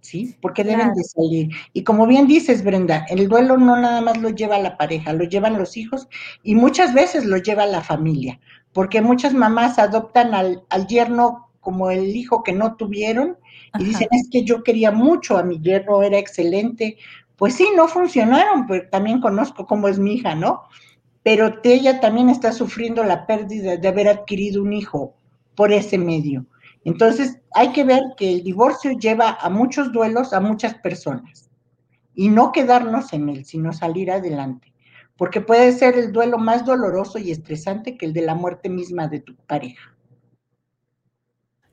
¿sí? 0.00 0.36
Porque 0.40 0.64
deben 0.64 0.94
de 0.94 1.04
salir. 1.04 1.50
Y 1.72 1.84
como 1.84 2.06
bien 2.06 2.26
dices, 2.26 2.64
Brenda, 2.64 3.04
el 3.08 3.28
duelo 3.28 3.56
no 3.58 3.76
nada 3.76 4.00
más 4.00 4.18
lo 4.18 4.30
lleva 4.30 4.58
la 4.58 4.76
pareja, 4.76 5.12
lo 5.12 5.24
llevan 5.24 5.58
los 5.58 5.76
hijos 5.76 6.08
y 6.42 6.54
muchas 6.54 6.94
veces 6.94 7.24
lo 7.24 7.36
lleva 7.36 7.66
la 7.66 7.82
familia, 7.82 8.40
porque 8.72 9.00
muchas 9.00 9.34
mamás 9.34 9.78
adoptan 9.78 10.34
al, 10.34 10.64
yerno 10.88 11.50
como 11.60 11.90
el 11.90 12.16
hijo 12.16 12.42
que 12.42 12.52
no 12.52 12.76
tuvieron 12.76 13.36
y 13.78 13.84
dicen, 13.84 14.08
es 14.12 14.28
que 14.30 14.44
yo 14.44 14.62
quería 14.62 14.90
mucho 14.90 15.36
a 15.36 15.42
mi 15.42 15.60
yerno, 15.60 16.02
era 16.02 16.18
excelente. 16.18 16.96
Pues 17.36 17.54
sí, 17.54 17.68
no 17.76 17.88
funcionaron, 17.88 18.66
pero 18.66 18.88
también 18.88 19.20
conozco 19.20 19.66
cómo 19.66 19.88
es 19.88 19.98
mi 19.98 20.14
hija, 20.14 20.34
¿no? 20.34 20.62
pero 21.22 21.58
ella 21.64 22.00
también 22.00 22.28
está 22.28 22.52
sufriendo 22.52 23.04
la 23.04 23.26
pérdida 23.26 23.76
de 23.76 23.88
haber 23.88 24.08
adquirido 24.08 24.62
un 24.62 24.72
hijo 24.72 25.14
por 25.54 25.72
ese 25.72 25.98
medio. 25.98 26.46
Entonces, 26.84 27.38
hay 27.52 27.72
que 27.72 27.84
ver 27.84 28.00
que 28.16 28.32
el 28.32 28.42
divorcio 28.42 28.92
lleva 28.92 29.36
a 29.40 29.50
muchos 29.50 29.92
duelos 29.92 30.32
a 30.32 30.40
muchas 30.40 30.74
personas 30.74 31.50
y 32.14 32.28
no 32.28 32.52
quedarnos 32.52 33.12
en 33.12 33.28
él, 33.28 33.44
sino 33.44 33.72
salir 33.72 34.10
adelante, 34.10 34.72
porque 35.20 35.42
puede 35.42 35.70
ser 35.72 35.98
el 35.98 36.12
duelo 36.12 36.38
más 36.38 36.64
doloroso 36.64 37.18
y 37.18 37.30
estresante 37.30 37.98
que 37.98 38.06
el 38.06 38.14
de 38.14 38.22
la 38.22 38.34
muerte 38.34 38.70
misma 38.70 39.06
de 39.06 39.20
tu 39.20 39.36
pareja. 39.36 39.94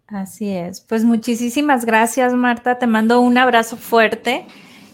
Así 0.05 0.49
es. 0.49 0.81
Pues 0.81 1.05
muchísimas 1.05 1.85
gracias, 1.85 2.33
Marta. 2.33 2.77
Te 2.77 2.87
mando 2.87 3.21
un 3.21 3.37
abrazo 3.37 3.77
fuerte. 3.77 4.45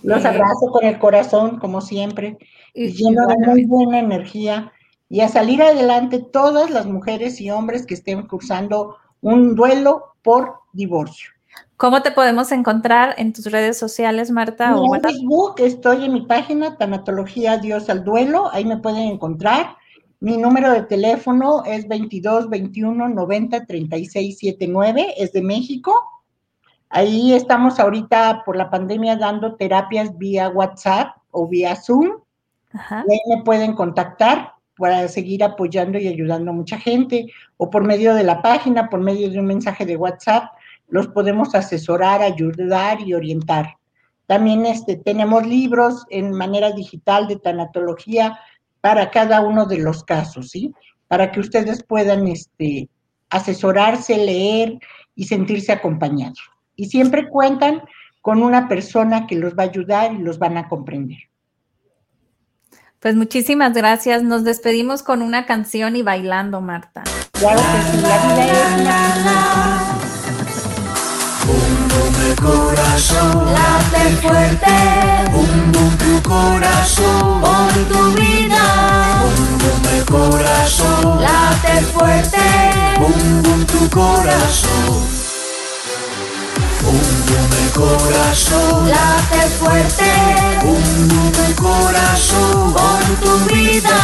Los 0.04 0.24
eh, 0.24 0.28
abrazo 0.28 0.68
con 0.72 0.86
el 0.86 1.00
corazón, 1.00 1.58
como 1.58 1.82
siempre, 1.82 2.38
y, 2.76 2.92
lleno 2.92 3.26
de 3.26 3.38
muy 3.38 3.66
buena 3.66 3.98
energía. 3.98 4.72
Y 5.10 5.22
a 5.22 5.30
salir 5.30 5.60
adelante 5.64 6.20
todas 6.20 6.70
las 6.70 6.86
mujeres 6.86 7.42
y 7.42 7.50
hombres 7.50 7.88
que 7.88 7.96
estén 7.96 8.28
cursando 8.28 8.98
un 9.22 9.56
duelo 9.56 10.14
por 10.22 10.60
divorcio. 10.74 11.32
¿Cómo 11.78 12.02
te 12.02 12.12
podemos 12.12 12.52
encontrar 12.52 13.16
en 13.18 13.34
tus 13.34 13.46
redes 13.48 13.78
sociales, 13.78 14.32
Marta? 14.32 14.74
en 14.74 15.02
Facebook 15.02 15.56
estoy 15.58 16.06
en 16.06 16.14
mi 16.14 16.22
página 16.22 16.78
Tanatología 16.78 17.58
Dios 17.58 17.90
al 17.90 18.04
Duelo, 18.04 18.50
ahí 18.54 18.64
me 18.64 18.78
pueden 18.78 19.10
encontrar. 19.10 19.76
Mi 20.20 20.38
número 20.38 20.72
de 20.72 20.84
teléfono 20.84 21.64
es 21.66 21.86
22 21.88 22.50
21 22.50 23.10
90 23.10 23.66
36 23.66 24.38
79, 24.38 25.16
es 25.18 25.34
de 25.34 25.42
México. 25.42 25.94
Ahí 26.90 27.34
estamos 27.34 27.80
ahorita 27.80 28.44
por 28.46 28.56
la 28.56 28.70
pandemia 28.70 29.18
dando 29.18 29.56
terapias 29.56 30.18
vía 30.18 30.48
WhatsApp 30.50 31.18
o 31.32 31.48
vía 31.48 31.76
Zoom. 31.76 32.20
ahí 32.72 33.20
me 33.28 33.44
pueden 33.44 33.74
contactar 33.74 34.54
para 34.78 35.08
seguir 35.08 35.44
apoyando 35.44 35.98
y 35.98 36.08
ayudando 36.08 36.52
a 36.52 36.54
mucha 36.54 36.78
gente, 36.78 37.28
o 37.58 37.70
por 37.70 37.84
medio 37.84 38.16
de 38.16 38.24
la 38.24 38.42
página, 38.42 38.90
por 38.90 39.02
medio 39.02 39.30
de 39.30 39.40
un 39.40 39.46
mensaje 39.46 39.86
de 39.86 39.98
WhatsApp, 39.98 40.46
los 40.94 41.08
podemos 41.08 41.56
asesorar, 41.56 42.22
ayudar 42.22 43.02
y 43.02 43.16
orientar. 43.16 43.78
También 44.28 44.68
este, 44.68 44.96
tenemos 44.96 45.44
libros 45.44 46.06
en 46.12 46.32
manera 46.34 46.72
digital 46.72 47.28
de 47.28 47.38
tanatología 47.38 48.40
para 48.80 49.10
cada 49.10 49.42
uno 49.42 49.66
de 49.66 49.80
los 49.80 50.04
casos, 50.04 50.52
¿sí? 50.52 50.72
Para 51.08 51.32
que 51.32 51.40
ustedes 51.40 51.84
puedan 51.84 52.28
este, 52.28 52.90
asesorarse, 53.32 54.16
leer 54.18 54.78
y 55.16 55.24
sentirse 55.24 55.72
acompañados. 55.72 56.40
Y 56.76 56.86
siempre 56.86 57.28
cuentan 57.28 57.82
con 58.22 58.44
una 58.44 58.68
persona 58.68 59.26
que 59.26 59.36
los 59.36 59.56
va 59.56 59.64
a 59.64 59.70
ayudar 59.70 60.14
y 60.14 60.20
los 60.20 60.38
van 60.38 60.60
a 60.60 60.70
comprender. 60.70 61.18
Pues 63.00 63.16
muchísimas 63.16 63.74
gracias. 63.74 64.22
Nos 64.22 64.44
despedimos 64.44 65.02
con 65.02 65.24
una 65.24 65.48
canción 65.48 65.96
y 65.96 66.04
bailando, 66.04 66.62
Marta. 66.62 67.02
Claro 67.32 67.60
que 67.60 67.92
sí, 67.92 67.98
la 68.04 68.28
vida 68.28 68.46
es 68.46 68.82
una 68.82 70.03
el 72.30 72.36
corazón 72.36 73.54
late 73.54 74.16
fuerte. 74.22 74.76
Bum 75.32 75.72
bum 75.72 75.98
tu 75.98 76.22
corazón, 76.30 77.42
pon 77.42 77.86
tu 77.90 78.22
vida. 78.22 78.64
Bum 79.22 79.58
bum 79.62 79.84
el 79.96 80.06
corazón 80.06 81.22
late 81.22 81.82
fuerte. 81.94 82.46
Bum 83.00 83.42
bum 83.44 83.66
tu 83.66 83.90
corazón. 83.90 84.94
Bum 86.82 87.02
bum 87.28 87.52
el 87.64 87.72
corazón 87.72 88.90
late 88.90 89.42
fuerte. 89.60 90.12
Bum 90.64 91.08
bum 91.10 91.54
corazón, 91.56 92.74
pon 92.74 93.06
tu 93.22 93.54
vida. 93.54 94.00